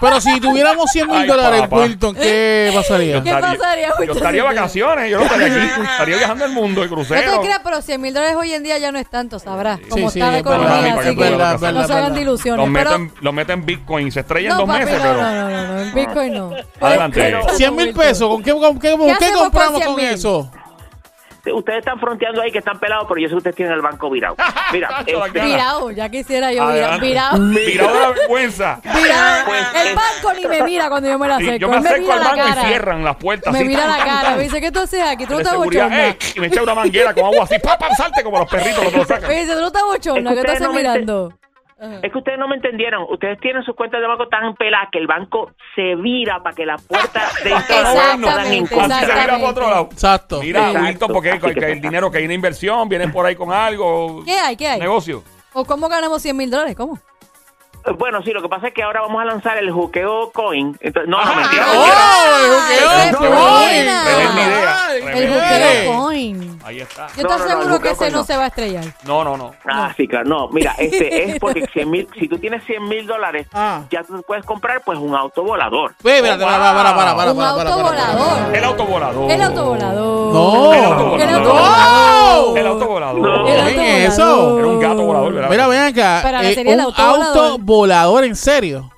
Pero 0.00 0.20
si 0.20 0.40
tuviéramos 0.40 0.90
100 0.90 1.06
mil 1.08 1.16
Ay, 1.22 1.26
dólares, 1.28 1.60
papá. 1.62 1.76
Wilton, 1.76 2.14
¿qué 2.14 2.72
pasaría? 2.74 3.22
¿Qué 3.22 3.30
pasaría, 3.32 3.88
Yo 3.88 3.94
Wilton, 3.98 4.16
estaría 4.16 4.42
de 4.42 4.48
si 4.48 4.54
te- 4.54 4.60
vacaciones, 4.60 5.10
yo 5.10 5.18
no 5.18 5.24
estaría 5.26 5.46
aquí. 5.46 5.80
Estaría 5.82 6.16
viajando 6.16 6.44
el 6.46 6.52
mundo, 6.52 6.82
el 6.82 6.90
No 6.90 6.96
crucero. 6.96 7.32
te 7.32 7.40
creas, 7.40 7.60
pero 7.62 7.82
100 7.82 8.00
mil 8.00 8.14
dólares 8.14 8.36
hoy 8.38 8.52
en 8.54 8.62
día 8.62 8.78
ya 8.78 8.90
no 8.92 8.98
es 8.98 9.08
tanto, 9.10 9.38
sabrás. 9.38 9.80
Como 9.88 10.10
sí, 10.10 10.18
está 10.18 10.30
la 10.32 10.38
es 10.38 10.44
verdad, 10.44 10.60
economía, 10.62 10.94
así 10.94 11.08
que 11.08 11.14
lo 11.14 11.20
que 11.22 11.36
no 11.36 11.44
hace. 11.44 11.86
se 11.86 11.92
hagan 11.92 12.14
de 12.14 12.24
Los 12.24 12.40
ilusiones. 12.40 12.68
Pero, 12.72 12.94
en, 12.94 13.12
los 13.20 13.34
meto 13.34 13.52
en 13.52 13.66
Bitcoin. 13.66 14.10
Se 14.12 14.20
estrella 14.20 14.48
en 14.50 14.54
no, 14.54 14.60
dos 14.60 14.66
papi, 14.68 14.84
meses, 14.84 14.98
no, 14.98 15.02
pero. 15.02 15.22
no, 15.22 15.32
no, 15.32 15.50
no, 15.50 15.66
no, 15.74 15.80
en 15.80 15.94
Bitcoin 15.94 16.32
no. 16.34 16.50
Adelante. 16.80 17.20
Pero- 17.22 17.48
100 17.56 17.76
mil 17.76 17.92
pesos, 17.94 18.28
¿con 18.28 18.42
qué, 18.42 18.52
con 18.52 18.78
qué, 18.78 18.90
con 18.96 19.06
qué 19.06 19.12
hacemos 19.12 19.32
con 19.34 19.42
compramos 19.50 19.76
100 19.82 19.86
con 19.86 19.96
mil? 19.96 20.06
eso? 20.06 20.50
Ustedes 21.52 21.78
están 21.80 21.98
fronteando 21.98 22.42
ahí 22.42 22.50
que 22.52 22.58
están 22.58 22.78
pelados, 22.78 23.06
pero 23.08 23.20
yo 23.20 23.28
sé 23.28 23.32
que 23.32 23.36
ustedes 23.38 23.56
tienen 23.56 23.74
el 23.74 23.80
banco 23.82 24.10
virado. 24.10 24.36
Mira, 24.72 25.02
este. 25.06 25.40
Virado, 25.40 25.90
ya 25.90 26.08
quisiera 26.08 26.52
yo, 26.52 26.66
virado. 27.00 27.00
Tirado 27.00 27.38
de 27.94 28.00
la 28.00 28.10
vergüenza. 28.10 28.80
Virado. 28.94 29.44
Pues, 29.46 29.66
El 29.86 29.94
banco 29.94 30.32
ni 30.40 30.46
me 30.46 30.62
mira 30.62 30.88
cuando 30.88 31.08
yo 31.08 31.18
me 31.18 31.28
la 31.28 31.38
Sí, 31.38 31.44
acerco. 31.48 31.58
yo 31.60 31.68
me 31.68 31.76
acerco 31.76 32.00
mira 32.02 32.14
al 32.14 32.20
la 32.20 32.28
banco 32.30 32.42
y 32.44 32.48
cara. 32.54 32.68
cierran 32.68 33.04
las 33.04 33.16
puertas. 33.16 33.52
Me 33.52 33.58
así, 33.60 33.68
mira 33.68 33.80
tan, 33.80 33.90
la 33.98 34.04
cara, 34.04 34.22
tan. 34.22 34.36
me 34.36 34.42
dice, 34.44 34.60
¿qué 34.60 34.70
tú 34.72 34.80
haces 34.80 35.00
aquí? 35.02 35.26
Tú 35.26 35.32
no 35.34 35.40
estás 35.40 35.56
bochorna. 35.56 36.08
¡eh! 36.08 36.18
y 36.34 36.40
me 36.40 36.46
echa 36.48 36.62
una 36.62 36.74
manguera 36.74 37.14
con 37.14 37.24
agua 37.24 37.44
así, 37.44 37.58
¡pam, 37.58 37.78
pam! 37.78 37.94
Salte 37.96 38.22
como 38.22 38.38
los 38.38 38.50
perritos 38.50 38.92
los 38.92 39.06
sacan. 39.06 39.28
Me 39.28 39.40
dice, 39.40 39.54
tú 39.54 39.60
no 39.60 39.66
estás 39.68 39.82
bochorna, 39.82 40.34
¿qué 40.34 40.42
me 40.60 40.68
mirando? 40.68 41.39
Ajá. 41.80 42.00
Es 42.02 42.12
que 42.12 42.18
ustedes 42.18 42.38
no 42.38 42.46
me 42.46 42.56
entendieron. 42.56 43.06
Ustedes 43.08 43.40
tienen 43.40 43.62
sus 43.64 43.74
cuentas 43.74 44.00
de 44.00 44.06
banco 44.06 44.28
tan 44.28 44.54
peladas 44.54 44.88
que 44.92 44.98
el 44.98 45.06
banco 45.06 45.52
se 45.74 45.94
vira 45.96 46.42
para 46.42 46.54
que 46.54 46.66
la 46.66 46.76
puerta 46.76 47.22
de 47.44 47.50
puedan 47.50 48.24
Así 48.24 48.66
se 48.66 49.12
mira 49.12 49.26
para 49.26 49.48
otro 49.48 49.70
lado. 49.70 49.88
Exacto. 49.90 50.40
Mira, 50.42 50.66
Exacto. 50.68 50.86
Wilton, 50.86 51.12
porque 51.12 51.30
Así 51.30 51.40
que 51.40 51.54
que- 51.54 51.72
el 51.72 51.80
dinero 51.80 52.10
que 52.10 52.18
hay 52.18 52.24
una 52.26 52.34
inversión, 52.34 52.88
vienen 52.88 53.10
por 53.12 53.24
ahí 53.24 53.34
con 53.34 53.50
algo. 53.52 54.22
¿Qué 54.24 54.38
hay? 54.38 54.56
¿Qué 54.56 54.68
hay? 54.68 54.80
Negocio. 54.80 55.22
¿O 55.54 55.64
cómo 55.64 55.88
ganamos 55.88 56.20
100 56.22 56.36
mil 56.36 56.50
dólares? 56.50 56.76
¿Cómo? 56.76 56.98
Eh, 57.86 57.92
Bueno, 57.98 58.22
sí, 58.22 58.30
lo 58.32 58.42
que 58.42 58.48
pasa 58.50 58.68
es 58.68 58.74
que 58.74 58.82
ahora 58.82 59.00
vamos 59.00 59.22
a 59.22 59.24
lanzar 59.24 59.56
el 59.56 59.70
juqueo 59.70 60.30
coin. 60.32 60.76
Entonces, 60.80 61.08
no, 61.08 61.24
no, 61.24 61.34
mentira. 61.34 61.64
oh, 61.66 61.80
mentira. 61.80 62.84
¡Oh, 62.86 63.02
el 63.02 63.14
juqueo 63.16 63.30
coin! 63.30 63.88
Es 64.20 64.34
mi 64.34 64.40
idea. 64.42 64.94
El 65.14 65.28
juqueo 65.32 66.02
coin. 66.02 66.59
Ahí 66.70 66.80
está. 66.80 67.08
Yo 67.16 67.22
No, 67.24 67.28
te 67.28 67.34
no, 67.34 67.38
no, 67.38 67.44
aseguro 67.44 67.74
el 67.76 67.82
que 67.82 67.88
juqueo 67.90 67.92
ese 68.06 68.10
no 68.12 68.18
no. 68.18 68.24
se 68.24 68.36
va 68.36 68.44
a 68.44 68.46
estrellar. 68.46 68.84
No, 69.04 69.24
no, 69.24 69.36
no. 69.36 69.50
Ah, 69.68 69.92
sí, 69.96 70.06
claro. 70.06 70.28
No, 70.28 70.48
mira, 70.50 70.74
este 70.78 71.24
es 71.30 71.38
porque 71.40 71.66
100 71.72 71.90
mil, 71.90 72.08
si 72.18 72.28
tú 72.28 72.38
tienes 72.38 72.64
100 72.64 72.86
mil 72.88 73.06
dólares, 73.06 73.48
Ah. 73.52 73.82
ya 73.90 74.04
tú 74.04 74.22
puedes 74.26 74.44
comprar 74.44 74.82
pues 74.84 74.98
un 74.98 75.14
auto 75.14 75.42
volador. 75.42 75.94
Ve, 76.04 76.18
espérate, 76.18 76.44
Oh, 76.44 76.46
para, 76.46 76.58
para, 76.58 76.74
para, 76.74 76.94
para, 76.94 77.16
para, 77.16 77.30
Un 77.32 77.36
para, 77.38 77.50
auto 77.50 77.64
para, 77.64 77.82
para. 77.82 78.12
volador. 78.14 78.54
El 78.56 78.64
auto 78.64 78.84
volador. 78.86 79.30
El 79.30 79.42
auto 79.42 79.64
volador. 79.64 80.32
No. 80.32 80.72
El 80.72 80.84
auto 80.84 81.16
El 81.16 81.28
auto 81.34 81.48
volador. 81.50 81.60
volador. 81.60 82.58
El 82.58 82.66
auto 82.66 82.86
volador. 82.86 83.20
No. 83.20 83.48
El 83.48 83.60
auto 83.60 83.76
¿Ven 83.76 83.80
eso? 83.80 84.22
volador. 84.36 84.58
Era 84.60 84.68
un 84.68 84.80
gato 84.80 85.02
volador, 85.04 85.32
¿verdad? 85.34 85.50
Mira, 85.50 85.66
ven 85.68 85.80
acá. 85.80 86.20
Pero 86.22 86.38
eh, 86.40 86.54
sería 86.54 86.72
el 86.74 86.78
un 86.80 86.84
auto 86.86 87.02
auto 87.02 87.18
volador. 87.34 87.60
volador, 87.60 88.24
en 88.24 88.36
serio. 88.36 88.90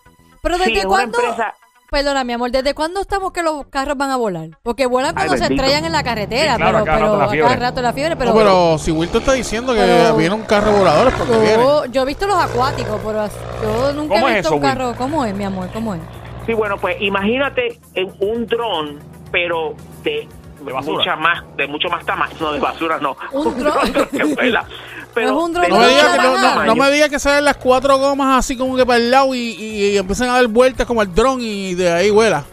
Pero 0.43 0.57
Sí, 0.57 0.65
¿desde 0.65 0.79
es 0.81 0.85
una 0.85 0.95
cuándo? 0.97 1.19
empresa. 1.21 1.55
Perdona, 1.93 2.25
mi 2.25 2.33
amor, 2.33 2.51
¿desde 2.51 2.73
cuándo 2.75 3.03
estamos 3.03 3.33
que 3.33 3.43
los 3.43 3.67
carros 3.67 3.99
van 3.99 4.09
a 4.11 4.17
volar? 4.17 4.49
Porque 4.63 4.87
vuelan 4.87 5.15
cuando 5.15 5.35
se 5.35 5.41
bendito. 5.41 5.63
estrellan 5.63 5.85
en 5.85 5.93
la 5.93 6.03
carretera, 6.03 6.53
Sí, 6.55 6.57
claro, 6.63 6.79
pero, 6.85 6.95
a 6.95 6.97
cada 6.97 6.99
rato 7.05 7.19
la 7.19 7.29
fiebre. 7.29 7.49
cada 7.55 7.61
rato 7.69 7.83
la 7.83 7.93
fiebre. 7.93 8.17
Pero, 8.17 8.31
No, 8.31 8.37
pero 8.39 8.79
si 8.79 8.91
Wilton 8.93 9.21
está 9.21 9.33
diciendo 9.35 9.75
que 9.75 9.81
Pero- 9.81 10.17
viene 10.17 10.35
un 10.35 10.43
carro 10.45 10.73
volador 10.73 11.09
es 11.09 11.15
porque 11.15 11.37
viene. 11.39 11.63
yo, 11.63 11.85
yo 11.85 12.03
he 12.03 12.05
visto 12.07 12.27
los 12.27 12.37
acuáticos, 12.43 12.99
pero 13.05 13.21
as- 13.21 13.37
yo 13.63 13.93
nunca 13.93 14.15
¿Cómo 14.15 14.29
he 14.29 14.31
es 14.31 14.37
visto 14.39 14.49
eso, 14.49 14.57
un 14.57 14.63
Will? 14.63 14.71
carro. 14.73 14.95
¿Cómo 14.97 15.25
es, 15.27 15.35
mi 15.35 15.45
amor? 15.45 15.69
¿Cómo 15.71 15.95
es? 15.95 16.01
Sí, 16.47 16.55
bueno, 16.55 16.79
pues 16.79 16.97
imagínate 16.99 17.79
en 17.93 18.11
un 18.21 18.47
dron, 18.47 18.99
pero 19.31 19.75
de, 20.03 20.27
De 20.65 20.73
basura. 20.73 20.97
mucha 20.97 21.17
más, 21.17 21.45
de 21.59 21.67
mucho 21.67 21.89
más 21.91 22.07
tamaño, 22.07 22.33
no 22.41 22.53
de 22.53 22.59
basura, 22.59 22.99
no. 23.01 23.15
Un 23.33 23.59
dron. 23.63 23.75
que 24.11 24.25
vuela, 24.35 24.65
pero 25.15 25.31
No 25.33 25.39
es 25.39 25.45
un 25.45 25.53
dron, 25.53 25.63
de 25.65 25.69
No 25.71 25.77
me, 25.79 25.83
no, 25.85 25.89
digas 25.89 26.05
no, 26.05 26.13
que, 26.13 26.29
no, 26.29 26.65
no, 26.67 26.75
me 26.77 26.91
digas 26.91 27.09
que 27.11 27.19
salen 27.19 27.45
las 27.45 27.57
cuatro 27.57 27.99
gomas 27.99 28.39
así 28.39 28.57
como 28.57 28.77
que 28.77 28.85
para 28.87 28.99
el 28.99 29.11
lado 29.11 29.35
y, 29.35 29.39
y- 29.39 29.91
y 29.93 29.97
empiezan 29.99 30.29
a 30.31 30.35
dar 30.35 30.47
vueltas 30.49 30.87
como 30.87 31.03
el 31.03 31.15
dron 31.15 31.39
y 31.41 31.75
de 31.75 31.91
ahí 31.93 32.11
vuela. 32.11 32.45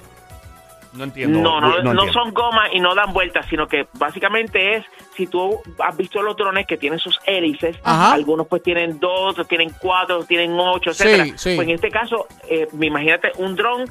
No 0.92 1.04
entiendo. 1.04 1.40
No, 1.40 1.62
no, 1.62 1.70
no, 1.84 1.92
entiendo. 1.92 2.12
son 2.14 2.34
gomas 2.34 2.70
y 2.74 2.80
no 2.80 2.96
dan 2.96 3.14
vueltas, 3.14 3.46
sino 3.48 3.68
que 3.68 3.88
básicamente 3.94 4.76
es, 4.76 4.86
si 5.16 5.28
tú 5.28 5.60
has 5.78 5.96
visto 5.96 6.20
los 6.24 6.36
drones 6.36 6.66
que 6.66 6.78
tienen 6.78 6.98
sus 6.98 7.20
hélices, 7.28 7.78
Ajá. 7.84 8.14
algunos 8.14 8.48
pues 8.48 8.64
tienen 8.64 9.00
dos, 9.00 9.32
otros 9.34 9.48
tienen 9.48 9.72
cuatro, 9.80 10.16
otros 10.16 10.28
tienen 10.28 10.58
ocho, 10.60 10.90
etcétera. 10.90 11.26
Sí, 11.26 11.34
sí. 11.38 11.56
Pues 11.56 11.68
en 11.68 11.76
este 11.76 11.92
caso, 11.92 12.26
eh, 12.50 12.68
me 12.74 12.88
imagínate 12.88 13.32
un 13.38 13.56
dron 13.56 13.86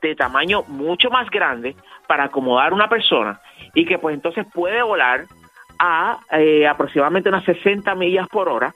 de 0.00 0.14
tamaño 0.14 0.62
mucho 0.68 1.10
más 1.10 1.28
grande 1.30 1.74
para 2.06 2.24
acomodar 2.24 2.72
una 2.72 2.88
persona 2.88 3.40
y 3.74 3.84
que 3.84 3.98
pues 3.98 4.14
entonces 4.14 4.46
puede 4.54 4.82
volar 4.82 5.24
a 5.78 6.20
eh, 6.32 6.66
aproximadamente 6.66 7.28
unas 7.28 7.44
60 7.44 7.94
millas 7.94 8.28
por 8.28 8.48
hora. 8.48 8.74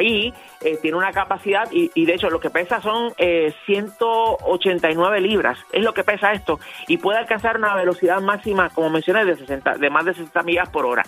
Y 0.00 0.32
eh, 0.60 0.78
tiene 0.80 0.96
una 0.96 1.10
capacidad 1.10 1.68
y, 1.72 1.90
y 1.92 2.06
de 2.06 2.14
hecho 2.14 2.30
lo 2.30 2.38
que 2.38 2.50
pesa 2.50 2.80
son 2.80 3.12
eh, 3.18 3.52
189 3.66 5.20
libras 5.20 5.58
es 5.72 5.82
lo 5.84 5.92
que 5.92 6.04
pesa 6.04 6.32
esto 6.32 6.60
y 6.86 6.98
puede 6.98 7.18
alcanzar 7.18 7.56
una 7.56 7.74
velocidad 7.74 8.20
máxima 8.20 8.70
como 8.70 8.90
mencioné 8.90 9.24
de 9.24 9.36
60 9.36 9.74
de 9.78 9.90
más 9.90 10.04
de 10.04 10.14
60 10.14 10.42
millas 10.44 10.68
por 10.70 10.86
hora. 10.86 11.02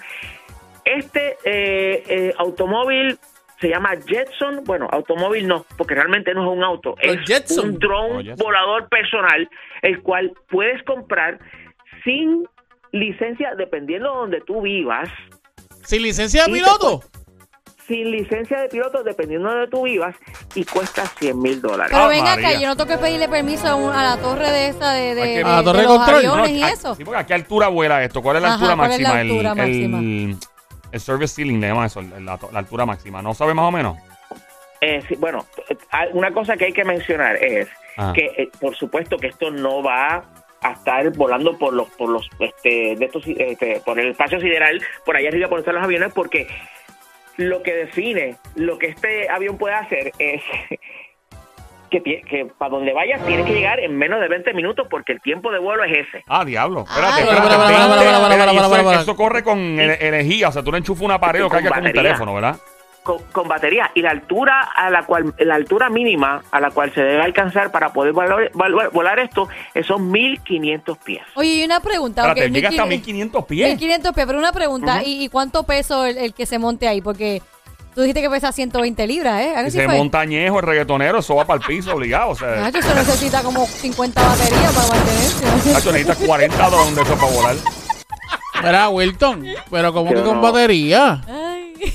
Este 0.85 1.37
eh, 1.45 2.03
eh, 2.09 2.35
automóvil 2.39 3.17
se 3.61 3.69
llama 3.69 3.91
Jetson 4.07 4.65
bueno 4.65 4.89
automóvil 4.91 5.47
no 5.47 5.65
porque 5.77 5.95
realmente 5.95 6.35
no 6.35 6.43
es 6.51 6.57
un 6.59 6.65
auto 6.65 6.97
Los 7.03 7.17
es 7.17 7.27
Jetson. 7.27 7.67
un 7.69 7.79
dron 7.79 8.29
Oh, 8.29 8.37
volador 8.39 8.89
personal 8.89 9.49
el 9.83 10.03
cual 10.03 10.33
puedes 10.49 10.83
comprar 10.85 11.39
sin 12.03 12.45
licencia 12.93 13.55
dependiendo 13.57 14.11
de 14.13 14.19
donde 14.19 14.41
tú 14.43 14.63
vivas 14.63 15.09
Sin 15.85 16.03
licencia 16.03 16.45
de 16.47 16.53
piloto. 16.53 17.03
sin 17.87 18.11
licencia 18.11 18.61
de 18.61 18.69
piloto 18.69 19.03
dependiendo 19.03 19.49
de 19.49 19.55
donde 19.55 19.71
tú 19.71 19.83
vivas 19.85 20.15
y 20.55 20.65
cuesta 20.65 21.05
100 21.07 21.39
mil 21.41 21.61
dólares. 21.61 21.89
Pero 21.91 22.05
Ah, 22.05 22.09
ven 22.09 22.27
acá, 22.27 22.53
yo 22.59 22.69
no 22.69 22.77
tengo 22.77 22.89
que 22.91 22.99
pedirle 22.99 23.29
permiso 23.29 23.67
a, 23.69 23.75
un- 23.75 23.93
a 23.93 24.03
la 24.05 24.17
torre 24.23 24.49
de 24.51 24.69
esa 24.69 24.93
de, 24.93 25.43
A 25.45 25.57
la 25.57 25.63
torre 25.65 25.79
de 25.79 25.83
de 25.83 25.89
los 25.89 25.97
control. 25.99 26.17
aviones 26.17 26.51
y 26.51 26.61
No, 26.61 26.67
eso. 26.69 26.95
Sí, 26.95 27.05
porque 27.05 27.21
¿a 27.21 27.27
qué 27.27 27.35
altura 27.35 27.69
vuela 27.69 28.03
esto? 28.05 28.23
¿Cuál 28.23 28.37
es 28.37 28.43
la 28.43 28.49
Ajá, 28.55 28.55
altura 28.73 28.77
¿cuál 28.77 28.91
es 28.93 29.01
la 29.01 29.09
máxima? 29.09 29.21
El- 29.21 29.31
altura 29.31 29.51
el- 29.51 29.89
máxima? 29.89 30.39
El 30.93 31.01
service 31.01 31.35
ceiling 31.35 31.61
le 31.61 31.69
llaman 31.69 31.87
eso, 31.87 32.03
la, 32.03 32.39
altura 32.55 32.85
máxima. 32.87 33.23
¿No 33.23 33.33
sabe 33.35 33.55
más 33.55 33.65
o 33.67 33.71
menos? 33.71 33.97
Eh, 34.81 35.03
sí, 35.09 35.15
bueno, 35.19 35.45
eh, 35.69 35.77
una 36.13 36.33
cosa 36.33 36.57
que 36.57 36.65
hay 36.67 36.73
que 36.73 36.85
mencionar 36.85 37.37
es 37.37 37.69
Ajá. 37.97 38.13
que, 38.13 38.25
eh, 38.37 38.51
por 38.61 38.75
supuesto, 38.77 39.17
que 39.17 39.29
esto 39.29 39.51
no 39.51 39.83
va 39.83 40.25
a 40.63 40.73
estar 40.73 41.11
volando 41.17 41.57
por 41.59 41.73
los, 41.73 41.89
por 41.91 42.09
los, 42.11 42.29
este, 42.39 42.97
de 42.97 43.05
estos, 43.05 43.25
este, 43.27 43.81
por 43.85 43.99
el 43.99 44.11
espacio 44.11 44.41
sideral, 44.41 44.81
por 45.05 45.17
allá 45.17 45.29
arriba, 45.29 45.49
por 45.49 45.59
están 45.61 45.75
los 45.77 45.85
aviones, 45.85 46.13
porque 46.13 46.47
lo 47.37 47.63
que 47.63 47.75
define 47.75 48.37
lo 48.57 48.79
que 48.79 48.89
este 48.89 49.29
avión 49.31 49.57
puede 49.57 49.75
hacer 49.75 50.13
es 50.19 50.43
que, 51.91 52.47
para 52.57 52.71
donde 52.71 52.93
vayas 52.93 53.25
tienes 53.27 53.47
que 53.47 53.53
llegar 53.53 53.81
en 53.81 53.97
menos 53.99 54.21
de 54.21 54.29
20 54.29 54.53
minutos, 54.55 54.87
porque 54.89 55.13
el 55.13 55.21
tiempo 55.21 55.51
de 55.51 55.59
vuelo 55.59 55.83
es 55.83 56.07
ese. 56.07 56.23
Ah, 56.29 56.45
diablo. 56.45 56.85
Ah, 56.89 57.17
Espérate, 57.19 57.23
espérate. 57.23 59.03
eso- 59.03 59.17
corre 59.17 59.43
con 59.43 59.59
ener- 59.59 59.99
energía, 60.01 60.49
o 60.49 60.53
sea, 60.53 60.63
tú 60.63 60.71
le 60.71 60.79
enchufas 60.79 61.03
un 61.03 61.11
aparelho 61.11 61.49
Con 61.49 61.57
carga 61.59 61.71
con 61.71 61.87
un 61.87 61.93
teléfono, 61.93 62.35
¿verdad? 62.35 62.57
Con, 63.03 63.19
con 63.33 63.49
batería 63.49 63.91
y 63.95 64.03
la 64.03 64.11
altura 64.11 64.61
a 64.75 64.91
la 64.91 65.05
cual 65.07 65.35
la 65.39 65.55
altura 65.55 65.89
mínima 65.89 66.43
a 66.51 66.61
la 66.61 66.71
cual 66.71 66.93
se 66.95 67.01
debe 67.01 67.23
alcanzar 67.23 67.71
para 67.73 67.93
poder 67.93 68.13
volar, 68.13 68.51
volar- 68.53 68.91
volar 68.93 69.19
esto 69.21 69.49
eh, 69.75 69.83
son 69.83 70.11
1500 70.11 70.99
pies. 70.99 71.23
Oye, 71.35 71.55
y 71.55 71.65
una 71.65 71.81
pregunta. 71.81 72.23
Espérate, 72.23 72.47
ok, 72.49 72.53
llega 72.55 72.69
hasta 72.71 72.85
1500 72.87 73.41
1500 73.41 73.45
pies. 73.47 73.69
1500 73.71 74.15
pies, 74.15 74.27
pero 74.27 74.39
una 74.39 74.53
pregunta. 74.53 75.03
¿y, 75.03 75.25
y 75.25 75.29
cuánto 75.29 75.63
peso 75.65 76.05
el, 76.05 76.19
el 76.19 76.35
que 76.35 76.47
se 76.47 76.59
monte 76.59 76.87
ahí? 76.89 77.01
Porque 77.01 77.41
tú 77.95 78.03
dijiste 78.03 78.21
que 78.23 78.31
pesa 78.31 78.53
120 78.53 79.07
libras, 79.07 79.41
¿eh? 79.43 79.55
¿A 79.57 79.63
que 79.63 79.69
Y 79.69 79.71
sí 79.73 79.79
se 79.79 79.87
fue? 79.87 79.97
montañejo, 79.97 80.59
el 80.61 80.67
reggaetonero, 80.67 81.19
eso 81.19 81.35
va 81.35 81.45
para 81.47 81.61
el 81.61 81.67
piso 81.67 81.95
obligado. 81.95 82.31
O 82.31 82.35
sea, 82.37 82.57
Nacho, 82.57 82.79
eso 82.79 82.95
necesita 82.95 83.43
como 83.43 83.67
50 83.67 84.23
baterías 84.23 84.73
para 84.75 84.89
mantenerse. 84.89 85.73
Nacho, 85.73 85.93
necesitas 85.93 86.19
40 86.19 86.71
drones 86.71 86.95
de 86.97 87.03
eso 87.03 87.15
para 87.17 87.33
volar. 87.33 87.57
Mira, 88.63 88.89
Wilton, 88.91 89.47
pero 89.71 89.93
como 89.93 90.13
que 90.13 90.23
con 90.23 90.41
batería. 90.43 91.23
Ay. 91.27 91.50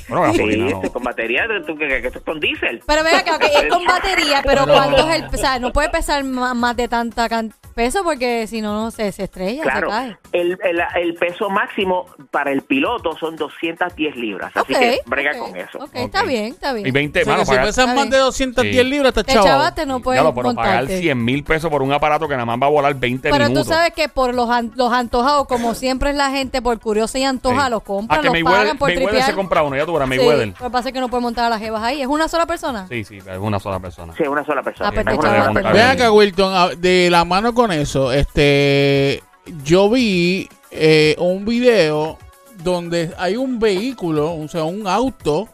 Bueno, 0.08 0.32
Sí, 0.32 0.38
gasolina 0.38 0.64
no. 0.70 0.76
este, 0.76 0.90
con 0.90 1.02
batería, 1.02 1.42
tú, 1.66 1.76
que, 1.76 1.86
que, 1.88 2.06
esto 2.06 2.18
es 2.18 2.24
con 2.24 2.40
diésel. 2.40 2.82
Pero 2.86 3.04
vea 3.04 3.22
que 3.24 3.30
es 3.30 3.66
con 3.72 3.84
batería, 3.86 4.42
pero, 4.44 4.62
Pero- 4.64 4.74
¿cuánto 4.76 5.08
es 5.08 5.16
el...? 5.16 5.26
O 5.32 5.36
sea, 5.36 5.58
no 5.58 5.72
puede 5.72 5.88
pesar 5.90 6.24
más, 6.24 6.76
de 6.76 6.88
tanta 6.88 7.28
can- 7.28 7.52
peso 7.74 8.02
porque 8.04 8.46
si 8.46 8.60
no, 8.62 8.72
no 8.72 8.90
se, 8.90 9.12
se 9.12 9.24
estrella, 9.24 9.62
Claro, 9.62 9.90
se 9.90 9.96
cae. 9.96 10.16
el, 10.32 10.58
el, 10.64 10.82
el 10.96 11.14
peso 11.14 11.50
máximo 11.50 12.06
para 12.30 12.50
el 12.50 12.62
piloto 12.62 13.16
son 13.18 13.36
210 13.36 14.16
libras, 14.16 14.50
así 14.56 14.72
Ok, 14.72 14.78
que 14.78 15.00
brega 15.06 15.32
ok, 15.32 15.38
con 15.38 15.56
eso. 15.56 15.78
Ok, 15.78 15.90
está 15.94 16.22
bien, 16.22 16.46
está 16.46 16.72
bien. 16.72 16.86
Y 16.86 16.90
20, 16.90 17.20
O 17.20 17.24
sea, 17.24 17.32
mano, 17.34 17.40
que 17.42 17.46
si 17.46 17.50
pagar, 17.52 17.66
pesan 17.66 17.82
Está 17.88 17.94
más 17.94 18.04
bien. 18.04 18.10
de 18.10 18.18
210 18.18 18.76
Sí. 18.84 18.90
libras, 18.90 19.08
está 19.10 19.24
Te 19.24 19.32
chavo. 19.34 19.46
chavaste, 19.46 19.86
no 19.86 20.00
puedes 20.00 20.22
Diablo, 20.22 20.34
pero 20.34 20.54
pagar 20.54 20.74
montarte. 20.76 21.00
100 21.00 21.24
mil 21.24 21.44
pesos 21.44 21.70
por 21.70 21.82
un 21.82 21.92
aparato 21.92 22.26
que 22.26 22.34
nada 22.34 22.46
más 22.46 22.58
va 22.60 22.66
a 22.66 22.70
volar 22.70 22.94
20 22.94 23.30
Pero 23.30 23.44
minutos. 23.44 23.66
tú 23.66 23.72
sabes 23.74 23.92
que 23.92 24.08
por 24.08 24.34
los, 24.34 24.48
an- 24.48 24.72
los 24.74 24.92
antojados, 24.92 25.46
como 25.46 25.74
siempre 25.74 26.10
es 26.10 26.16
la 26.16 26.30
gente, 26.30 26.62
por 26.62 26.78
curiosa 26.80 27.18
y 27.18 27.24
antoja, 27.24 27.64
Sí. 27.66 27.70
los 27.70 27.82
compran, 27.82 28.18
Ah, 28.18 28.22
que 28.22 28.26
los 28.28 28.32
Mayweather, 28.32 28.58
pagan 28.62 28.78
por 28.78 28.88
Mayweather 28.88 29.08
tripear. 29.10 29.30
se 29.30 29.34
compra 29.36 29.62
uno, 29.62 29.75
tú 29.84 29.92
verás, 29.92 30.08
Sí. 30.08 30.54
Lo 30.58 30.66
que 30.66 30.70
pasa 30.70 30.88
es 30.88 30.92
que 30.94 31.00
no 31.00 31.08
puede 31.08 31.22
montar 31.22 31.44
a 31.46 31.50
las 31.50 31.58
jevas 31.60 31.82
ahí. 31.82 32.00
¿Es 32.00 32.06
una 32.06 32.28
sola 32.28 32.46
persona? 32.46 32.86
Sí, 32.88 33.04
sí, 33.04 33.18
es 33.18 33.38
una 33.38 33.58
sola 33.58 33.80
persona. 33.80 34.14
Sí, 34.16 34.22
es 34.22 34.28
una 34.28 34.44
sola 34.46 34.62
persona. 34.62 34.88
Ah, 34.88 34.92
pues 34.92 35.04
te 35.04 35.12
Es 35.12 35.18
una 35.18 35.28
chavaste, 35.28 35.52
sola 35.52 35.58
Está 35.60 35.72
Ven 35.72 35.72
persona. 35.74 35.90
acá, 36.06 36.12
Wilton, 36.12 36.54
a- 36.54 36.68
de 36.76 37.08
la 37.10 37.24
mano 37.24 37.52
con 37.52 37.72
eso, 37.72 38.12
este, 38.12 39.22
yo 39.64 39.90
vi 39.90 40.48
eh, 40.70 41.16
un 41.18 41.44
video 41.44 42.18
donde 42.62 43.12
hay 43.18 43.36
un 43.36 43.58
vehículo, 43.58 44.34
o 44.34 44.48
sea, 44.48 44.64
un 44.64 44.86
auto 44.86 45.48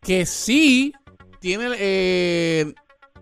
que 0.00 0.26
sí 0.26 0.92
tiene, 1.40 1.68
eh, 1.78 2.72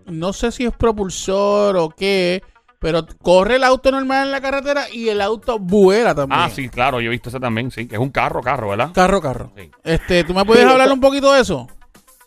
no 0.05 0.33
sé 0.33 0.51
si 0.51 0.65
es 0.65 0.73
propulsor 0.73 1.77
o 1.77 1.89
qué, 1.89 2.43
pero 2.81 3.05
corre 3.21 3.57
el 3.57 3.63
auto 3.63 3.91
normal 3.91 4.25
en 4.25 4.31
la 4.31 4.41
carretera 4.41 4.85
y 4.91 5.07
el 5.09 5.21
auto 5.21 5.59
vuela 5.59 6.15
también. 6.15 6.41
Ah, 6.41 6.49
sí, 6.49 6.67
claro, 6.67 6.99
yo 6.99 7.09
he 7.09 7.11
visto 7.11 7.29
ese 7.29 7.39
también, 7.39 7.69
sí, 7.69 7.87
que 7.87 7.93
es 7.95 8.01
un 8.01 8.09
carro, 8.09 8.41
carro, 8.41 8.69
¿verdad? 8.69 8.89
Carro, 8.91 9.21
carro. 9.21 9.51
Sí. 9.55 9.69
Este, 9.83 10.23
¿tú 10.23 10.33
me 10.33 10.43
puedes 10.43 10.63
Sí, 10.63 10.69
hablar 10.69 10.87
eso- 10.87 10.95
un 10.95 10.99
poquito 10.99 11.31
de 11.31 11.41
eso? 11.41 11.67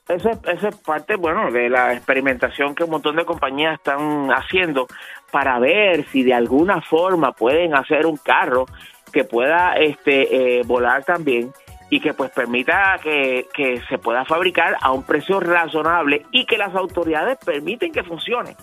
Eso, 0.07 0.29
es- 0.31 0.39
eso 0.59 0.69
es 0.69 0.77
parte, 0.77 1.17
bueno, 1.17 1.51
de 1.51 1.69
la 1.69 1.93
experimentación 1.95 2.75
que 2.77 2.85
un 2.85 2.91
montón 2.91 3.17
de 3.17 3.25
compañías 3.25 3.75
están 3.75 4.29
haciendo 4.31 4.87
para 5.33 5.59
ver 5.59 6.07
si 6.13 6.23
de 6.23 6.35
alguna 6.35 6.81
forma 6.83 7.33
pueden 7.33 7.75
hacer 7.75 8.07
un 8.07 8.17
carro 8.19 8.67
que 9.13 9.25
pueda 9.25 9.73
este, 9.75 10.59
eh, 10.59 10.63
volar 10.65 11.03
también 11.05 11.51
y 11.91 11.99
que 12.01 12.15
pues 12.15 12.31
permita 12.31 12.99
que, 13.03 13.47
que 13.53 13.81
se 13.89 13.99
pueda 13.99 14.25
fabricar 14.25 14.77
a 14.81 14.93
un 14.93 15.03
precio 15.03 15.41
razonable 15.41 16.25
y 16.31 16.45
que 16.47 16.59
las 16.59 16.75
autoridades 16.77 17.39
permiten 17.45 17.91
que 17.91 18.05
funcione. 18.05 18.57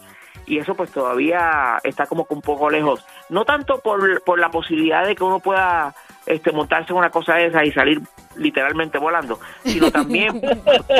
Y 0.45 0.57
eso 0.57 0.75
pues 0.75 0.91
todavía 0.91 1.77
está 1.83 2.05
como 2.05 2.25
que 2.25 2.33
un 2.33 2.41
poco 2.41 2.69
lejos. 2.69 3.05
No 3.29 3.45
tanto 3.45 3.79
por, 3.79 4.21
por 4.23 4.39
la 4.39 4.49
posibilidad 4.49 5.05
de 5.05 5.15
que 5.15 5.23
uno 5.23 5.39
pueda 5.39 5.93
este, 6.25 6.51
montarse 6.51 6.91
en 6.91 6.99
una 6.99 7.09
cosa 7.09 7.35
de 7.35 7.47
esa 7.47 7.63
y 7.63 7.71
salir 7.71 8.01
literalmente 8.35 8.97
volando, 8.97 9.39
sino 9.63 9.91
también 9.91 10.41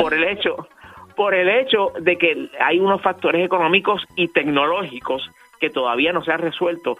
por 0.00 0.14
el 0.14 0.24
hecho 0.24 0.68
por 1.14 1.34
el 1.34 1.48
hecho 1.48 1.92
de 2.00 2.16
que 2.16 2.50
hay 2.58 2.80
unos 2.80 3.02
factores 3.02 3.44
económicos 3.44 4.02
y 4.16 4.28
tecnológicos 4.28 5.30
que 5.60 5.68
todavía 5.68 6.10
no 6.10 6.24
se 6.24 6.32
han 6.32 6.40
resuelto 6.40 6.96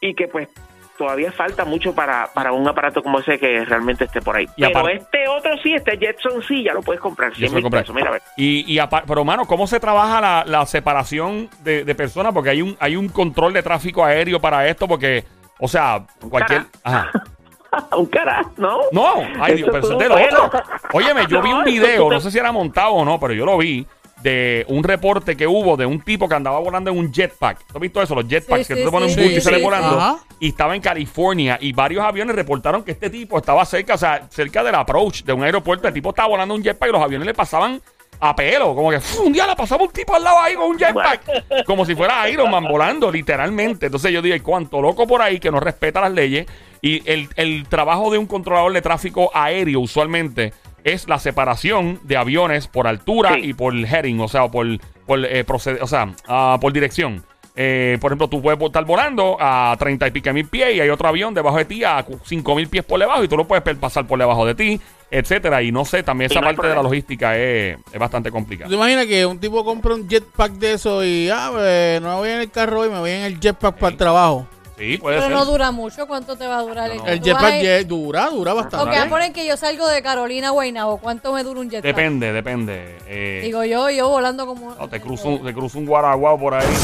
y 0.00 0.14
que 0.14 0.26
pues 0.26 0.48
todavía 0.96 1.32
falta 1.32 1.64
mucho 1.64 1.94
para, 1.94 2.28
para 2.32 2.52
un 2.52 2.66
aparato 2.66 3.02
como 3.02 3.18
ese 3.18 3.38
que 3.38 3.64
realmente 3.64 4.04
esté 4.04 4.20
por 4.20 4.36
ahí. 4.36 4.46
Y 4.56 4.62
Pero 4.62 4.88
este 4.88 5.28
otro 5.28 5.56
sí, 5.62 5.74
este 5.74 5.98
Jetson 5.98 6.42
sí, 6.46 6.62
ya 6.62 6.72
lo 6.72 6.82
puedes 6.82 7.00
comprar. 7.00 7.32
Ya 7.32 7.38
100 7.38 7.48
se 7.48 7.54
mil 7.56 7.64
lo 7.64 7.70
pesos, 7.70 7.94
mira 7.94 8.08
a 8.08 8.12
ver. 8.12 8.22
Y, 8.36 8.64
y 8.66 8.80
pero, 9.06 9.24
mano, 9.24 9.46
¿cómo 9.46 9.66
se 9.66 9.80
trabaja 9.80 10.20
la, 10.20 10.44
la 10.46 10.66
separación 10.66 11.48
de, 11.62 11.84
de 11.84 11.94
personas? 11.94 12.32
Porque 12.32 12.50
hay 12.50 12.62
un, 12.62 12.76
hay 12.80 12.96
un 12.96 13.08
control 13.08 13.52
de 13.52 13.62
tráfico 13.62 14.04
aéreo 14.04 14.40
para 14.40 14.68
esto, 14.68 14.86
porque, 14.88 15.24
o 15.58 15.68
sea, 15.68 16.04
cualquier... 16.28 16.66
Ajá. 16.82 17.10
un 17.96 18.06
cara, 18.06 18.42
¿no? 18.56 18.80
No, 18.92 19.14
ay 19.40 19.56
Dios, 19.56 19.68
pero 19.72 19.92
es 19.92 19.98
del 19.98 20.08
bueno. 20.08 20.44
otro. 20.44 20.62
Óyeme, 20.92 21.26
yo 21.28 21.42
vi 21.42 21.52
un 21.52 21.64
video, 21.64 22.10
no 22.10 22.20
sé 22.20 22.30
si 22.30 22.38
era 22.38 22.52
montado 22.52 22.92
o 22.92 23.04
no, 23.04 23.18
pero 23.18 23.34
yo 23.34 23.44
lo 23.44 23.58
vi, 23.58 23.86
de 24.24 24.64
un 24.68 24.82
reporte 24.82 25.36
que 25.36 25.46
hubo 25.46 25.76
de 25.76 25.84
un 25.84 26.00
tipo 26.00 26.26
que 26.28 26.34
andaba 26.34 26.58
volando 26.58 26.90
en 26.90 26.96
un 26.98 27.12
jetpack. 27.12 27.58
¿Tú 27.66 27.74
has 27.76 27.80
visto 27.80 28.00
eso? 28.02 28.14
Los 28.14 28.26
jetpacks 28.26 28.66
Sí, 28.66 28.68
que 28.72 28.74
sí, 28.74 28.80
tú 28.80 28.86
te 28.86 28.90
pones 28.90 29.12
sí. 29.12 29.20
un 29.20 29.26
bulto 29.26 29.38
y 29.50 29.54
sí, 29.56 29.62
volando. 29.62 30.00
ajá. 30.00 30.18
Y 30.40 30.48
estaba 30.48 30.74
en 30.74 30.80
California 30.80 31.58
y 31.60 31.72
varios 31.74 32.02
aviones 32.02 32.34
reportaron 32.34 32.82
que 32.82 32.92
este 32.92 33.10
tipo 33.10 33.36
estaba 33.36 33.64
cerca, 33.66 33.94
o 33.94 33.98
sea, 33.98 34.26
cerca 34.30 34.64
del 34.64 34.74
approach 34.76 35.24
de 35.24 35.32
un 35.34 35.42
aeropuerto. 35.44 35.86
El 35.86 35.92
tipo 35.94 36.08
estaba 36.08 36.28
volando 36.28 36.54
un 36.54 36.62
jetpack 36.62 36.88
y 36.88 36.92
los 36.92 37.02
aviones 37.02 37.26
le 37.26 37.34
pasaban 37.34 37.82
a 38.18 38.34
pelo. 38.34 38.74
Como 38.74 38.88
que 38.90 38.98
un 39.22 39.30
día 39.32 39.46
le 39.46 39.54
pasaba 39.56 39.84
un 39.84 39.90
tipo 39.90 40.14
al 40.14 40.24
lado 40.24 40.40
ahí 40.40 40.54
con 40.54 40.70
un 40.70 40.78
jetpack. 40.78 41.64
Como 41.66 41.84
si 41.84 41.94
fuera 41.94 42.26
Iron 42.30 42.50
Man 42.50 42.64
volando, 42.64 43.12
literalmente. 43.12 43.86
Entonces 43.86 44.10
yo 44.10 44.22
dije, 44.22 44.40
¿cuánto 44.40 44.80
loco 44.80 45.06
por 45.06 45.20
ahí 45.20 45.38
que 45.38 45.50
no 45.50 45.60
respeta 45.60 46.00
las 46.00 46.12
leyes? 46.12 46.46
Y 46.80 47.02
el, 47.10 47.28
el 47.36 47.66
trabajo 47.68 48.10
de 48.10 48.16
un 48.16 48.26
controlador 48.26 48.72
de 48.72 48.80
tráfico 48.80 49.30
aéreo 49.34 49.80
usualmente 49.80 50.52
es 50.84 51.08
la 51.08 51.18
separación 51.18 51.98
de 52.04 52.16
aviones 52.16 52.68
por 52.68 52.86
altura 52.86 53.34
Sí. 53.34 53.40
y 53.50 53.54
por 53.54 53.74
heading, 53.74 54.20
o 54.20 54.28
sea, 54.28 54.48
por, 54.48 54.66
por, 55.06 55.24
eh, 55.24 55.44
proced- 55.44 55.78
o 55.80 55.86
sea, 55.86 56.12
ah, 56.28 56.58
por 56.60 56.72
dirección. 56.72 57.24
Eh, 57.56 57.98
por 58.00 58.10
ejemplo, 58.10 58.28
tú 58.28 58.42
puedes 58.42 58.60
estar 58.60 58.84
volando 58.84 59.36
a 59.38 59.76
30 59.78 60.08
y 60.08 60.10
pico 60.10 60.32
mil 60.32 60.46
pies 60.48 60.74
y 60.74 60.80
hay 60.80 60.88
otro 60.90 61.08
avión 61.08 61.32
debajo 61.34 61.56
de 61.56 61.64
ti 61.64 61.84
a 61.84 62.04
5 62.24 62.54
mil 62.56 62.66
pies 62.68 62.84
por 62.84 62.98
debajo 62.98 63.22
y 63.22 63.28
tú 63.28 63.36
lo 63.36 63.46
puedes 63.46 63.62
pasar 63.78 64.08
por 64.08 64.18
debajo 64.18 64.44
de 64.44 64.56
ti, 64.56 64.80
etcétera. 65.08 65.62
Y 65.62 65.70
no 65.70 65.84
sé, 65.84 66.02
también 66.02 66.32
esa 66.32 66.40
no 66.40 66.46
parte 66.48 66.66
de 66.66 66.74
la 66.74 66.82
logística 66.82 67.38
es, 67.38 67.78
es 67.92 67.98
bastante 68.00 68.32
complicada. 68.32 68.66
¿Tú 68.66 68.70
te 68.70 68.76
imaginas 68.76 69.06
que 69.06 69.24
un 69.24 69.38
tipo 69.38 69.64
compra 69.64 69.94
un 69.94 70.08
jetpack 70.08 70.52
de 70.54 70.72
eso 70.72 71.04
y, 71.04 71.30
ah, 71.32 71.50
pues, 71.52 72.02
no 72.02 72.08
me 72.08 72.14
voy 72.16 72.28
en 72.30 72.40
el 72.40 72.50
carro 72.50 72.80
hoy, 72.80 72.90
me 72.90 72.98
voy 72.98 73.12
en 73.12 73.22
el 73.22 73.38
jetpack 73.38 73.76
para 73.76 73.92
el 73.92 73.96
trabajo? 73.98 74.48
Sí, 74.76 74.98
puede 74.98 75.16
Pero 75.18 75.28
ser. 75.28 75.36
no 75.36 75.44
dura 75.44 75.70
mucho. 75.70 76.06
¿Cuánto 76.08 76.34
te 76.36 76.46
va 76.48 76.58
a 76.58 76.62
durar? 76.62 76.88
No, 76.88 76.96
no. 76.96 77.06
El 77.06 77.18
vas 77.20 77.26
jetpack 77.28 77.60
jet 77.60 77.86
dura, 77.86 78.28
dura 78.30 78.54
bastante. 78.54 78.90
Ok, 78.90 78.96
a 79.06 79.08
poner 79.08 79.32
que 79.32 79.46
yo 79.46 79.56
salgo 79.56 79.86
de 79.86 80.02
Carolina 80.02 80.48
a 80.48 80.50
Guaynabo. 80.50 80.96
¿Cuánto 80.98 81.32
me 81.32 81.44
dura 81.44 81.60
un 81.60 81.70
jetpack? 81.70 81.84
Depende, 81.94 82.32
depende. 82.32 82.98
Eh, 83.06 83.40
Digo 83.44 83.62
yo, 83.64 83.88
yo 83.90 84.08
volando 84.08 84.46
como... 84.46 84.74
no, 84.74 84.88
te 84.88 85.00
cruza 85.00 85.28
un, 85.28 85.44
te 85.44 85.54
cruza 85.54 85.78
un 85.78 85.86
guaraguao 85.86 86.38
por 86.38 86.54
ahí. 86.54 86.66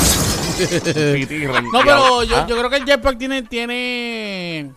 No, 0.61 1.81
pero 1.83 2.23
yo, 2.25 2.37
¿Ah? 2.37 2.47
yo 2.47 2.57
creo 2.59 2.69
que 2.71 2.77
el 2.77 2.85
jetpack 2.85 3.17
tiene, 3.19 3.43
tiene 3.43 4.73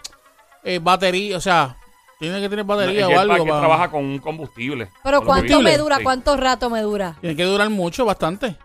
eh, 0.64 0.80
batería, 0.82 1.36
o 1.38 1.42
sea, 1.42 1.76
tiene 2.20 2.40
que 2.40 2.48
tener 2.50 2.64
batería 2.64 3.08
El 3.08 3.14
o 3.16 3.20
algo. 3.20 3.44
que 3.44 3.50
para- 3.50 3.60
trabaja 3.60 3.92
con 3.92 4.06
un 4.06 4.20
combustible. 4.20 4.90
Pero 5.04 5.22
¿cuánto 5.26 5.62
me 5.62 5.78
dura? 5.78 5.98
Sí. 5.98 6.04
¿Cuánto 6.04 6.38
rato 6.38 6.70
me 6.70 6.82
dura? 6.82 7.16
Tiene 7.20 7.36
que 7.36 7.44
durar 7.44 7.70
mucho, 7.70 8.06
bastante. 8.06 8.56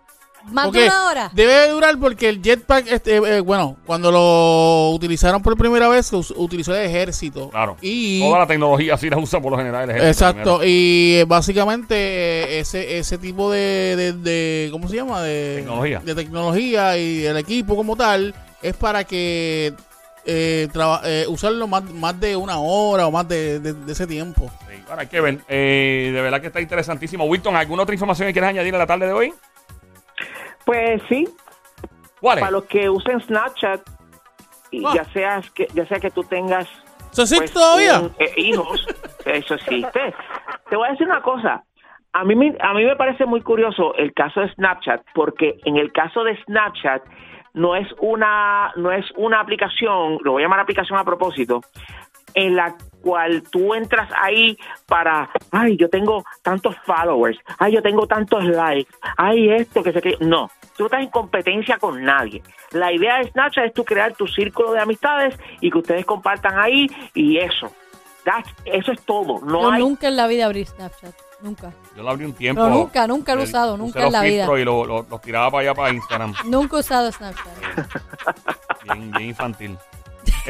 ¿Más 0.45 0.67
Porque 0.67 0.81
de 0.81 0.87
una 0.87 1.07
hora? 1.11 1.31
Debe 1.35 1.69
durar 1.69 1.99
porque 1.99 2.29
el 2.29 2.41
jetpack, 2.43 2.87
este, 2.89 3.17
eh, 3.17 3.41
bueno, 3.41 3.77
cuando 3.85 4.11
lo 4.11 4.91
utilizaron 4.95 5.43
por 5.43 5.57
primera 5.59 5.89
vez, 5.89 6.11
lo 6.13 6.21
utilizó 6.37 6.75
el 6.75 6.87
ejército. 6.87 7.51
Claro. 7.51 7.77
Y, 7.83 8.21
Toda 8.21 8.39
la 8.41 8.47
tecnología 8.47 8.95
así 8.95 9.11
la 9.11 9.19
usa 9.19 9.41
por 9.41 9.53
lo 9.53 9.59
general 9.59 9.85
el 9.85 9.97
ejército 9.97 10.09
exacto, 10.11 10.59
primero. 10.59 10.65
y 10.65 11.15
eh, 11.21 11.25
básicamente 11.27 11.95
eh, 11.97 12.61
ese, 12.61 12.99
ese 12.99 13.19
tipo 13.19 13.51
de, 13.53 13.95
de, 13.97 14.13
de- 14.15 14.69
¿cómo 14.73 14.89
se 14.89 14.97
llama? 14.97 15.21
De 15.23 15.57
Tecnología. 15.57 16.01
De 16.05 16.15
tecnología 16.15 16.97
y 16.99 17.27
el 17.27 17.37
equipo 17.37 17.77
como 17.77 17.95
tal 17.97 18.35
es 18.63 18.75
para 18.75 19.05
que 19.05 19.75
eh, 20.25 20.69
traba- 20.73 21.03
eh, 21.05 21.27
usarlo 21.29 21.67
más, 21.67 21.83
más 21.93 22.19
de 22.21 22.37
una 22.37 22.59
hora 22.59 23.07
o 23.07 23.11
más 23.11 23.29
de, 23.29 23.61
de- 23.61 23.73
de 23.75 23.93
ese 23.93 24.07
tiempo. 24.07 24.51
Sí, 24.69 24.77
bueno, 24.87 25.01
hay 25.03 25.07
que 25.09 25.21
ver. 25.21 25.39
Eh, 25.49 26.11
de 26.15 26.21
verdad 26.23 26.41
que 26.41 26.47
está 26.47 26.61
interesantísimo. 26.61 27.25
Wilton, 27.25 27.55
¿alguna 27.57 27.83
otra 27.83 27.95
información 27.95 28.29
que 28.29 28.33
quieras 28.33 28.51
añadir 28.51 28.75
a 28.75 28.79
la 28.79 28.87
tarde 28.87 29.07
de 29.07 29.13
hoy? 29.13 29.35
Pues 30.69 31.01
sí, 31.09 31.27
¿Cuál 32.21 32.37
es? 32.37 32.41
para 32.43 32.51
los 32.51 32.65
que 32.65 32.91
usen 32.91 33.23
Snapchat, 33.23 33.81
y 34.71 34.85
Ah. 34.85 34.93
ya, 34.97 35.05
seas 35.15 35.51
que, 35.53 35.67
ya 35.73 35.87
sea 35.87 35.99
que 35.99 36.11
tú 36.11 36.23
tengas 36.25 36.69
¿Eso 37.11 37.23
existe 37.23 37.37
pues, 37.39 37.53
todavía? 37.55 38.01
un- 38.01 38.13
eh, 38.19 38.33
hijos, 38.37 38.87
eso 39.25 39.55
existe. 39.55 40.15
Te 40.69 40.77
voy 40.77 40.89
a 40.89 40.91
decir 40.91 41.07
una 41.07 41.23
cosa. 41.23 41.65
A 42.13 42.23
mí, 42.25 42.35
me- 42.37 42.55
a 42.61 42.75
mí 42.75 42.85
me 42.85 42.97
parece 42.97 43.25
muy 43.25 43.41
curioso 43.41 43.95
el 43.95 44.13
caso 44.13 44.41
de 44.43 44.53
Snapchat, 44.53 45.01
porque 45.15 45.59
en 45.65 45.79
el 45.79 45.91
caso 45.91 46.23
de 46.23 46.37
Snapchat 46.45 47.03
no 47.55 47.75
es 47.75 47.89
una, 48.01 48.71
no 48.77 48.93
es 48.93 49.07
una 49.17 49.41
aplicación, 49.41 50.19
lo 50.23 50.33
voy 50.33 50.43
a 50.43 50.45
llamar 50.45 50.61
aplicación 50.61 50.99
a 50.99 51.05
propósito, 51.05 51.63
en 52.35 52.57
la 52.57 52.75
cual 53.03 53.43
tú 53.51 53.73
entras 53.75 54.11
ahí 54.21 54.59
para, 54.87 55.31
ay, 55.51 55.79
yo 55.79 55.89
tengo 55.89 56.25
tantos 56.43 56.77
followers, 56.85 57.39
ay, 57.59 57.73
yo 57.73 57.81
tengo 57.83 58.07
tantos 58.07 58.45
likes, 58.45 58.93
ay, 59.17 59.49
esto, 59.51 59.83
que 59.83 59.93
sé 59.95 60.03
que... 60.03 60.17
No, 60.21 60.51
tú 60.79 60.85
no 60.85 60.87
estás 60.87 61.03
en 61.03 61.11
competencia 61.11 61.77
con 61.77 62.03
nadie. 62.03 62.43
La 62.71 62.91
idea 62.93 63.19
de 63.19 63.31
Snapchat 63.31 63.67
es 63.67 63.75
tú 63.75 63.85
crear 63.85 64.15
tu 64.15 64.27
círculo 64.27 64.73
de 64.73 64.81
amistades 64.81 65.35
y 65.61 65.71
que 65.71 65.79
ustedes 65.79 66.07
compartan 66.07 66.59
ahí 66.59 66.87
y 67.13 67.37
eso. 67.37 67.71
That's- 68.25 68.55
eso 68.65 68.93
es 68.93 69.01
todo. 69.03 69.41
No 69.45 69.61
Yo 69.63 69.71
hay... 69.73 69.81
nunca 69.83 70.09
en 70.09 70.17
la 70.17 70.27
vida 70.27 70.47
abrí 70.47 70.65
Snapchat. 70.65 71.15
Nunca. 71.41 71.73
Yo 71.97 72.03
lo 72.03 72.11
abrí 72.11 72.25
un 72.25 72.33
tiempo. 72.33 72.63
Pero 72.63 72.75
nunca, 72.75 73.07
nunca 73.07 73.35
lo 73.35 73.43
he 73.43 73.45
Eh, 73.45 73.49
usado, 73.49 73.77
nunca 73.77 74.07
en 74.07 74.13
la 74.13 74.23
vida. 74.23 74.43
filtros 74.45 74.59
Y 74.61 74.65
lo- 74.65 74.85
lo- 74.85 75.07
los 75.09 75.21
tiraba 75.21 75.51
para 75.51 75.63
allá, 75.63 75.75
para 75.75 75.93
Instagram. 75.95 76.35
Nunca 76.47 76.77
he 76.77 76.81
usado 76.81 77.13
Snapchat. 77.13 77.47
Bien, 78.85 79.11
bien 79.11 79.29
infantil. 79.29 79.77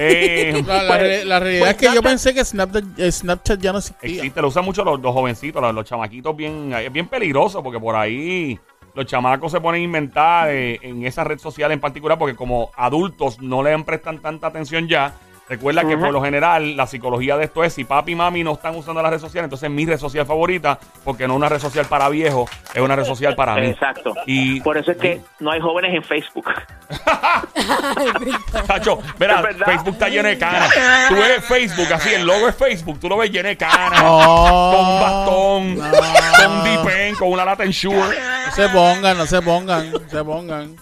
Eh, 0.01 0.63
La, 0.67 0.83
la 0.85 0.99
re- 0.99 1.25
la 1.25 1.41
realidad 1.41 1.71
es 1.71 1.77
que 1.77 1.93
yo 1.93 2.01
pensé 2.03 2.33
que 2.33 2.45
Snapchat, 2.45 2.85
eh, 2.99 3.11
Snapchat 3.11 3.61
ya 3.61 3.73
no 3.73 3.79
existía. 3.79 4.17
existe, 4.19 4.41
lo 4.41 4.49
usan 4.49 4.65
mucho 4.65 4.85
los, 4.85 5.01
los 5.01 5.13
jovencitos, 5.13 5.61
los, 5.61 5.75
los 5.75 5.85
chamaquitos. 5.85 6.37
bien 6.37 6.73
Es 6.73 6.93
bien 6.93 7.09
peligroso 7.09 7.63
porque 7.63 7.81
por 7.81 7.97
ahí 7.97 8.59
los 8.99 9.07
chamacos 9.07 9.53
se 9.53 9.61
ponen 9.61 9.81
a 9.81 9.85
inventar 9.85 10.51
eh, 10.51 10.81
en 10.83 11.07
esa 11.07 11.23
red 11.23 11.39
social 11.39 11.71
en 11.71 11.79
particular 11.79 12.19
porque 12.19 12.35
como 12.35 12.73
adultos 12.75 13.41
no 13.41 13.63
le 13.63 13.79
prestan 13.85 14.19
tanta 14.19 14.49
atención 14.49 14.89
ya. 14.89 15.15
Recuerda 15.49 15.85
que 15.87 15.97
por 15.97 16.11
lo 16.13 16.23
general 16.23 16.77
la 16.77 16.87
psicología 16.87 17.37
de 17.37 17.45
esto 17.45 17.65
es 17.65 17.73
si 17.73 17.85
papi 17.85 18.13
y 18.13 18.15
mami 18.15 18.45
no 18.45 18.53
están 18.53 18.77
usando 18.77 19.03
la 19.03 19.09
red 19.11 19.19
social, 19.19 19.45
entonces 19.45 19.71
mi 19.71 19.87
red 19.87 19.99
social 19.99 20.27
favorita, 20.27 20.79
porque 21.05 21.27
no 21.27 21.35
una 21.35 21.49
red 21.49 21.59
social 21.59 21.87
para 21.87 22.09
viejos, 22.11 22.51
es 22.75 22.81
una 22.83 22.95
red 22.97 23.05
social 23.05 23.35
para 23.35 23.55
mí. 23.55 23.69
Exacto. 23.69 24.15
Y 24.27 24.61
Por 24.61 24.77
eso 24.77 24.91
es 24.93 24.99
que 24.99 25.21
no 25.41 25.51
hay 25.51 25.61
jóvenes 25.61 25.95
en 25.95 26.03
Facebook. 26.03 26.47
Tacho, 28.67 28.99
verá, 29.19 29.37
Es 29.37 29.43
verdad. 29.43 29.67
Facebook 29.67 29.93
está 29.95 30.09
lleno 30.09 30.29
de 30.29 30.39
canas. 30.39 30.71
Tú 31.09 31.15
ves 31.15 31.45
Facebook, 31.45 31.93
así, 31.93 32.15
el 32.15 32.27
logo 32.27 32.49
es 32.49 32.57
Facebook, 32.57 32.99
tú 33.01 33.09
lo 33.09 33.17
ves 33.17 33.31
lleno 33.31 33.49
de 33.49 33.57
canas. 33.57 34.03
No. 34.03 34.73
Con 34.75 34.87
un 34.87 35.01
bastón, 35.01 35.79
No. 35.79 35.91
con 35.91 36.65
dipen, 36.65 37.15
con 37.17 37.33
una 37.33 37.45
lata 37.45 37.65
en 37.65 37.71
Shure. 37.71 38.19
No 38.47 38.53
se 38.55 38.69
pongan, 38.69 39.19
no 39.19 39.27
se 39.27 39.43
pongan, 39.43 39.93
no 39.93 40.01
se 40.09 40.25
pongan. 40.25 40.77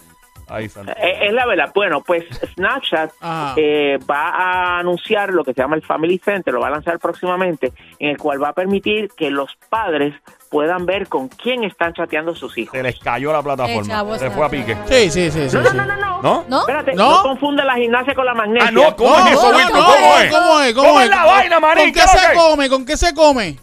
Ay, 0.49 0.69
santo. 0.69 0.91
Eh, 0.93 1.27
Es 1.27 1.33
la 1.33 1.45
verdad. 1.45 1.71
Bueno, 1.73 2.01
pues 2.01 2.23
Snapchat 2.55 3.11
Ajá. 3.19 3.53
eh, 3.57 3.97
va 4.09 4.29
a 4.29 4.79
anunciar 4.79 5.33
lo 5.33 5.43
que 5.43 5.53
se 5.53 5.61
llama 5.61 5.75
el 5.75 5.83
Family 5.83 6.17
Center, 6.19 6.53
lo 6.53 6.59
va 6.61 6.67
a 6.67 6.71
lanzar 6.71 6.99
próximamente, 6.99 7.73
en 7.99 8.09
el 8.09 8.17
cual 8.17 8.41
va 8.41 8.49
a 8.49 8.53
permitir 8.53 9.09
que 9.17 9.29
los 9.29 9.55
padres 9.69 10.13
puedan 10.49 10.85
ver 10.85 11.07
con 11.09 11.27
quién 11.27 11.63
están 11.65 11.93
chateando 11.93 12.33
sus 12.33 12.57
hijos. 12.57 12.71
Se 12.71 12.81
les 12.83 12.97
cayó 12.99 13.33
la 13.33 13.43
plataforma. 13.43 14.17
Se 14.17 14.31
fue 14.31 14.45
a 14.45 14.49
pique. 14.49 14.77
Sí, 14.85 15.09
sí, 15.09 15.29
sí, 15.31 15.49
sí. 15.49 15.57
No, 15.57 15.63
no, 15.63 15.69
sí. 15.69 15.77
no, 15.77 15.85
no, 15.85 15.95
no. 15.97 16.07
¿No? 16.21 16.45
¿No? 16.47 16.59
Espérate, 16.61 16.93
¿No? 16.95 17.09
no, 17.17 17.23
confunde 17.23 17.63
la 17.63 17.75
gimnasia 17.75 18.15
con 18.15 18.25
la 18.25 18.33
magnesia. 18.33 18.69
Ah, 18.69 18.71
no, 18.71 18.95
¿cómo 18.95 19.09
No, 19.17 19.27
es 19.27 19.33
eso, 19.33 19.51
no, 19.51 19.57
¿Cómo 19.69 20.17
es? 20.17 20.31
¿Cómo 20.31 20.59
es? 20.61 20.73
¿Cómo 20.73 21.01
es 21.01 21.09
la 21.09 21.25
vaina? 21.25 21.59
¿Con 21.59 21.75
qué 21.75 21.91
¿Qué 21.91 21.99
es 21.99 22.13
lo 22.13 22.19
se 22.19 22.33
come? 22.33 22.69
¿Con 22.69 22.85
qué 22.85 22.97
se 22.97 23.13
come? 23.13 23.59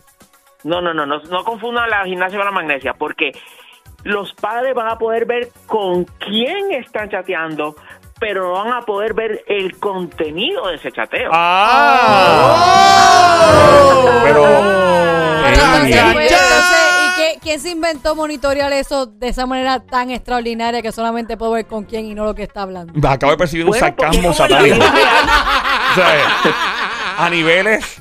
No, 0.62 0.80
no, 0.80 0.94
no, 0.94 1.04
no, 1.04 1.18
no 1.18 1.44
confundan 1.44 1.90
la 1.90 2.04
gimnasia 2.04 2.38
con 2.38 2.46
la 2.46 2.52
magnesia, 2.52 2.94
porque 2.94 3.32
los 4.04 4.32
padres 4.34 4.74
van 4.74 4.88
a 4.88 4.96
poder 4.98 5.26
ver 5.26 5.50
con 5.66 6.04
quién 6.04 6.72
están 6.72 7.10
chateando, 7.10 7.74
pero 8.20 8.44
no 8.44 8.52
van 8.52 8.72
a 8.72 8.82
poder 8.82 9.12
ver 9.14 9.42
el 9.48 9.78
contenido 9.78 10.68
de 10.68 10.76
ese 10.76 10.92
chateo. 10.92 11.30
Ah. 12.94 14.20
Pero. 14.24 14.42
Pero 14.44 15.62
entonces, 15.62 15.94
ya, 15.94 16.10
pues, 16.12 16.30
ya. 16.30 16.36
entonces, 16.38 16.78
¿y 17.04 17.14
qué- 17.16 17.38
quién 17.42 17.60
se 17.60 17.70
inventó 17.70 18.14
monitorear 18.14 18.72
eso 18.72 19.06
de 19.06 19.28
esa 19.28 19.44
manera 19.46 19.80
tan 19.80 20.10
extraordinaria 20.10 20.80
que 20.82 20.90
solamente 20.92 21.36
puedo 21.36 21.52
ver 21.52 21.66
con 21.66 21.84
quién 21.84 22.06
y 22.06 22.14
no 22.14 22.24
lo 22.24 22.34
que 22.34 22.44
está 22.44 22.62
hablando? 22.62 22.92
Acabo 23.08 23.32
de 23.32 23.38
percibir 23.38 23.64
un 23.66 23.70
Bueno, 23.70 23.86
sarcasmo 23.86 24.32
satánico. 24.32 24.76
a 27.18 27.30
niveles 27.30 27.93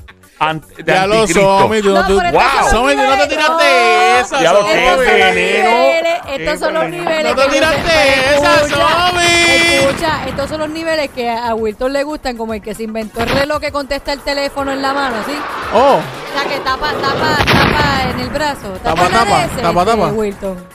de 0.52 0.84
Ya 0.84 1.06
lo. 1.06 1.26
Somi, 1.26 1.80
tú 1.82 1.90
no, 1.94 2.06
tú, 2.06 2.14
Wow. 2.14 2.94
no 2.94 3.16
te 3.18 3.26
tiraste 3.28 3.64
no. 3.64 4.20
esa, 4.20 4.42
Ya 4.42 4.52
lo 4.52 4.66
Estos 4.66 4.70
son 4.70 5.14
los 5.14 5.34
niveles, 5.34 6.20
estos 6.28 6.58
son 6.60 6.74
los 6.74 6.84
Qué 6.84 6.90
niveles. 6.90 7.24
No 7.24 7.42
te 7.42 7.42
que 7.48 7.52
tiraste 7.54 8.34
esa, 8.34 8.54
escucha, 8.56 9.10
Somi. 9.10 9.24
Escucha, 9.74 10.24
estos 10.28 10.48
son 10.50 10.60
los 10.60 10.68
niveles 10.70 11.10
que 11.10 11.30
a 11.30 11.54
Wilton 11.54 11.92
le 11.92 12.02
gustan, 12.02 12.36
como 12.36 12.54
el 12.54 12.62
que 12.62 12.74
se 12.74 12.82
inventó 12.82 13.20
el 13.22 13.28
reloj 13.30 13.60
que 13.60 13.72
contesta 13.72 14.12
el 14.12 14.20
teléfono 14.20 14.72
en 14.72 14.82
la 14.82 14.92
mano, 14.92 15.16
¿sí? 15.26 15.34
Oh, 15.74 15.96
O 15.98 16.38
sea, 16.40 16.48
que 16.48 16.58
tapa, 16.60 16.92
tapa, 16.92 17.36
tapa 17.44 18.10
en 18.10 18.20
el 18.20 18.28
brazo. 18.30 18.68
¿Te 18.72 18.78
Tapa, 18.80 19.08
tapa, 19.08 19.38
de 19.38 19.44
ese, 19.46 19.62
tapa, 19.62 19.80
este, 19.82 19.92
tapa. 19.92 20.06
Wilton? 20.08 20.68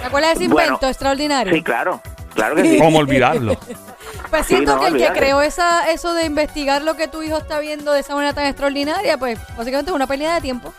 ¿Te 0.00 0.06
acuerdas 0.06 0.38
de 0.38 0.44
ese 0.44 0.52
Bueno, 0.52 0.66
invento 0.68 0.88
extraordinario? 0.88 1.54
Sí, 1.54 1.62
claro, 1.62 2.00
claro 2.34 2.56
que 2.56 2.62
sí. 2.70 2.78
¿Cómo 2.78 2.98
olvidarlo? 2.98 3.56
Pues 4.30 4.46
Sí, 4.46 4.54
siento 4.54 4.74
no, 4.76 4.80
que 4.80 4.86
el 4.88 4.96
que 4.98 5.08
creó 5.12 5.40
esa, 5.42 5.90
eso 5.90 6.14
de 6.14 6.24
investigar 6.24 6.82
lo 6.82 6.94
que 6.96 7.08
tu 7.08 7.22
hijo 7.22 7.38
está 7.38 7.58
viendo 7.60 7.92
de 7.92 8.00
esa 8.00 8.14
manera 8.14 8.32
tan 8.32 8.46
extraordinaria, 8.46 9.18
pues 9.18 9.38
básicamente 9.56 9.90
es 9.90 9.94
una 9.94 10.06
pérdida 10.06 10.34
de 10.34 10.40
tiempo. 10.40 10.72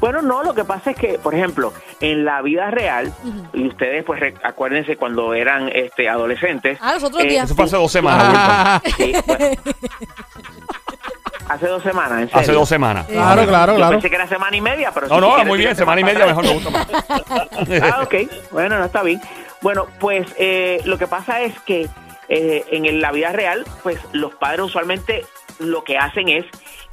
Bueno, 0.00 0.22
no, 0.22 0.42
lo 0.42 0.54
que 0.54 0.64
pasa 0.64 0.92
es 0.92 0.96
que, 0.96 1.18
por 1.18 1.34
ejemplo, 1.34 1.74
en 2.00 2.24
la 2.24 2.40
vida 2.40 2.70
real, 2.70 3.12
y 3.52 3.68
ustedes 3.68 4.02
pues 4.04 4.18
re- 4.18 4.34
acuérdense 4.42 4.96
cuando 4.96 5.34
eran 5.34 5.68
este 5.74 6.08
adolescentes. 6.08 6.78
Ah, 6.80 6.94
los 6.94 7.02
otros 7.02 7.22
eh, 7.22 7.28
días. 7.28 7.44
Eso 7.44 7.54
fue 7.54 7.66
hace 7.66 7.76
dos 7.76 7.92
semanas, 7.92 8.24
Ah, 8.34 8.80
sí, 8.96 9.12
bueno. 9.26 9.44
hace 11.48 11.66
dos 11.66 11.82
semanas, 11.82 12.12
en 12.12 12.18
Wilton. 12.20 12.38
Hace 12.38 12.46
serio. 12.46 12.60
dos 12.60 12.68
semanas. 12.68 13.06
Sí. 13.08 13.12
claro, 13.12 13.46
claro, 13.46 13.72
Yo 13.72 13.76
claro. 13.76 13.92
pensé 13.92 14.08
que 14.08 14.16
era 14.16 14.26
semana 14.28 14.56
y 14.56 14.60
media, 14.60 14.90
pero 14.92 15.08
No, 15.08 15.14
si 15.16 15.20
no, 15.20 15.26
quieres 15.28 15.46
muy 15.46 15.58
bien, 15.58 15.76
semana 15.76 16.00
y 16.00 16.04
media 16.04 16.26
mejor 16.26 16.44
me 16.44 16.54
gusta 16.54 16.70
más. 16.70 16.86
Ah, 17.82 18.00
ok. 18.02 18.14
Bueno, 18.52 18.78
no 18.78 18.84
está 18.86 19.02
bien. 19.02 19.20
Bueno, 19.60 19.86
pues 19.98 20.26
eh, 20.38 20.80
lo 20.84 20.96
que 20.96 21.06
pasa 21.06 21.40
es 21.42 21.58
que 21.60 21.88
eh, 22.30 22.64
en 22.70 22.86
el- 22.86 23.00
la 23.00 23.12
vida 23.12 23.32
real, 23.32 23.64
pues 23.82 23.98
los 24.12 24.34
padres 24.36 24.62
usualmente 24.66 25.26
lo 25.58 25.84
que 25.84 25.98
hacen 25.98 26.28
es 26.30 26.46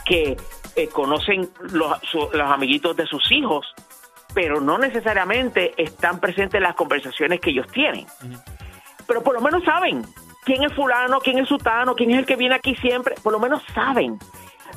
que 0.05 0.35
eh, 0.75 0.87
conocen 0.89 1.49
los, 1.71 1.97
su- 2.03 2.29
los 2.33 2.51
amiguitos 2.51 2.95
de 2.97 3.05
sus 3.07 3.31
hijos, 3.31 3.65
pero 4.33 4.59
no 4.61 4.77
necesariamente 4.77 5.73
están 5.81 6.19
presentes 6.19 6.55
en 6.55 6.63
las 6.63 6.75
conversaciones 6.75 7.39
que 7.39 7.49
ellos 7.51 7.67
tienen. 7.71 8.05
Pero 9.07 9.23
por 9.23 9.33
lo 9.33 9.41
menos 9.41 9.63
saben 9.63 10.03
quién 10.43 10.63
es 10.63 10.73
fulano, 10.73 11.19
quién 11.19 11.39
es 11.39 11.47
sutano, 11.47 11.95
quién 11.95 12.11
es 12.11 12.19
el 12.19 12.25
que 12.25 12.35
viene 12.35 12.55
aquí 12.55 12.75
siempre, 12.75 13.15
por 13.23 13.31
lo 13.33 13.39
menos 13.39 13.63
saben. 13.73 14.19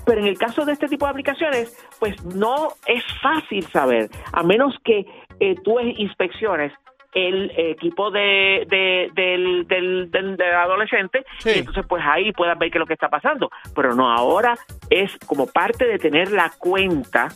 Pero 0.06 0.20
en 0.20 0.26
el 0.28 0.38
caso 0.38 0.64
de 0.64 0.72
este 0.72 0.88
tipo 0.88 1.04
de 1.04 1.10
aplicaciones, 1.10 1.76
pues 1.98 2.22
no 2.24 2.74
es 2.86 3.02
fácil 3.20 3.66
saber, 3.70 4.08
a 4.32 4.42
menos 4.42 4.74
que 4.84 5.04
eh, 5.40 5.54
tú 5.64 5.78
inspecciones 5.80 6.72
el 7.12 7.50
equipo 7.56 8.10
de, 8.10 8.66
de- 8.68 9.10
del, 9.14 9.66
del, 9.66 10.10
del- 10.10 10.36
del 10.36 10.54
adolescente 10.54 11.24
Sí. 11.38 11.50
y 11.54 11.58
entonces 11.60 11.84
pues 11.88 12.02
ahí 12.06 12.32
puedas 12.32 12.58
ver 12.58 12.70
qué 12.70 12.78
es 12.78 12.80
lo 12.80 12.86
que 12.86 12.94
está 12.94 13.08
pasando. 13.08 13.50
Pero 13.74 13.94
no, 13.94 14.10
ahora 14.10 14.56
es 14.90 15.16
como 15.26 15.46
parte 15.46 15.86
de 15.86 15.98
tener 15.98 16.30
la 16.32 16.50
cuenta, 16.58 17.28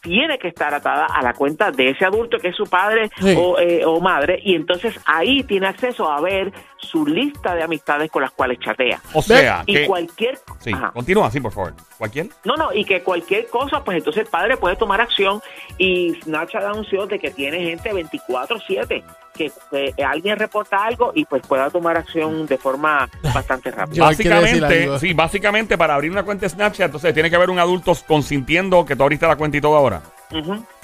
tiene 0.00 0.36
que 0.38 0.48
estar 0.48 0.74
atada 0.74 1.06
a 1.06 1.22
la 1.22 1.32
cuenta 1.32 1.70
de 1.70 1.90
ese 1.90 2.04
adulto 2.04 2.38
que 2.38 2.48
es 2.48 2.56
su 2.56 2.64
padre 2.64 3.08
Sí. 3.20 3.36
o, 3.38 3.58
eh, 3.60 3.84
o 3.86 4.00
madre 4.00 4.40
y 4.42 4.56
entonces 4.56 4.98
ahí 5.06 5.44
tiene 5.44 5.68
acceso 5.68 6.10
a 6.10 6.20
ver 6.20 6.52
su 6.76 7.06
lista 7.06 7.54
de 7.54 7.62
amistades 7.62 8.10
con 8.10 8.20
las 8.22 8.32
cuales 8.32 8.58
chatea. 8.58 9.00
O 9.14 9.22
sea, 9.22 9.62
Y 9.64 9.74
que. 9.74 9.86
cualquier... 9.86 10.38
Sí, 10.58 10.72
Ajá. 10.74 10.90
continúa 10.90 11.28
así, 11.28 11.40
por 11.40 11.52
favor. 11.52 11.74
¿Cualquier? 11.98 12.26
No, 12.44 12.56
no, 12.56 12.72
y 12.72 12.84
que 12.84 13.02
cualquier 13.04 13.46
cosa, 13.46 13.84
pues 13.84 13.96
entonces 13.98 14.24
el 14.24 14.28
padre 14.28 14.56
puede 14.56 14.74
tomar 14.74 15.00
acción 15.00 15.40
y 15.78 16.14
Snapchat 16.24 16.64
anunció 16.64 17.06
de 17.06 17.20
que 17.20 17.30
tiene 17.30 17.60
gente 17.60 17.92
24/7, 17.92 19.04
que 19.34 19.50
eh, 19.72 19.94
alguien 20.04 20.38
reporta 20.38 20.84
algo 20.84 21.12
y 21.14 21.24
pues 21.24 21.42
pueda 21.46 21.70
tomar 21.70 21.96
acción 21.96 22.46
de 22.46 22.58
forma 22.58 23.08
bastante 23.34 23.70
rápida. 23.70 24.04
Básicamente, 24.04 24.98
sí, 24.98 25.12
básicamente 25.12 25.78
para 25.78 25.94
abrir 25.94 26.10
una 26.10 26.22
cuenta 26.22 26.46
de 26.46 26.50
Snapchat, 26.50 26.86
entonces 26.86 27.14
tiene 27.14 27.30
que 27.30 27.36
haber 27.36 27.50
un 27.50 27.58
adulto 27.58 27.92
consintiendo 28.06 28.84
que 28.84 28.94
tú 28.96 29.02
abriste 29.02 29.26
la 29.26 29.36
cuenta 29.36 29.56
y 29.56 29.60
todo 29.60 29.76
ahora. 29.76 30.02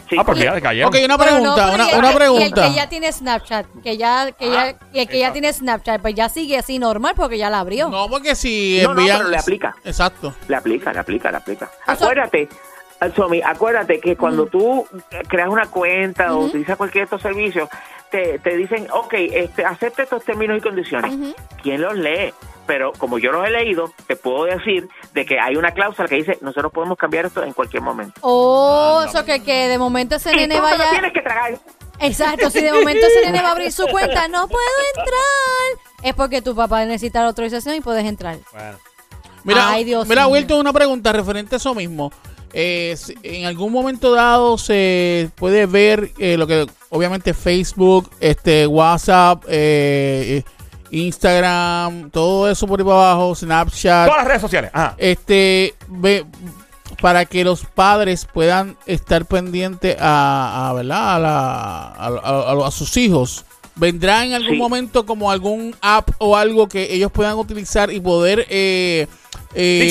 Sí, 0.08 0.16
Ah, 0.18 0.24
porque 0.24 0.44
ya 0.44 0.54
le 0.54 0.62
cayeron. 0.62 0.88
Ok, 0.88 0.96
una 1.04 1.16
no, 1.16 1.22
pregunta, 1.22 1.68
y 1.70 1.74
una, 1.74 1.90
el 1.90 1.98
una 1.98 2.08
que- 2.10 2.16
pregunta. 2.16 2.44
el 2.66 2.70
que 2.70 2.76
ya 2.76 2.88
tiene 2.88 3.12
Snapchat, 3.12 3.66
que 3.82 3.98
ya, 3.98 4.32
que 4.32 4.50
ya, 4.50 4.74
y 4.94 5.00
el 5.00 5.06
que 5.08 5.18
ya 5.18 5.32
tiene 5.34 5.52
Snapchat, 5.52 6.00
pues 6.00 6.14
ya 6.14 6.30
sigue 6.30 6.56
así 6.56 6.78
normal 6.78 7.12
porque 7.14 7.36
ya 7.36 7.50
la 7.50 7.60
abrió. 7.60 7.90
No, 7.90 8.08
porque 8.08 8.34
si 8.34 8.80
No, 8.82 8.94
no, 8.94 9.00
envían... 9.00 9.18
pero 9.18 9.28
le 9.28 9.36
aplica. 9.36 9.76
Exacto. 9.84 10.34
Le 10.48 10.56
aplica, 10.56 10.94
le 10.94 11.00
aplica, 11.00 11.30
le 11.30 11.36
aplica. 11.36 11.66
O 11.66 11.84
sea- 11.84 11.94
Acuérdate, 11.94 12.48
Somi, 13.14 13.40
acuérdate 13.42 14.00
que 14.00 14.16
cuando 14.16 14.46
tú 14.46 14.86
eh, 15.10 15.22
creas 15.28 15.48
una 15.48 15.66
cuenta 15.66 16.34
o 16.34 16.40
utilizas 16.46 16.76
cualquier 16.76 17.02
de 17.02 17.04
estos 17.04 17.22
servicios, 17.22 17.68
te, 18.10 18.38
te 18.38 18.56
dicen, 18.56 18.88
ok, 18.90 19.14
este, 19.14 19.64
acepta 19.64 20.02
estos 20.02 20.24
términos 20.24 20.58
y 20.58 20.60
condiciones. 20.60 21.34
¿Quién 21.62 21.80
los 21.80 21.94
lee? 21.96 22.32
Pero 22.66 22.92
como 22.98 23.18
yo 23.18 23.32
los 23.32 23.46
he 23.46 23.50
leído, 23.50 23.92
te 24.06 24.16
puedo 24.16 24.44
decir 24.44 24.88
de 25.14 25.24
que 25.24 25.38
hay 25.40 25.56
una 25.56 25.70
cláusula 25.72 26.06
que 26.06 26.16
dice, 26.16 26.38
nosotros 26.42 26.70
podemos 26.72 26.98
cambiar 26.98 27.24
esto 27.26 27.42
en 27.42 27.52
cualquier 27.54 27.82
momento. 27.82 28.14
Oh, 28.20 29.04
eso 29.08 29.24
que, 29.24 29.42
que 29.42 29.68
de 29.68 29.78
momento 29.78 30.16
ese 30.16 30.34
nene 30.34 30.56
tú 30.56 30.62
te 30.66 30.70
lo 30.72 30.78
vaya. 30.78 30.90
tienes 30.90 31.12
que 31.12 31.22
tragar. 31.22 31.58
Exacto, 32.00 32.50
si 32.50 32.60
de 32.60 32.72
momento 32.72 33.06
ese 33.06 33.24
nene 33.26 33.40
va 33.42 33.48
a 33.48 33.52
abrir 33.52 33.72
su 33.72 33.86
cuenta, 33.86 34.28
no 34.28 34.46
puedo 34.48 34.64
entrar. 34.96 35.84
Es 36.02 36.14
porque 36.14 36.42
tu 36.42 36.54
papá 36.54 36.84
necesita 36.84 37.20
la 37.22 37.28
autorización 37.28 37.74
y 37.74 37.80
puedes 37.80 38.04
entrar. 38.04 38.36
Bueno. 38.52 38.78
Mira, 39.44 39.70
Ay, 39.70 39.84
Dios 39.84 40.06
mira. 40.06 40.26
Wilton, 40.26 40.60
una 40.60 40.72
pregunta 40.72 41.12
referente 41.12 41.54
a 41.54 41.58
eso 41.58 41.74
mismo. 41.74 42.12
Eh, 42.52 42.96
en 43.22 43.44
algún 43.46 43.72
momento 43.72 44.14
dado 44.14 44.56
se 44.58 45.30
puede 45.34 45.66
ver 45.66 46.10
eh, 46.18 46.36
lo 46.36 46.46
que 46.46 46.66
obviamente 46.90 47.34
Facebook, 47.34 48.10
este 48.20 48.66
WhatsApp, 48.66 49.44
eh, 49.48 50.42
Instagram, 50.90 52.10
todo 52.10 52.50
eso 52.50 52.66
por 52.66 52.80
ahí 52.80 52.84
para 52.86 53.12
abajo, 53.12 53.34
Snapchat, 53.34 54.06
Todas 54.06 54.18
las 54.20 54.26
redes 54.28 54.40
sociales. 54.40 54.70
Ajá. 54.72 54.94
este 54.98 55.74
ve, 55.88 56.24
para 57.02 57.24
que 57.26 57.44
los 57.44 57.64
padres 57.64 58.26
puedan 58.32 58.76
estar 58.86 59.26
pendientes 59.26 59.96
a, 60.00 60.70
a, 60.70 60.72
¿verdad? 60.72 61.16
A, 61.16 61.18
la- 61.18 61.88
a- 61.98 62.52
a- 62.62 62.66
a 62.66 62.70
sus 62.70 62.96
hijos. 62.96 63.44
¿Vendrá 63.76 64.24
en 64.24 64.32
algún 64.32 64.54
Sí. 64.54 64.56
momento 64.58 65.06
como 65.06 65.30
algún 65.30 65.76
app 65.80 66.10
o 66.18 66.36
algo 66.36 66.66
que 66.68 66.92
ellos 66.92 67.12
puedan 67.12 67.36
utilizar 67.36 67.92
y 67.92 68.00
poder... 68.00 68.46
Eh, 68.48 69.06
eh, 69.54 69.88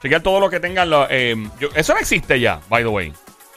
chequear 0.00 0.22
todo. 0.22 0.40
Lo 0.40 0.50
que 0.50 0.60
tengan. 0.60 0.88
los, 0.90 1.06
eh, 1.10 1.34
yo- 1.60 1.68
eso 1.74 1.92
no 1.94 2.00
existe 2.00 2.38
ya, 2.40 2.60
by 2.68 2.82
the 2.82 2.88
way. 2.88 3.12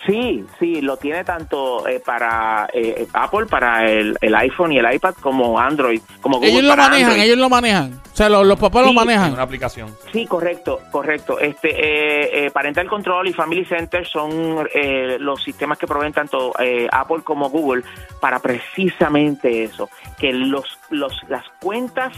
Sí, 0.08 0.44
sí, 0.58 0.82
lo 0.82 0.98
tiene 0.98 1.24
tanto 1.24 1.88
eh, 1.88 2.00
para 2.04 2.68
eh, 2.74 3.06
Apple, 3.14 3.46
para 3.46 3.88
el, 3.88 4.18
el 4.20 4.34
iPhone 4.34 4.72
y 4.72 4.80
el 4.80 4.92
iPad, 4.96 5.14
como 5.22 5.60
Android, 5.60 6.02
como 6.22 6.38
Google 6.38 6.50
Ellos 6.54 6.64
lo 6.64 6.70
para 6.72 6.84
manejan, 6.90 7.10
Android. 7.12 7.26
ellos 7.28 7.38
lo 7.38 7.50
manejan. 7.50 8.02
O 8.12 8.16
sea, 8.16 8.28
los, 8.28 8.48
los 8.48 8.58
papás 8.58 8.82
lo 8.82 8.88
Sí, 8.88 8.90
En 8.90 8.96
manejan. 8.96 9.34
una 9.34 9.44
aplicación. 9.44 9.96
Sí, 10.12 10.26
correcto, 10.26 10.80
correcto. 10.92 11.38
Este 11.40 11.70
eh, 11.70 12.46
eh, 12.48 12.50
Parental 12.52 12.88
Control 12.88 13.28
y 13.28 13.34
Family 13.34 13.64
Center 13.64 14.04
son 14.08 14.68
eh, 14.74 15.18
los 15.20 15.44
sistemas 15.44 15.78
que 15.78 15.86
proveen 15.86 16.14
tanto 16.14 16.52
eh, 16.60 16.88
Apple 16.92 17.22
como 17.24 17.52
Google 17.52 17.84
para 18.20 18.40
precisamente 18.40 19.64
eso, 19.66 19.88
que 20.20 20.34
los, 20.34 20.80
los 20.90 21.14
las 21.30 21.46
cuentas 21.62 22.12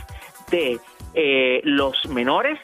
de 0.49 0.79
eh, 1.15 1.59
los 1.65 2.05
menores 2.07 2.59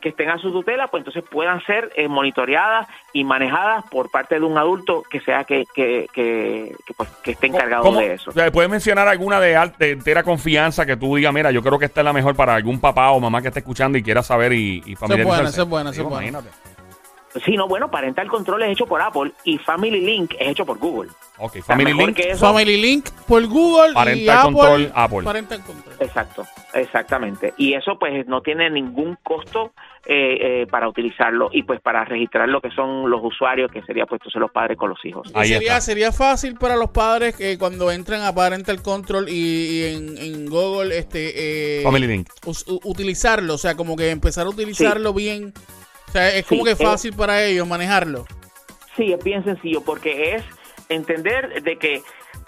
que 0.00 0.10
estén 0.10 0.30
a 0.30 0.38
su 0.38 0.50
tutela, 0.52 0.88
pues 0.88 1.02
entonces 1.02 1.22
puedan 1.30 1.60
ser 1.64 1.90
eh, 1.96 2.08
monitoreadas 2.08 2.88
y 3.12 3.24
manejadas 3.24 3.84
por 3.90 4.10
parte 4.10 4.38
de 4.38 4.44
un 4.44 4.56
adulto 4.58 5.02
que 5.10 5.20
sea 5.20 5.44
que 5.44 5.64
que, 5.74 6.08
que, 6.12 6.74
que, 6.86 6.94
pues, 6.94 7.08
que 7.22 7.32
esté 7.32 7.46
encargado 7.48 7.82
¿Cómo- 7.84 8.00
de 8.00 8.14
eso. 8.14 8.30
o 8.30 8.32
sea, 8.32 8.50
¿Puedes 8.50 8.70
mencionar 8.70 9.06
alguna 9.08 9.40
de, 9.40 9.56
al- 9.56 9.74
de 9.78 9.90
entera 9.92 10.22
confianza 10.22 10.86
que 10.86 10.96
tú 10.96 11.16
digas, 11.16 11.32
mira, 11.32 11.50
yo 11.50 11.62
creo 11.62 11.78
que 11.78 11.84
esta 11.86 12.00
es 12.00 12.04
la 12.04 12.12
mejor 12.12 12.34
para 12.34 12.54
algún 12.54 12.80
papá 12.80 13.10
o 13.10 13.20
mamá 13.20 13.42
que 13.42 13.48
esté 13.48 13.60
escuchando 13.60 13.98
y 13.98 14.02
quiera 14.02 14.22
saber 14.22 14.52
y, 14.52 14.82
y 14.86 14.96
familiarizarse? 14.96 15.62
es 15.62 15.68
buena, 15.68 15.90
esa 15.90 16.00
es 16.00 16.06
Digo, 16.06 16.10
buena. 16.10 16.28
imagínate. 16.28 16.79
Sí, 17.44 17.56
no, 17.56 17.68
bueno, 17.68 17.90
Parental 17.90 18.28
Control 18.28 18.62
es 18.64 18.70
hecho 18.72 18.86
por 18.86 19.00
Apple 19.00 19.32
y 19.44 19.56
Family 19.58 20.00
Link 20.00 20.34
es 20.38 20.48
hecho 20.48 20.66
por 20.66 20.78
Google. 20.78 21.10
Ok, 21.38 21.50
O 21.50 21.52
sea, 21.52 21.62
Family 21.62 21.92
Link. 21.94 22.18
eso- 22.18 22.38
Family 22.46 22.76
Link 22.76 23.08
por 23.28 23.46
Google 23.46 23.92
y 23.92 23.94
Parental 23.94 24.36
Apple. 24.38 24.52
Control, 24.52 24.92
Apple. 24.94 25.22
Parental 25.22 25.62
Control. 25.62 25.94
Exacto, 26.00 26.46
exactamente. 26.74 27.54
Y 27.56 27.74
eso 27.74 27.98
pues 27.98 28.26
no 28.26 28.42
tiene 28.42 28.68
ningún 28.70 29.16
costo 29.22 29.72
eh, 30.06 30.62
eh, 30.62 30.66
para 30.70 30.88
utilizarlo 30.88 31.50
y 31.52 31.62
pues 31.62 31.80
para 31.80 32.04
registrar 32.04 32.48
lo 32.48 32.60
que 32.60 32.70
son 32.70 33.08
los 33.08 33.20
usuarios, 33.22 33.70
que 33.70 33.82
sería 33.82 34.06
puestos 34.06 34.34
los 34.34 34.50
padres 34.50 34.76
con 34.76 34.90
los 34.90 35.04
hijos. 35.04 35.30
Ahí 35.34 35.48
sería, 35.50 35.68
está. 35.76 35.80
sería 35.82 36.12
fácil 36.12 36.56
para 36.56 36.74
los 36.76 36.90
padres 36.90 37.36
que 37.36 37.58
cuando 37.58 37.90
entren 37.92 38.22
a 38.22 38.34
Parental 38.34 38.82
Control 38.82 39.28
y, 39.28 39.32
y 39.34 39.84
en, 39.94 40.18
en 40.18 40.46
Google 40.46 40.98
este 40.98 41.78
eh, 41.80 41.82
Family 41.84 42.06
Link. 42.06 42.28
utilizarlo, 42.84 43.54
o 43.54 43.58
sea, 43.58 43.76
como 43.76 43.94
que 43.96 44.10
empezar 44.10 44.46
a 44.46 44.50
utilizarlo 44.50 45.12
bien. 45.14 45.52
O 46.10 46.12
sea, 46.12 46.34
es 46.34 46.44
como 46.44 46.64
Sí, 46.64 46.70
que 46.70 46.84
fácil 46.84 47.12
para 47.12 47.40
ellos 47.44 47.68
manejarlo. 47.68 48.26
Sí, 48.96 49.12
es 49.12 49.22
bien 49.22 49.44
sencillo 49.44 49.80
porque 49.84 50.34
es 50.34 50.44
entender 50.88 51.62
de 51.62 51.78
que 51.78 52.02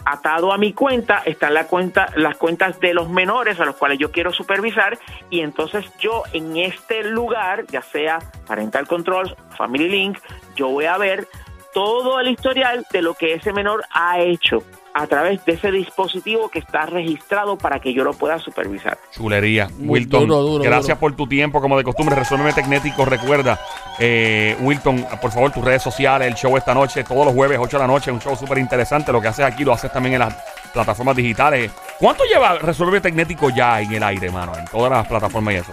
atado 0.04 0.52
a 0.52 0.58
mi 0.58 0.72
cuenta 0.72 1.22
están 1.24 1.54
la 1.54 1.68
cuenta, 1.68 2.08
las 2.16 2.36
cuentas 2.38 2.80
de 2.80 2.92
los 2.92 3.08
menores 3.08 3.60
a 3.60 3.64
los 3.64 3.76
cuales 3.76 4.00
yo 4.00 4.10
quiero 4.10 4.32
supervisar 4.32 4.98
y 5.30 5.42
entonces 5.42 5.84
yo 6.00 6.24
en 6.32 6.56
este 6.56 7.04
lugar, 7.04 7.64
ya 7.68 7.82
sea 7.82 8.18
Parental 8.48 8.88
Control, 8.88 9.36
Family 9.56 9.88
Link, 9.88 10.18
yo 10.56 10.68
voy 10.68 10.86
a 10.86 10.98
ver 10.98 11.28
todo 11.72 12.18
el 12.18 12.26
historial 12.26 12.84
de 12.90 13.00
lo 13.00 13.14
que 13.14 13.34
ese 13.34 13.52
menor 13.52 13.84
ha 13.92 14.18
hecho 14.18 14.64
a 14.94 15.06
través 15.06 15.44
de 15.44 15.52
ese 15.52 15.70
dispositivo 15.70 16.48
que 16.48 16.58
está 16.58 16.86
registrado 16.86 17.56
para 17.56 17.80
que 17.80 17.94
yo 17.94 18.04
lo 18.04 18.12
pueda 18.12 18.38
supervisar. 18.38 18.98
Chulería. 19.10 19.68
Wilton, 19.78 20.28
duro, 20.28 20.42
duro, 20.42 20.64
gracias 20.64 20.88
duro. 20.98 21.00
por 21.00 21.16
tu 21.16 21.26
tiempo, 21.26 21.60
como 21.60 21.78
de 21.78 21.84
costumbre. 21.84 22.14
Resuélveme 22.14 22.52
Tecnético, 22.52 23.04
recuerda. 23.04 23.58
eh, 23.98 24.56
Wilton, 24.60 25.06
por 25.20 25.30
favor, 25.32 25.50
tus 25.50 25.64
redes 25.64 25.82
sociales, 25.82 26.28
el 26.28 26.34
show 26.34 26.56
esta 26.56 26.74
noche, 26.74 27.04
todos 27.04 27.24
los 27.24 27.34
jueves, 27.34 27.58
8 27.60 27.76
de 27.78 27.82
la 27.82 27.86
noche, 27.86 28.10
un 28.12 28.20
show 28.20 28.36
súper 28.36 28.58
interesante. 28.58 29.12
Lo 29.12 29.20
que 29.20 29.28
haces 29.28 29.44
aquí 29.44 29.64
lo 29.64 29.72
haces 29.72 29.92
también 29.92 30.14
en 30.14 30.20
las 30.20 30.34
plataformas 30.72 31.16
digitales. 31.16 31.70
¿Cuánto 31.98 32.24
lleva 32.24 32.58
Resuélveme 32.58 33.00
Tecnético 33.00 33.50
ya 33.50 33.80
en 33.80 33.92
el 33.92 34.02
aire, 34.02 34.30
mano? 34.30 34.52
En 34.56 34.64
todas 34.66 34.90
las 34.90 35.06
plataformas 35.06 35.54
y 35.54 35.56
eso. 35.58 35.72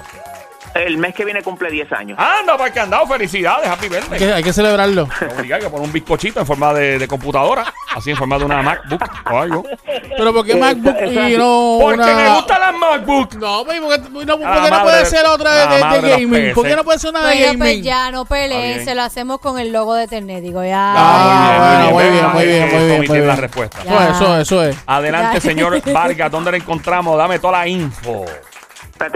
El 0.75 0.97
mes 0.97 1.13
que 1.15 1.25
viene 1.25 1.41
cumple 1.41 1.69
10 1.71 1.91
años. 1.93 2.17
Anda, 2.19 2.53
para 2.57 2.67
el 2.67 2.73
candado, 2.73 3.05
felicidades, 3.07 3.67
happy 3.67 3.85
Hay 3.85 3.89
birthday. 3.89 4.19
que, 4.19 4.33
hay 4.33 4.43
que 4.43 4.53
celebrarlo. 4.53 5.03
Obligado, 5.03 5.55
hay 5.55 5.61
que 5.61 5.69
poner 5.69 5.85
un 5.87 5.91
bizcochito 5.91 6.39
en 6.39 6.45
forma 6.45 6.73
de, 6.73 6.99
de 6.99 7.07
computadora, 7.07 7.65
así 7.95 8.11
en 8.11 8.17
forma 8.17 8.37
de 8.37 8.45
una 8.45 8.61
MacBook 8.61 9.01
o 9.31 9.37
algo. 9.39 9.63
Pero 9.85 10.33
¿por 10.33 10.45
qué 10.45 10.53
Eh, 10.53 10.55
MacBook 10.57 10.95
y 11.01 11.37
no 11.37 11.77
Porque 11.81 11.95
una- 12.01 12.15
me 12.15 12.29
gustan 12.35 12.61
las 12.61 12.73
MacBook. 12.75 13.33
No, 13.35 13.63
pues, 13.65 13.79
¿por 13.81 13.89
qué, 13.95 13.97
no, 14.09 14.09
¿por 14.09 14.25
qué 14.39 14.45
no 14.45 14.45
madre 14.69 14.83
puede 14.83 14.99
de- 14.99 15.05
ser 15.05 15.25
otra 15.25 15.51
de, 15.53 15.67
de- 15.67 16.01
de 16.01 16.09
gaming? 16.25 16.53
¿Por 16.53 16.65
qué 16.67 16.75
no 16.75 16.83
puede 16.83 16.99
ser 16.99 17.09
una 17.11 17.19
de 17.21 17.25
Pues, 17.25 17.39
ya, 17.39 17.47
pues 17.47 17.59
gaming? 17.59 17.83
ya, 17.83 18.11
no 18.11 18.25
peleen, 18.25 18.73
bien. 18.75 18.85
se 18.85 18.95
lo 18.95 19.01
hacemos 19.01 19.39
con 19.39 19.59
el 19.59 19.71
logo 19.71 19.95
de 19.95 20.07
Ternético, 20.07 20.63
ya. 20.63 20.93
Ah, 20.95 21.89
muy 21.91 22.03
bien, 22.03 22.13
muy 22.31 22.45
bien, 22.45 22.63
Ahí 22.63 22.69
muy 22.75 22.85
bien, 22.85 22.97
muy 23.07 23.17
bien. 23.17 23.27
la 23.27 23.35
respuesta. 23.35 23.79
Pues 23.85 24.09
eso, 24.11 24.37
eso 24.39 24.63
es. 24.63 24.77
Adelante, 24.85 25.35
Ya. 25.35 25.41
señor 25.41 25.81
Vargas, 25.93 26.31
¿dónde 26.31 26.51
le 26.51 26.57
encontramos? 26.57 27.17
Dame 27.17 27.39
toda 27.39 27.59
la 27.59 27.67
info. 27.67 28.25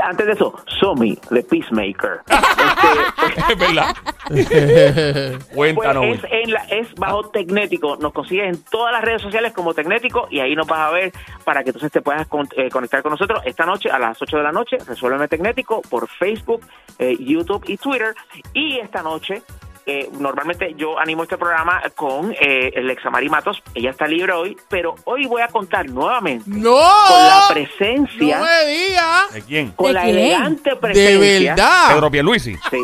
Antes 0.03 0.25
de 0.25 0.31
eso, 0.33 0.53
Somi, 0.79 1.15
The 1.29 1.43
Peacemaker. 1.43 2.21
es 3.49 3.57
verdad. 3.57 3.95
Pues 5.53 5.73
Cuéntanos. 5.75 6.05
es, 6.05 6.21
en 6.31 6.51
la- 6.51 6.63
es 6.69 6.93
bajo 6.95 7.29
Tecnético, 7.29 7.97
nos 7.97 8.13
consigues 8.13 8.55
en 8.55 8.63
todas 8.63 8.91
las 8.93 9.03
redes 9.03 9.21
sociales 9.21 9.51
como 9.53 9.73
Tecnético 9.73 10.27
y 10.31 10.39
ahí 10.39 10.55
nos 10.55 10.65
vas 10.67 10.79
a 10.79 10.91
ver 10.91 11.11
para 11.43 11.61
que 11.63 11.69
entonces 11.69 11.91
te 11.91 12.01
puedas 12.01 12.25
con- 12.27 12.47
eh, 12.55 12.69
conectar 12.69 13.01
con 13.03 13.11
nosotros 13.11 13.41
esta 13.45 13.65
noche 13.65 13.89
a 13.91 13.99
las 13.99 14.21
8 14.21 14.37
de 14.37 14.43
la 14.43 14.51
noche, 14.51 14.77
Resuélveme 14.87 15.27
Tecnético 15.27 15.81
por 15.81 16.07
Facebook, 16.07 16.61
eh, 16.99 17.15
YouTube 17.19 17.63
y 17.67 17.77
Twitter 17.77 18.15
y 18.53 18.79
esta 18.79 19.03
noche 19.03 19.41
eh, 19.85 20.09
normalmente 20.19 20.73
yo 20.77 20.97
animo 20.99 21.23
este 21.23 21.37
programa 21.37 21.81
con 21.95 22.31
eh, 22.39 22.71
el 22.75 22.89
Examari 22.89 23.29
Matos, 23.29 23.61
ella 23.75 23.89
está 23.91 24.07
libre 24.07 24.31
hoy, 24.33 24.57
pero 24.69 24.95
hoy 25.05 25.25
voy 25.25 25.41
a 25.41 25.47
contar 25.47 25.87
nuevamente 25.89 26.43
¡No! 26.47 26.71
con 26.75 27.17
la 27.27 27.45
presencia, 27.49 28.39
¡No 28.39 28.45
me 28.45 28.65
digas! 28.71 29.33
¿De 29.33 29.41
quién? 29.41 29.71
con 29.71 29.87
¿De 29.87 29.93
la 29.93 30.03
quién? 30.03 30.17
elegante 30.17 30.69
¡De 30.69 30.75
presencia. 30.77 31.51
verdad! 31.55 31.93
Pedro 31.93 32.11
Pierluisi. 32.11 32.55
Sí. 32.69 32.77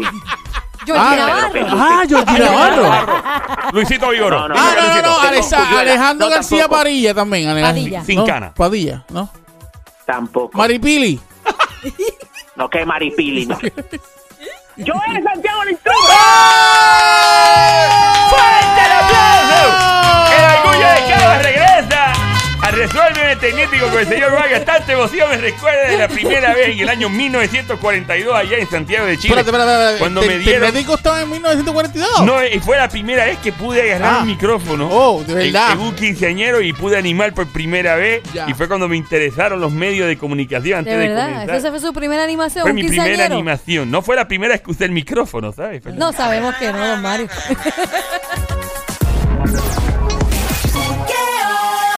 Ah, 0.92 1.14
Navarro. 1.16 1.68
Ah, 1.70 2.04
Georgie 2.08 2.40
Navarro. 2.40 3.72
Luisito 3.74 4.10
Vigoro. 4.10 4.40
No, 4.40 4.48
no, 4.50 4.56
Ah, 4.58 4.74
no, 4.76 4.96
no, 4.96 5.02
no. 5.04 5.20
Alesa-. 5.20 5.80
Alejandro 5.80 6.28
No, 6.28 6.34
García. 6.34 6.68
Padilla 6.68 7.14
también. 7.14 7.48
Alejandro. 7.48 7.82
Padilla. 7.84 8.04
Sin 8.06 8.16
¿No? 8.16 8.26
cana. 8.26 8.54
Padilla, 8.56 9.06
¿no? 9.10 9.30
Tampoco. 10.08 10.58
Maripili. 10.58 11.20
No, 12.56 12.70
que 12.70 12.84
Maripili, 12.86 13.46
no. 13.46 13.58
Yo 14.80 14.94
era 15.10 15.22
Santiago 15.22 15.64
el 15.64 15.78
Resuélveme 22.80 23.36
Tecnético 23.36 23.88
con 23.90 24.00
el 24.00 24.08
señor 24.08 24.32
Vargas. 24.32 24.64
Tanta 24.64 24.94
emoción 24.94 25.30
me 25.30 25.38
recuerda 25.38 25.90
de 25.90 25.98
la 25.98 26.08
primera 26.08 26.54
vez 26.54 26.70
en 26.70 26.80
el 26.80 26.90
año 26.90 27.10
1942 27.10 28.34
allá 28.36 28.58
en 28.58 28.70
Santiago 28.70 29.06
de 29.06 29.18
Chile. 29.18 29.36
Espérate, 29.40 29.50
espérate, 29.50 29.72
espérate. 29.74 30.00
Cuando 30.00 30.22
¿Te- 30.22 30.28
me 30.28 30.38
dieron... 30.40 30.62
¿Tecnético 30.68 30.96
estaba 30.96 31.22
en 31.22 31.30
1942? 31.30 32.24
No, 32.26 32.46
y 32.46 32.60
fue 32.60 32.78
la 32.78 32.88
primera 32.88 33.26
vez 33.26 33.38
que 33.40 33.52
pude 33.52 33.82
agarrar 33.82 34.14
Ah. 34.14 34.20
un 34.22 34.28
micrófono. 34.28 34.88
Oh, 34.90 35.22
de 35.24 35.34
verdad. 35.34 35.74
En, 35.74 35.80
un 35.80 35.94
quinceañero 35.94 36.62
y 36.62 36.72
pude 36.72 36.98
animar 36.98 37.34
por 37.34 37.48
primera 37.48 37.96
vez. 37.96 38.22
Ya. 38.34 38.46
Y 38.50 38.54
fue 38.54 38.68
cuando 38.70 38.88
me 38.88 38.96
interesaron 38.96 39.60
los 39.60 39.74
medios 39.74 40.08
de 40.08 40.18
comunicación 40.18 40.80
antes 40.80 40.94
De 40.94 41.00
de, 41.00 41.08
verdad, 41.10 41.30
comenzar. 41.32 41.56
esa 41.58 41.70
fue 41.72 41.80
su 41.82 41.92
primera 41.94 42.24
animación, 42.24 42.62
Fue 42.62 42.72
un 42.72 42.76
mi 42.76 42.84
primera 42.88 43.26
animación. 43.26 43.92
No 43.92 44.02
fue 44.02 44.16
la 44.16 44.28
primera 44.28 44.54
vez 44.54 44.62
que 44.62 44.72
usé 44.72 44.86
el 44.86 44.92
micrófono, 44.92 45.52
¿sabes? 45.52 45.84
Fue 45.84 45.92
la- 45.92 45.98
No 45.98 46.14
sabemos 46.14 46.56
que 46.56 46.72
no, 46.72 46.88
don 46.88 47.02
Mario. 47.02 47.28